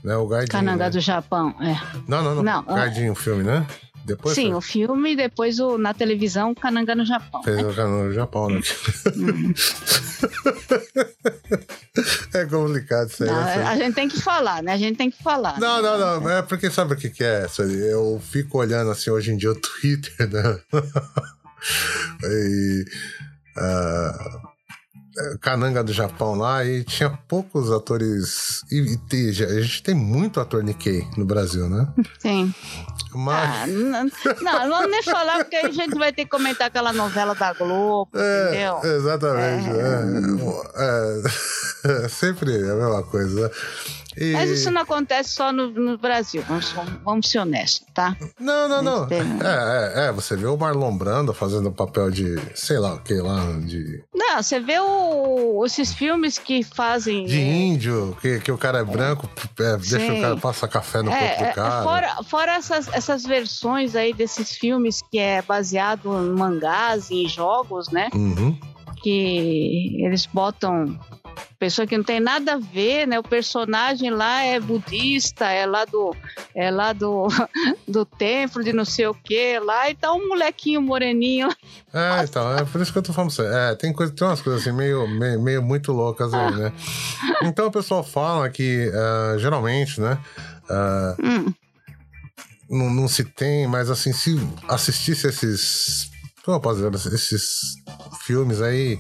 né, 0.04 0.18
o 0.18 0.28
Gaidinho. 0.28 0.52
Kananga 0.52 0.84
né? 0.84 0.90
do 0.90 1.00
Japão, 1.00 1.56
é. 1.62 1.80
Não, 2.10 2.22
não, 2.22 2.36
não. 2.36 2.44
não 2.44 2.66
Gaidinho, 2.66 3.14
o 3.14 3.16
filme, 3.16 3.42
né? 3.42 3.66
Depois 4.04 4.36
Sim, 4.36 4.48
foi... 4.48 4.56
o 4.56 4.62
filme 4.62 5.14
e 5.14 5.16
depois 5.16 5.58
o, 5.62 5.78
na 5.78 5.94
televisão 5.94 6.54
Kananga 6.54 6.94
no 6.94 7.06
Japão. 7.06 7.42
Fez 7.42 7.56
né? 7.56 7.64
o 7.64 7.74
Kananga 7.74 8.04
no 8.04 8.14
Japão, 8.14 8.50
né? 8.50 8.60
Uhum. 9.16 9.54
é 12.36 12.46
complicado 12.48 13.08
isso 13.08 13.24
aí. 13.24 13.30
Não, 13.30 13.46
né? 13.46 13.64
a 13.64 13.78
gente 13.78 13.96
tem 13.96 14.10
que 14.10 14.20
falar, 14.20 14.62
né? 14.62 14.74
A 14.74 14.78
gente 14.78 14.98
tem 14.98 15.10
que 15.10 15.24
falar. 15.24 15.58
Não, 15.58 15.82
né? 15.82 15.98
não, 15.98 16.20
não. 16.20 16.30
É 16.30 16.42
porque 16.42 16.70
sabe 16.70 16.96
o 16.96 16.98
que, 16.98 17.10
que 17.10 17.24
é? 17.24 17.48
Eu 17.90 18.22
fico 18.22 18.58
olhando 18.58 18.92
assim 18.92 19.10
hoje 19.10 19.32
em 19.32 19.38
dia 19.38 19.52
o 19.52 19.56
Twitter, 19.56 20.30
né? 20.30 20.60
e. 22.26 22.86
Uh, 23.56 24.55
Cananga 25.40 25.84
do 25.84 25.94
Japão 25.94 26.36
lá 26.36 26.66
e 26.66 26.84
tinha 26.84 27.10
poucos 27.28 27.72
atores. 27.72 28.64
E, 28.72 29.00
e, 29.14 29.30
a 29.30 29.62
gente 29.62 29.84
tem 29.84 29.96
muito 29.96 30.40
ator 30.40 30.64
Nikkei 30.64 31.08
no 31.18 31.26
Brasil, 31.26 31.70
né? 31.70 31.88
Sim. 32.20 32.54
Mas... 33.14 33.50
Ah, 33.50 33.68
não, 33.68 34.04
não, 34.42 34.70
vamos 34.70 34.92
nem 34.92 35.04
falar, 35.04 35.38
porque 35.38 35.56
a 35.56 35.72
gente 35.72 35.98
vai 35.98 36.12
ter 36.12 36.26
que 36.26 36.30
comentar 36.32 36.68
aquela 36.68 36.92
novela 36.92 37.34
da 37.34 37.54
Globo, 37.54 38.12
é, 38.14 38.50
entendeu? 38.50 38.80
Exatamente. 38.84 39.70
É. 39.70 40.76
É, 40.76 42.04
é, 42.06 42.10
sempre 42.10 42.54
a 42.54 42.76
mesma 42.76 43.04
coisa. 43.04 43.52
E... 44.18 44.32
Mas 44.32 44.50
isso 44.50 44.72
não 44.72 44.82
acontece 44.82 45.32
só 45.32 45.52
no, 45.52 45.70
no 45.70 45.98
Brasil, 45.98 46.44
vamos, 46.48 46.74
vamos, 47.04 47.30
ser 47.30 47.40
honestos, 47.40 47.86
tá? 47.94 48.16
Não, 48.40 48.68
não, 48.70 48.82
não. 48.82 49.08
É, 49.10 50.06
é, 50.06 50.08
é, 50.08 50.12
você 50.12 50.36
vê 50.36 50.46
o 50.46 50.58
Marlon 50.58 50.96
Brando 50.98 51.34
fazendo 51.34 51.70
o 51.70 51.72
papel 51.72 52.10
de, 52.10 52.40
sei 52.54 52.80
lá 52.80 52.94
o 52.94 53.02
que 53.02 53.14
lá, 53.16 53.52
de... 53.60 54.04
Não, 54.14 54.42
você 54.42 54.60
vê 54.60 54.80
o, 54.80 55.64
esses 55.66 55.94
filmes 55.94 56.38
que 56.38 56.64
fazem... 56.64 57.26
De 57.26 57.40
é... 57.40 57.44
índio, 57.44 58.18
que, 58.22 58.40
que 58.40 58.52
o 58.52 58.58
cara 58.58 58.80
é 58.80 58.84
branco, 58.84 59.30
é, 59.60 59.78
deixa 59.78 60.14
o 60.14 60.22
cara, 60.22 60.38
passa 60.38 60.68
café 60.68 61.02
no 61.02 61.12
corpo 61.12 61.38
do 61.38 61.44
é, 61.44 61.52
cara. 61.54 61.84
Fora, 61.84 62.24
fora 62.24 62.52
essas, 62.54 62.88
essas 62.94 63.24
versões 63.24 63.96
aí 63.96 64.14
desses 64.14 64.52
filmes 64.52 65.02
que 65.12 65.20
é 65.20 65.42
baseado 65.42 66.14
em 66.24 66.30
mangás, 66.30 67.12
em 67.12 67.28
jogos, 67.28 67.90
né? 67.90 68.10
Uhum. 68.14 68.58
Que 69.02 70.04
eles 70.04 70.26
botam 70.26 70.98
pessoa 71.58 71.88
que 71.88 71.98
não 71.98 72.04
tem 72.04 72.20
nada 72.20 72.54
a 72.54 72.58
ver, 72.58 73.08
né? 73.08 73.18
O 73.18 73.24
personagem 73.24 74.10
lá 74.10 74.44
é 74.44 74.60
budista, 74.60 75.46
é 75.46 75.66
lá 75.66 75.86
do 75.86 76.16
é 76.54 76.70
lá 76.70 76.94
do, 76.94 77.28
do 77.88 78.06
templo 78.06 78.64
de 78.64 78.74
não 78.74 78.86
sei 78.86 79.08
o 79.08 79.14
que 79.14 79.60
lá, 79.60 79.90
e 79.90 79.96
tá 79.96 80.12
um 80.14 80.28
molequinho 80.28 80.82
moreninho. 80.82 81.50
É, 81.94 82.24
então, 82.24 82.58
é 82.58 82.64
por 82.66 82.82
isso 82.82 82.92
que 82.92 82.98
eu 82.98 83.04
tô 83.04 83.14
falando 83.14 83.34
É, 83.42 83.76
tem, 83.76 83.94
coisa, 83.94 84.14
tem 84.14 84.28
umas 84.28 84.42
coisas 84.42 84.62
assim 84.62 84.76
meio, 84.76 85.08
meio, 85.08 85.42
meio 85.42 85.64
muito 85.64 85.92
loucas 85.92 86.34
aí, 86.34 86.56
né? 86.56 86.74
Então 87.44 87.68
o 87.68 87.72
pessoal 87.72 88.04
fala 88.04 88.50
que 88.50 88.90
uh, 88.90 89.40
geralmente, 89.40 90.00
né? 90.00 90.18
Uh, 90.70 91.26
hum. 91.26 91.54
não, 92.70 92.90
não 92.90 93.08
se 93.08 93.24
tem, 93.24 93.68
mas 93.68 93.90
assim, 93.90 94.12
se 94.14 94.36
assistisse 94.68 95.28
esses. 95.28 96.12
Como 96.44 96.58
eu 96.58 96.62
posso 96.62 96.90
dizer, 96.90 97.14
esses 97.14 97.76
filmes 98.22 98.62
aí 98.62 99.00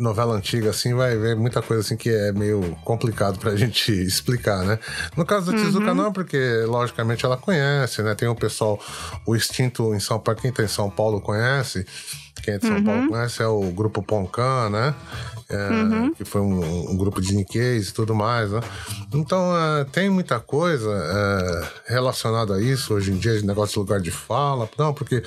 novela 0.00 0.34
antiga, 0.34 0.70
assim, 0.70 0.94
vai 0.94 1.16
ver 1.16 1.36
muita 1.36 1.60
coisa 1.60 1.82
assim 1.82 1.96
que 1.96 2.08
é 2.08 2.32
meio 2.32 2.76
complicado 2.84 3.38
pra 3.38 3.54
gente 3.56 3.92
explicar, 3.92 4.64
né? 4.64 4.78
No 5.16 5.24
caso 5.24 5.52
da 5.52 5.58
Tizuka, 5.58 5.88
uhum. 5.88 5.94
não, 5.94 6.12
porque 6.12 6.64
logicamente 6.66 7.24
ela 7.24 7.36
conhece, 7.36 8.02
né? 8.02 8.14
Tem 8.14 8.28
o 8.28 8.34
pessoal, 8.34 8.80
o 9.26 9.36
Instinto 9.36 9.94
em 9.94 10.00
São 10.00 10.18
Paulo, 10.18 10.40
quem 10.40 10.52
tá 10.52 10.62
em 10.62 10.68
São 10.68 10.90
Paulo 10.90 11.20
conhece, 11.20 11.86
quem 12.40 12.54
é 12.54 12.58
de 12.58 12.66
São 12.66 12.76
uhum. 12.76 12.84
Paulo 12.84 13.08
conhece, 13.08 13.42
é 13.42 13.46
o 13.46 13.62
grupo 13.70 14.02
Poncan, 14.02 14.70
né? 14.70 14.94
É, 15.48 15.68
uhum. 15.68 16.14
Que 16.14 16.24
foi 16.24 16.40
um, 16.40 16.90
um, 16.90 16.96
grupo 16.96 17.20
de 17.20 17.34
Nikkeis 17.34 17.88
e 17.88 17.94
tudo 17.94 18.14
mais, 18.14 18.50
né? 18.52 18.60
Então, 19.12 19.56
é, 19.56 19.84
tem 19.84 20.08
muita 20.08 20.38
coisa 20.38 20.90
é, 20.90 21.92
relacionada 21.92 22.54
a 22.54 22.62
isso 22.62 22.94
hoje 22.94 23.10
em 23.10 23.16
dia, 23.16 23.36
de 23.36 23.44
negócio 23.44 23.74
de 23.74 23.78
lugar 23.80 24.00
de 24.00 24.10
fala. 24.10 24.68
Não, 24.78 24.94
porque 24.94 25.22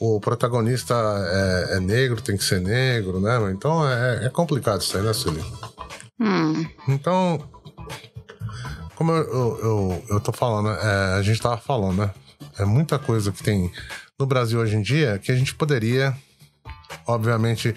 o 0.00 0.20
protagonista 0.20 0.94
é, 0.94 1.76
é 1.76 1.80
negro, 1.80 2.20
tem 2.20 2.36
que 2.36 2.44
ser 2.44 2.60
negro, 2.60 3.20
né? 3.20 3.38
Então, 3.52 3.88
é, 3.88 4.26
é 4.26 4.28
complicado 4.28 4.80
isso 4.80 4.96
aí, 4.96 5.02
né, 5.04 5.12
Sueli? 5.12 5.44
Hum. 6.20 6.66
Então, 6.88 7.40
como 8.96 9.12
eu, 9.12 9.22
eu, 9.22 9.58
eu, 9.62 10.04
eu 10.10 10.20
tô 10.20 10.32
falando, 10.32 10.70
é, 10.70 11.14
a 11.14 11.22
gente 11.22 11.40
tava 11.40 11.56
falando, 11.56 11.98
né? 11.98 12.10
É 12.58 12.64
muita 12.64 12.98
coisa 12.98 13.30
que 13.30 13.44
tem 13.44 13.70
no 14.18 14.26
Brasil 14.26 14.58
hoje 14.58 14.74
em 14.74 14.82
dia 14.82 15.20
que 15.22 15.30
a 15.30 15.36
gente 15.36 15.54
poderia, 15.54 16.16
obviamente, 17.06 17.74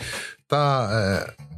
tá. 0.47 0.89
É, 0.91 1.51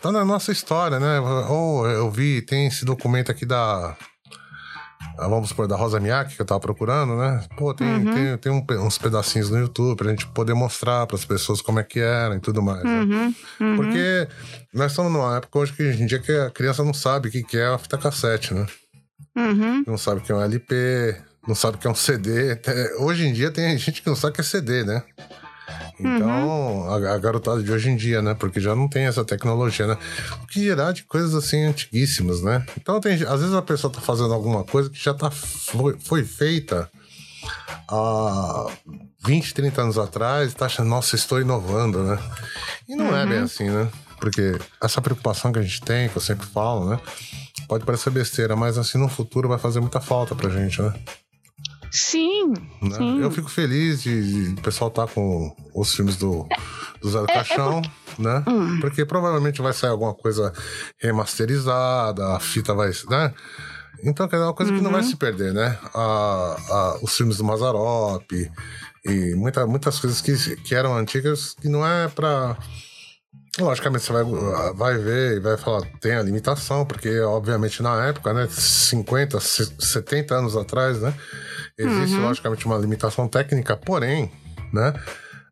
tá 0.00 0.12
na 0.12 0.24
nossa 0.24 0.52
história, 0.52 0.98
né? 0.98 1.20
Ou 1.20 1.88
eu 1.88 2.10
vi, 2.10 2.42
tem 2.42 2.66
esse 2.66 2.84
documento 2.84 3.30
aqui 3.30 3.44
da. 3.44 3.96
Vamos 5.16 5.48
supor, 5.48 5.66
da 5.66 5.74
Rosa 5.74 5.98
Miyake, 5.98 6.36
que 6.36 6.42
eu 6.42 6.46
tava 6.46 6.60
procurando, 6.60 7.16
né? 7.16 7.44
Pô, 7.56 7.74
tem, 7.74 7.88
uhum. 7.88 8.14
tem, 8.14 8.38
tem 8.38 8.52
um, 8.52 8.86
uns 8.86 8.98
pedacinhos 8.98 9.50
no 9.50 9.58
YouTube 9.58 9.96
pra 9.96 10.10
gente 10.10 10.26
poder 10.28 10.54
mostrar 10.54 11.08
para 11.08 11.16
as 11.16 11.24
pessoas 11.24 11.60
como 11.60 11.80
é 11.80 11.82
que 11.82 11.98
era 11.98 12.36
e 12.36 12.40
tudo 12.40 12.62
mais. 12.62 12.84
Uhum. 12.84 13.06
Né? 13.06 13.34
Uhum. 13.60 13.76
Porque 13.76 14.28
nós 14.72 14.92
estamos 14.92 15.12
numa 15.12 15.36
época 15.36 15.58
hoje 15.58 15.72
que 15.72 15.82
hoje 15.82 16.02
em 16.02 16.06
dia 16.06 16.20
que 16.20 16.30
a 16.30 16.50
criança 16.50 16.84
não 16.84 16.94
sabe 16.94 17.28
o 17.28 17.32
que, 17.32 17.42
que 17.42 17.58
é 17.58 17.66
a 17.66 17.78
fita 17.78 17.98
cassete, 17.98 18.54
né? 18.54 18.66
Uhum. 19.36 19.84
Não 19.86 19.98
sabe 19.98 20.20
o 20.20 20.22
que 20.22 20.30
é 20.30 20.34
um 20.34 20.40
LP, 20.40 21.16
não 21.46 21.54
sabe 21.54 21.76
o 21.76 21.80
que 21.80 21.86
é 21.86 21.90
um 21.90 21.94
CD. 21.94 22.60
Hoje 22.98 23.26
em 23.26 23.32
dia 23.32 23.50
tem 23.50 23.76
gente 23.76 24.02
que 24.02 24.08
não 24.08 24.16
sabe 24.16 24.32
o 24.32 24.34
que 24.34 24.40
é 24.40 24.44
CD, 24.44 24.84
né? 24.84 25.02
Então, 26.00 26.82
uhum. 26.82 26.90
a, 26.90 27.14
a, 27.14 27.18
garotada 27.18 27.62
de 27.62 27.72
hoje 27.72 27.90
em 27.90 27.96
dia, 27.96 28.22
né? 28.22 28.34
Porque 28.34 28.60
já 28.60 28.74
não 28.74 28.88
tem 28.88 29.04
essa 29.04 29.24
tecnologia, 29.24 29.86
né? 29.86 29.98
O 30.42 30.46
que 30.46 30.60
dirá 30.60 30.92
de 30.92 31.02
coisas 31.02 31.34
assim 31.34 31.64
antiguíssimas, 31.64 32.42
né? 32.42 32.64
Então, 32.80 33.00
tem, 33.00 33.14
às 33.14 33.40
vezes 33.40 33.54
a 33.54 33.62
pessoa 33.62 33.92
tá 33.92 34.00
fazendo 34.00 34.32
alguma 34.32 34.64
coisa 34.64 34.88
que 34.88 35.02
já 35.02 35.12
tá, 35.12 35.30
foi, 35.30 35.96
foi 35.98 36.24
feita 36.24 36.88
há 37.88 38.66
20, 39.24 39.54
30 39.54 39.82
anos 39.82 39.98
atrás 39.98 40.52
e 40.52 40.54
tá 40.54 40.66
achando, 40.66 40.88
nossa, 40.88 41.16
estou 41.16 41.40
inovando, 41.40 42.04
né? 42.04 42.18
E 42.88 42.94
não 42.94 43.06
uhum. 43.06 43.16
é 43.16 43.26
bem 43.26 43.38
uhum. 43.38 43.44
assim, 43.44 43.68
né? 43.68 43.88
Porque 44.20 44.58
essa 44.82 45.00
preocupação 45.00 45.52
que 45.52 45.58
a 45.58 45.62
gente 45.62 45.80
tem, 45.80 46.08
que 46.08 46.16
eu 46.16 46.22
sempre 46.22 46.46
falo, 46.46 46.90
né? 46.90 47.00
Pode 47.66 47.84
parecer 47.84 48.10
besteira, 48.10 48.56
mas 48.56 48.78
assim 48.78 48.98
no 48.98 49.08
futuro 49.08 49.48
vai 49.48 49.58
fazer 49.58 49.80
muita 49.80 50.00
falta 50.00 50.34
pra 50.34 50.48
gente, 50.48 50.80
né? 50.80 50.92
Sim, 51.90 52.54
né? 52.82 52.96
sim. 52.96 53.20
Eu 53.20 53.30
fico 53.30 53.48
feliz 53.48 54.02
de, 54.02 54.52
de 54.52 54.60
o 54.60 54.62
pessoal 54.62 54.88
estar 54.88 55.06
tá 55.06 55.12
com 55.12 55.54
os 55.74 55.94
filmes 55.94 56.16
do, 56.16 56.46
do 57.00 57.10
Zé 57.10 57.18
do 57.18 57.26
é, 57.28 57.32
é 57.32 57.34
Caixão, 57.34 57.78
é 57.78 57.82
porque... 57.82 58.22
né? 58.22 58.44
Hum. 58.46 58.80
Porque 58.80 59.04
provavelmente 59.04 59.62
vai 59.62 59.72
sair 59.72 59.90
alguma 59.90 60.14
coisa 60.14 60.52
remasterizada, 60.98 62.36
a 62.36 62.40
fita 62.40 62.74
vai, 62.74 62.90
né? 63.08 63.34
Então, 64.04 64.28
é 64.30 64.36
uma 64.38 64.54
coisa 64.54 64.70
uhum. 64.70 64.78
que 64.78 64.84
não 64.84 64.92
vai 64.92 65.02
uhum. 65.02 65.08
se 65.08 65.16
perder, 65.16 65.52
né? 65.52 65.76
A, 65.94 66.56
a, 66.68 66.98
os 67.02 67.16
filmes 67.16 67.38
do 67.38 67.44
Mazarop 67.44 68.30
e 69.04 69.34
muita, 69.34 69.66
muitas 69.66 69.98
coisas 69.98 70.20
que, 70.20 70.56
que 70.56 70.74
eram 70.74 70.96
antigas 70.96 71.54
que 71.60 71.68
não 71.68 71.86
é 71.86 72.08
pra. 72.08 72.56
Logicamente 73.58 74.04
você 74.04 74.12
vai, 74.12 74.24
vai 74.74 74.98
ver 74.98 75.36
e 75.36 75.40
vai 75.40 75.56
falar, 75.56 75.82
tem 76.00 76.14
a 76.14 76.22
limitação, 76.22 76.86
porque 76.86 77.20
obviamente 77.20 77.82
na 77.82 78.06
época, 78.06 78.32
né, 78.32 78.46
50, 78.50 79.40
70 79.40 80.34
anos 80.34 80.56
atrás, 80.56 81.00
né, 81.00 81.12
existe 81.76 82.16
uhum. 82.16 82.22
logicamente 82.22 82.66
uma 82.66 82.78
limitação 82.78 83.26
técnica, 83.26 83.76
porém, 83.76 84.30
né, 84.72 84.94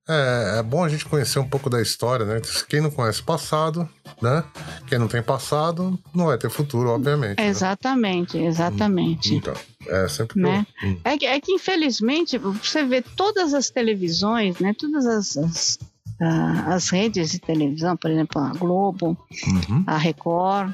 é, 0.08 0.58
é, 0.58 0.62
bom 0.62 0.84
a 0.84 0.88
gente 0.88 1.04
conhecer 1.04 1.40
um 1.40 1.48
pouco 1.48 1.68
da 1.68 1.82
história, 1.82 2.24
né? 2.24 2.40
Quem 2.68 2.80
não 2.80 2.92
conhece 2.92 3.20
passado, 3.20 3.88
né? 4.22 4.44
Quem 4.86 5.00
não 5.00 5.08
tem 5.08 5.20
passado, 5.20 5.98
não 6.14 6.26
vai 6.26 6.38
ter 6.38 6.48
futuro, 6.48 6.90
obviamente. 6.90 7.38
Né? 7.38 7.48
Exatamente, 7.48 8.38
né? 8.38 8.46
exatamente. 8.46 9.34
Então, 9.34 9.54
é 9.88 10.06
sempre 10.06 10.40
né? 10.40 10.64
Hum. 10.84 11.00
É, 11.02 11.18
que, 11.18 11.26
é 11.26 11.40
que, 11.40 11.52
infelizmente, 11.52 12.38
você 12.38 12.84
vê 12.84 13.02
todas 13.02 13.52
as 13.52 13.68
televisões, 13.68 14.60
né? 14.60 14.72
Todas 14.78 15.06
as, 15.06 15.36
as, 15.36 15.78
as 16.20 16.88
redes 16.88 17.32
de 17.32 17.38
televisão, 17.38 17.96
por 17.96 18.10
exemplo, 18.10 18.40
a 18.40 18.50
Globo, 18.50 19.16
uhum. 19.46 19.84
a 19.86 19.96
Record, 19.98 20.72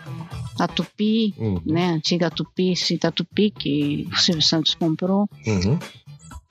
a 0.58 0.68
Tupi, 0.68 1.34
uhum. 1.36 1.60
né? 1.66 1.90
A 1.90 1.92
antiga 1.94 2.30
Tupi, 2.30 2.76
Cita 2.76 3.10
Tupi, 3.10 3.50
que 3.50 4.08
o 4.12 4.16
Silvio 4.16 4.42
Santos 4.42 4.74
comprou. 4.74 5.28
Uhum 5.46 5.78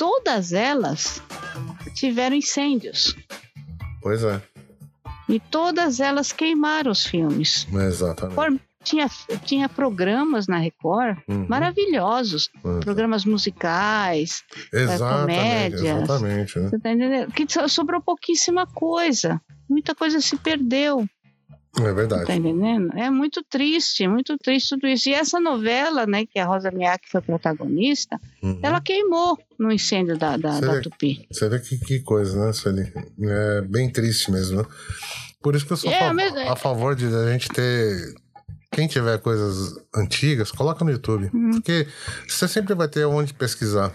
todas 0.02 0.52
elas 0.52 1.22
tiveram 1.94 2.36
incêndios. 2.36 3.16
Pois 4.02 4.24
é. 4.24 4.42
E 5.30 5.40
todas 5.40 6.00
elas 6.00 6.32
queimaram 6.32 6.92
os 6.92 7.06
filmes. 7.06 7.68
Exatamente. 7.72 8.34
Por, 8.34 8.60
tinha, 8.84 9.10
tinha 9.46 9.70
programas 9.70 10.48
na 10.48 10.58
Record 10.58 11.18
uhum. 11.28 11.46
maravilhosos. 11.48 12.50
Uhum. 12.64 12.80
Programas 12.80 13.26
musicais, 13.26 14.44
eh, 14.74 14.82
exatamente, 14.82 15.40
comédias. 15.40 16.04
Exatamente. 16.04 16.60
Né? 16.60 16.70
Você 16.70 16.80
tá 16.80 16.92
entendendo? 16.92 17.32
Que 17.32 17.46
sobrou 17.70 18.02
pouquíssima 18.02 18.66
coisa. 18.68 19.42
Muita 19.70 19.96
coisa 19.96 20.20
se 20.20 20.36
perdeu. 20.38 21.08
É 21.80 21.94
verdade. 21.94 22.26
Tá 22.26 22.36
entendendo? 22.36 22.92
É 22.98 23.10
muito 23.10 23.42
triste, 23.50 24.06
muito 24.06 24.38
triste 24.38 24.70
tudo 24.76 24.88
isso. 24.88 25.08
E 25.08 25.14
essa 25.14 25.40
novela, 25.40 26.06
né, 26.06 26.26
que 26.26 26.38
a 26.38 26.46
Rosa 26.46 26.70
Miak 26.70 27.10
foi 27.10 27.22
protagonista, 27.22 28.20
uhum. 28.44 28.60
ela 28.62 28.82
queimou 28.82 29.40
no 29.58 29.72
incêndio 29.72 30.18
da, 30.18 30.36
da, 30.36 30.60
da 30.60 30.74
vê, 30.74 30.82
Tupi. 30.82 31.26
Você 31.32 31.48
vê 31.48 31.60
que, 31.60 31.78
que 31.78 32.00
coisa, 32.02 32.46
né, 32.46 32.52
Sueli? 32.52 32.92
É 33.22 33.62
bem 33.62 33.90
triste 33.90 34.30
mesmo, 34.32 34.58
né? 34.58 34.66
Por 35.42 35.56
isso 35.56 35.66
que 35.66 35.74
eu 35.74 35.78
sou 35.78 35.92
é, 35.92 36.14
mas... 36.14 36.36
a 36.36 36.56
favor 36.56 36.96
de 36.96 37.06
a 37.06 37.32
gente 37.32 37.50
ter. 37.50 38.14
Quem 38.72 38.88
tiver 38.88 39.20
coisas 39.20 39.76
antigas, 39.94 40.52
coloca 40.52 40.86
no 40.86 40.92
YouTube. 40.92 41.30
Uhum. 41.34 41.52
Porque 41.52 41.88
você 42.28 42.48
sempre 42.48 42.74
vai 42.74 42.88
ter 42.88 43.06
onde 43.06 43.34
pesquisar. 43.34 43.92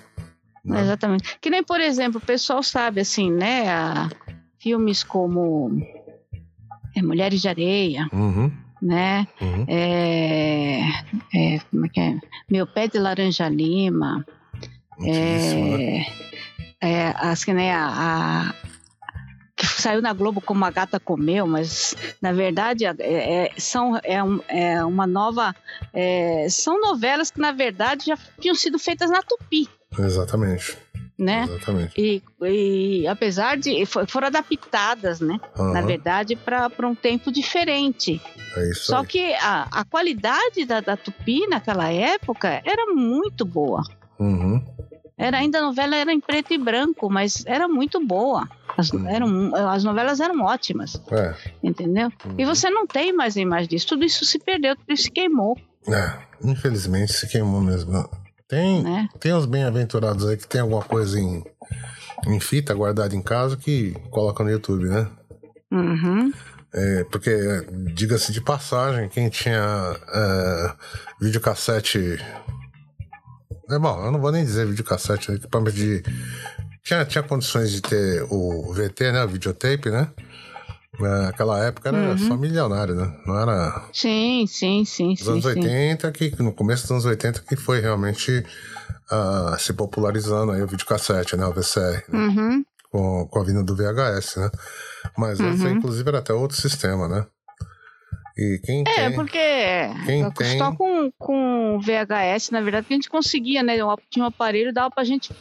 Né? 0.65 0.83
Exatamente. 0.83 1.39
Que 1.41 1.49
nem, 1.49 1.63
por 1.63 1.81
exemplo, 1.81 2.21
o 2.23 2.27
pessoal 2.27 2.63
sabe, 2.63 3.01
assim, 3.01 3.31
né? 3.31 3.69
A, 3.71 4.11
filmes 4.59 5.05
como 5.05 5.81
é, 6.97 7.01
Mulheres 7.01 7.41
de 7.41 7.49
Areia, 7.49 8.09
uhum. 8.13 8.51
né? 8.83 9.29
Uhum. 9.41 9.65
É, 9.69 10.81
é, 11.33 11.59
como 11.71 11.87
é 11.87 11.89
que 11.89 12.01
é? 12.01 12.19
Meu 12.51 12.67
Pé 12.67 12.89
de 12.89 12.99
Laranja 12.99 13.49
Lima. 13.49 14.27
É, 15.01 15.55
né? 15.55 16.07
é, 16.83 17.15
assim, 17.19 17.53
né, 17.53 17.73
a, 17.73 17.87
a, 17.87 18.55
que 19.57 19.67
saiu 19.67 20.03
na 20.03 20.13
Globo 20.13 20.41
como 20.41 20.65
a 20.65 20.71
gata 20.71 21.01
comeu, 21.01 21.47
mas 21.47 21.97
na 22.21 22.33
verdade 22.33 22.85
é, 22.85 22.95
é, 22.99 23.53
são, 23.57 23.99
é, 24.03 24.23
um, 24.23 24.41
é 24.49 24.85
uma 24.85 25.07
nova. 25.07 25.55
É, 25.93 26.47
são 26.51 26.81
novelas 26.81 27.31
que 27.31 27.41
na 27.41 27.53
verdade 27.53 28.07
já 28.07 28.19
tinham 28.39 28.55
sido 28.55 28.79
feitas 28.79 29.11
na 29.11 29.23
Tupi. 29.23 29.69
Exatamente 29.99 30.77
né? 31.19 31.45
Exatamente. 31.49 31.95
E, 31.97 32.23
e 32.43 33.07
apesar 33.07 33.57
de 33.57 33.87
foram 33.87 34.27
adaptadas, 34.27 35.21
né? 35.21 35.41
Uhum. 35.59 35.73
Na 35.73 35.81
verdade, 35.81 36.37
para 36.37 36.71
um 36.87 36.95
tempo 36.95 37.33
diferente. 37.33 38.21
É 38.57 38.71
isso 38.71 38.87
Só 38.87 38.99
aí. 38.99 39.07
que 39.07 39.35
a, 39.35 39.67
a 39.71 39.85
qualidade 39.85 40.65
da, 40.67 40.81
da 40.81 40.97
Tupi 40.97 41.47
naquela 41.47 41.91
época 41.91 42.61
era 42.65 42.93
muito 42.95 43.45
boa. 43.45 43.83
Uhum. 44.19 44.63
Era 45.17 45.39
ainda 45.39 45.59
a 45.59 45.63
novela 45.63 45.97
era 45.97 46.13
em 46.13 46.21
preto 46.21 46.53
e 46.53 46.59
branco, 46.59 47.09
mas 47.09 47.43
era 47.47 47.67
muito 47.67 48.05
boa. 48.05 48.47
As, 48.77 48.91
uhum. 48.91 49.09
eram, 49.09 49.55
as 49.71 49.85
novelas 49.85 50.21
eram 50.21 50.43
ótimas. 50.43 51.01
É. 51.11 51.35
Entendeu? 51.63 52.11
Uhum. 52.25 52.35
E 52.39 52.45
você 52.45 52.69
não 52.69 52.87
tem 52.87 53.13
mais 53.13 53.37
a 53.37 53.41
imagem 53.41 53.69
disso. 53.69 53.89
Tudo 53.89 54.05
isso 54.05 54.25
se 54.25 54.39
perdeu, 54.39 54.77
tudo 54.77 54.93
isso 54.93 55.05
se 55.05 55.11
queimou. 55.11 55.57
É, 55.89 56.19
infelizmente 56.43 57.13
se 57.13 57.27
queimou 57.29 57.61
mesmo. 57.61 58.09
Tem, 58.49 58.83
né? 58.83 59.09
tem 59.19 59.33
os 59.33 59.47
bem-aventurados 59.47 60.27
aí 60.27 60.37
que 60.37 60.47
tem 60.47 60.61
alguma 60.61 60.83
coisa 60.83 61.19
em, 61.19 61.43
em 62.27 62.39
fita 62.39 62.75
guardada 62.75 63.15
em 63.15 63.23
casa 63.23 63.57
que 63.57 63.93
coloca 64.11 64.45
no 64.45 64.51
YouTube, 64.51 64.89
né? 64.89 65.09
Uhum. 65.73 66.33
É, 66.73 67.05
porque, 67.05 67.31
diga-se 67.95 68.33
de 68.33 68.41
passagem, 68.41 69.09
quem 69.09 69.29
tinha 69.31 69.97
é, 70.13 70.75
videocassete. 71.21 72.19
É 73.71 73.79
bom, 73.79 74.05
eu 74.05 74.13
não 74.13 74.21
vou 74.21 74.31
nem 74.31 74.45
dizer 74.45 74.67
videocassete, 74.67 75.33
equipamento 75.33 75.75
de. 75.75 76.03
Tinha, 76.87 77.05
tinha 77.05 77.25
condições 77.25 77.73
de 77.73 77.83
ter 77.83 78.25
o 78.31 78.73
VT, 78.73 79.11
né? 79.11 79.25
O 79.25 79.29
videotape, 79.29 79.91
né? 79.91 80.09
Naquela 81.01 81.65
época 81.65 81.89
era 81.89 81.99
uhum. 81.99 82.17
só 82.17 82.37
milionário, 82.37 82.95
né? 82.95 83.13
Não 83.27 83.41
era. 83.41 83.89
Sim, 83.93 84.47
sim, 84.47 84.85
sim. 84.85 85.09
Nos 85.09 85.19
sim, 85.19 85.31
anos 85.33 85.45
80, 85.45 86.07
sim. 86.07 86.13
que 86.13 86.41
no 86.41 86.53
começo 86.53 86.85
dos 86.85 86.93
anos 86.93 87.05
80 87.05 87.43
que 87.43 87.57
foi 87.57 87.81
realmente 87.81 88.39
uh, 89.11 89.59
se 89.59 89.73
popularizando 89.73 90.53
aí 90.53 90.63
o 90.63 90.67
videocassete, 90.69 91.37
né? 91.37 91.45
O 91.45 91.53
VCR. 91.53 92.05
Né? 92.09 92.19
Uhum. 92.21 92.65
Com, 92.93 93.27
com 93.27 93.41
a 93.41 93.45
vinda 93.45 93.65
do 93.65 93.75
VHS, 93.75 94.37
né? 94.37 94.51
Mas 95.19 95.41
uhum. 95.41 95.51
essa, 95.51 95.69
inclusive, 95.69 96.09
era 96.09 96.21
até 96.21 96.33
outro 96.33 96.57
sistema, 96.57 97.09
né? 97.09 97.27
E 98.39 98.61
quem 98.63 98.85
é, 98.87 99.09
tem, 99.09 99.15
porque 99.15 99.39
quem 100.05 100.31
tem... 100.31 100.59
só 100.59 100.71
com, 100.71 101.11
com 101.19 101.81
VHS, 101.81 102.51
na 102.51 102.61
verdade, 102.61 102.87
que 102.87 102.93
a 102.93 102.97
gente 102.97 103.11
conseguia, 103.11 103.65
né? 103.65 103.75
Tinha 104.09 104.25
um 104.25 104.29
aparelho, 104.29 104.73
dava 104.73 104.91
pra 104.91 105.03
gente 105.03 105.33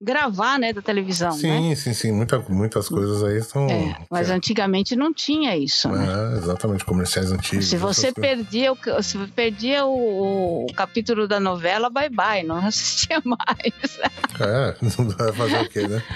gravar, 0.00 0.58
né, 0.58 0.72
da 0.72 0.82
televisão, 0.82 1.32
sim, 1.32 1.70
né? 1.70 1.74
Sim, 1.74 1.94
sim, 1.94 2.12
Muita, 2.12 2.38
muitas 2.48 2.88
coisas 2.88 3.22
aí 3.22 3.38
estão... 3.38 3.66
É, 3.68 3.96
mas 4.10 4.28
é. 4.28 4.34
antigamente 4.34 4.94
não 4.94 5.14
tinha 5.14 5.56
isso, 5.56 5.88
né? 5.88 6.06
É, 6.06 6.38
exatamente, 6.38 6.84
comerciais 6.84 7.32
antigos. 7.32 7.66
Se 7.66 7.76
você 7.76 8.12
perdia, 8.12 8.72
o, 8.72 9.02
se 9.02 9.18
perdia 9.28 9.86
o, 9.86 10.66
o, 10.66 10.74
capítulo 10.74 11.26
da 11.26 11.40
novela, 11.40 11.88
bye 11.88 12.10
bye, 12.10 12.42
não 12.42 12.56
assistia 12.66 13.22
mais. 13.24 13.98
É, 14.40 14.76
não 14.82 15.08
vai 15.10 15.32
fazer 15.32 15.60
o 15.60 15.68
quê, 15.68 15.86
né? 15.88 16.02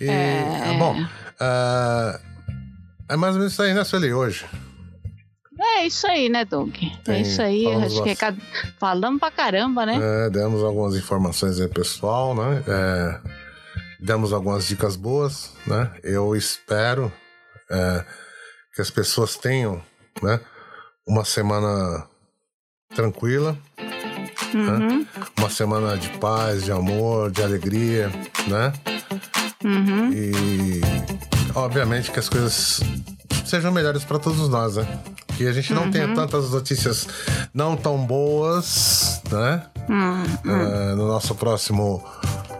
E, 0.00 0.08
é... 0.08 0.76
Bom, 0.78 0.98
uh, 1.00 2.18
é 3.08 3.16
mais 3.16 3.34
ou 3.34 3.38
menos 3.38 3.52
isso 3.52 3.62
aí, 3.62 3.74
né, 3.74 3.84
Sueli, 3.84 4.12
hoje? 4.12 4.46
É 5.76 5.86
isso 5.86 6.06
aí, 6.06 6.28
né, 6.28 6.44
Doug? 6.44 6.74
É 6.76 6.96
Tem, 7.02 7.14
é 7.16 7.20
isso 7.22 7.42
aí. 7.42 7.66
Acho 7.66 8.02
que 8.02 8.10
é, 8.10 8.16
falamos 8.78 9.18
pra 9.18 9.30
caramba, 9.30 9.84
né? 9.84 9.98
É, 10.00 10.30
demos 10.30 10.62
algumas 10.62 10.94
informações 10.94 11.60
aí, 11.60 11.68
pessoal, 11.68 12.34
né? 12.34 12.62
É, 12.66 13.20
demos 14.00 14.32
algumas 14.32 14.66
dicas 14.66 14.96
boas, 14.96 15.52
né? 15.66 15.90
Eu 16.02 16.36
espero 16.36 17.12
é, 17.70 18.04
que 18.74 18.80
as 18.80 18.90
pessoas 18.90 19.36
tenham, 19.36 19.82
né? 20.22 20.40
Uma 21.06 21.24
semana 21.24 22.06
tranquila, 22.94 23.56
né? 24.54 24.70
uhum. 24.70 24.98
né? 25.00 25.06
Uma 25.36 25.50
semana 25.50 25.98
de 25.98 26.08
paz, 26.18 26.64
de 26.64 26.72
amor, 26.72 27.30
de 27.30 27.42
alegria, 27.42 28.08
né? 28.46 28.72
Uhum. 29.64 30.12
E 30.12 30.80
obviamente 31.54 32.10
que 32.10 32.18
as 32.18 32.28
coisas 32.28 32.80
sejam 33.44 33.72
melhores 33.72 34.04
para 34.04 34.18
todos 34.18 34.48
nós, 34.48 34.76
né? 34.76 34.86
Que 35.36 35.46
a 35.46 35.52
gente 35.52 35.72
não 35.72 35.84
uhum. 35.84 35.90
tenha 35.90 36.14
tantas 36.14 36.50
notícias 36.50 37.08
não 37.52 37.76
tão 37.76 37.98
boas, 37.98 39.20
né? 39.30 39.62
Uhum. 39.88 40.22
Uh, 40.52 40.96
no 40.96 41.08
nosso 41.08 41.34
próximo 41.34 42.02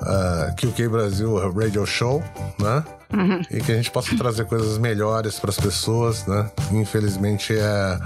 uh, 0.02 0.50
eh, 0.50 0.54
QK 0.56 0.88
Brasil 0.88 1.52
Radio 1.52 1.86
Show, 1.86 2.22
né? 2.58 2.84
Uhum. 3.12 3.42
E 3.50 3.60
que 3.60 3.72
a 3.72 3.76
gente 3.76 3.90
possa 3.90 4.16
trazer 4.16 4.44
coisas 4.46 4.76
melhores 4.78 5.38
para 5.38 5.50
as 5.50 5.56
pessoas, 5.56 6.26
né? 6.26 6.50
Infelizmente, 6.72 7.54
é, 7.56 7.98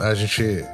a 0.00 0.14
gente 0.14 0.64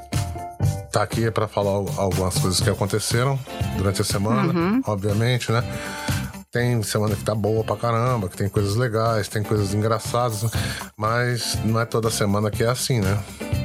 tá 0.93 1.03
aqui 1.03 1.31
para 1.31 1.49
falar 1.49 1.71
algumas 1.71 2.39
coisas 2.39 2.61
que 2.61 2.69
aconteceram 2.69 3.39
durante 3.79 4.03
a 4.03 4.05
semana, 4.05 4.53
uhum. 4.53 4.83
obviamente, 4.87 5.51
né? 5.51 5.65
Tem 6.53 6.83
semana 6.83 7.17
que 7.17 7.25
tá 7.25 7.35
boa 7.35 7.65
pra 7.65 7.77
caramba, 7.77 8.29
que 8.29 8.37
tem 8.37 8.47
coisas 8.47 8.77
legais, 8.77 9.27
tem 9.27 9.43
coisas 9.43 9.73
engraçadas, 9.73 10.45
mas 10.95 11.59
não 11.65 11.81
é 11.81 11.87
toda 11.87 12.11
semana 12.11 12.51
que 12.51 12.63
é 12.63 12.69
assim, 12.69 13.01
né? 13.01 13.19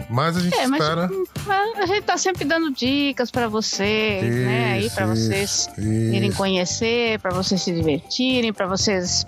Mas 0.10 0.38
a 0.38 0.40
gente 0.40 0.58
é, 0.58 0.64
espera. 0.64 1.10
Mas 1.10 1.37
a 1.50 1.86
gente 1.86 2.04
tá 2.04 2.18
sempre 2.18 2.46
dando 2.46 2.72
dicas 2.72 3.32
para 3.32 3.48
vocês, 3.48 4.24
isso, 4.24 4.46
né? 4.46 4.72
Aí 4.74 4.90
para 4.90 5.06
vocês 5.06 5.70
isso. 5.78 5.82
irem 5.82 6.32
conhecer, 6.32 7.20
para 7.20 7.32
vocês 7.32 7.62
se 7.62 7.72
divertirem, 7.72 8.54
para 8.54 8.68
vocês 8.68 9.26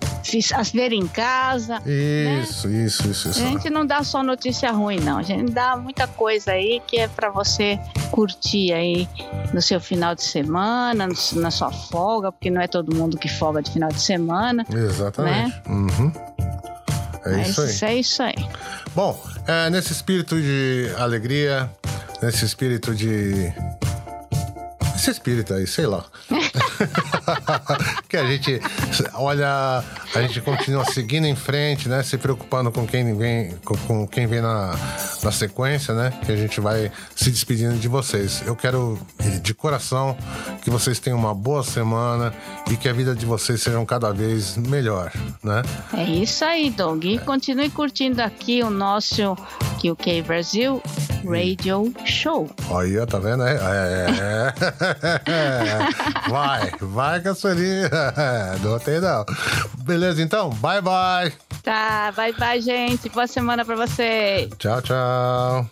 verem 0.72 1.00
em 1.00 1.08
casa. 1.08 1.80
Né? 1.80 2.42
Isso, 2.42 2.68
né? 2.68 2.84
isso, 2.84 3.08
isso, 3.08 3.28
isso. 3.30 3.40
A 3.40 3.46
gente 3.46 3.70
não 3.70 3.86
dá 3.86 4.02
só 4.02 4.22
notícia 4.22 4.70
ruim, 4.70 5.00
não. 5.00 5.18
A 5.18 5.22
gente 5.22 5.52
dá 5.52 5.76
muita 5.76 6.06
coisa 6.06 6.52
aí 6.52 6.80
que 6.86 6.98
é 6.98 7.08
para 7.08 7.30
você 7.30 7.78
curtir 8.10 8.72
aí 8.72 9.08
no 9.52 9.60
seu 9.60 9.80
final 9.80 10.14
de 10.14 10.22
semana, 10.22 11.08
na 11.34 11.50
sua 11.50 11.70
folga, 11.70 12.32
porque 12.32 12.50
não 12.50 12.60
é 12.60 12.68
todo 12.68 12.94
mundo 12.94 13.18
que 13.18 13.28
folga 13.28 13.62
de 13.62 13.70
final 13.70 13.90
de 13.90 14.00
semana. 14.00 14.64
Exatamente. 14.72 15.48
Né? 15.48 15.62
Uhum. 15.68 16.12
É 17.24 17.36
Mas 17.36 17.48
isso 17.48 17.60
aí. 17.62 17.94
É 17.94 17.98
isso 17.98 18.22
aí. 18.22 18.48
Bom, 18.94 19.20
é, 19.46 19.70
nesse 19.70 19.92
espírito 19.92 20.40
de 20.40 20.90
alegria, 20.96 21.70
nesse 22.22 22.44
espírito 22.44 22.94
de. 22.94 23.52
Esse 25.00 25.12
espírito 25.12 25.54
aí, 25.54 25.66
sei 25.66 25.86
lá. 25.86 26.04
que 28.06 28.18
a 28.18 28.26
gente 28.26 28.60
olha, 29.14 29.82
a 30.14 30.20
gente 30.20 30.42
continua 30.42 30.84
seguindo 30.84 31.26
em 31.26 31.34
frente, 31.34 31.88
né? 31.88 32.02
Se 32.02 32.18
preocupando 32.18 32.70
com 32.70 32.86
quem 32.86 33.16
vem, 33.16 33.56
com, 33.64 33.74
com, 33.78 34.06
quem 34.06 34.26
vem 34.26 34.42
na, 34.42 34.78
na 35.22 35.32
sequência, 35.32 35.94
né? 35.94 36.12
Que 36.26 36.32
a 36.32 36.36
gente 36.36 36.60
vai 36.60 36.92
se 37.16 37.30
despedindo 37.30 37.78
de 37.78 37.88
vocês. 37.88 38.42
Eu 38.44 38.54
quero 38.54 39.00
de 39.42 39.54
coração 39.54 40.14
que 40.60 40.68
vocês 40.68 40.98
tenham 40.98 41.18
uma 41.18 41.34
boa 41.34 41.64
semana 41.64 42.34
e 42.70 42.76
que 42.76 42.86
a 42.86 42.92
vida 42.92 43.14
de 43.14 43.24
vocês 43.24 43.62
seja 43.62 43.82
cada 43.86 44.12
vez 44.12 44.58
melhor, 44.58 45.10
né? 45.42 45.62
É 45.96 46.04
isso 46.04 46.44
aí, 46.44 46.68
Doug. 46.68 47.06
E 47.06 47.18
continue 47.20 47.70
curtindo 47.70 48.20
aqui 48.20 48.62
o 48.62 48.68
nosso 48.68 49.34
QK 49.80 50.20
Brasil 50.26 50.82
Radio 51.24 51.92
Show. 52.04 52.50
Olha, 52.68 53.06
tá 53.06 53.18
vendo? 53.18 53.44
É, 53.44 53.54
é, 53.54 54.06
é. 54.10 54.89
vai, 56.28 56.72
vai, 56.80 57.20
caçulinha. 57.20 57.90
Não 58.62 58.78
tem 58.78 59.00
não. 59.00 59.24
Beleza, 59.78 60.22
então? 60.22 60.50
Bye, 60.50 60.80
bye. 60.80 61.32
Tá, 61.62 62.12
bye, 62.16 62.32
bye, 62.32 62.60
gente. 62.60 63.08
Boa 63.08 63.26
semana 63.26 63.64
pra 63.64 63.76
vocês. 63.76 64.50
Tchau, 64.58 64.80
tchau. 64.82 65.68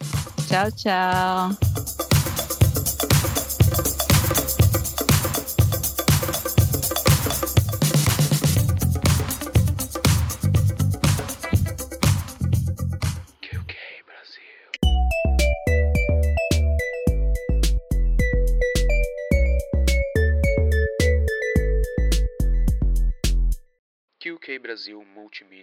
Tchau, 0.48 0.70
tchau. 0.72 2.17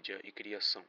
mídia 0.05 0.19
e 0.23 0.31
criação. 0.31 0.83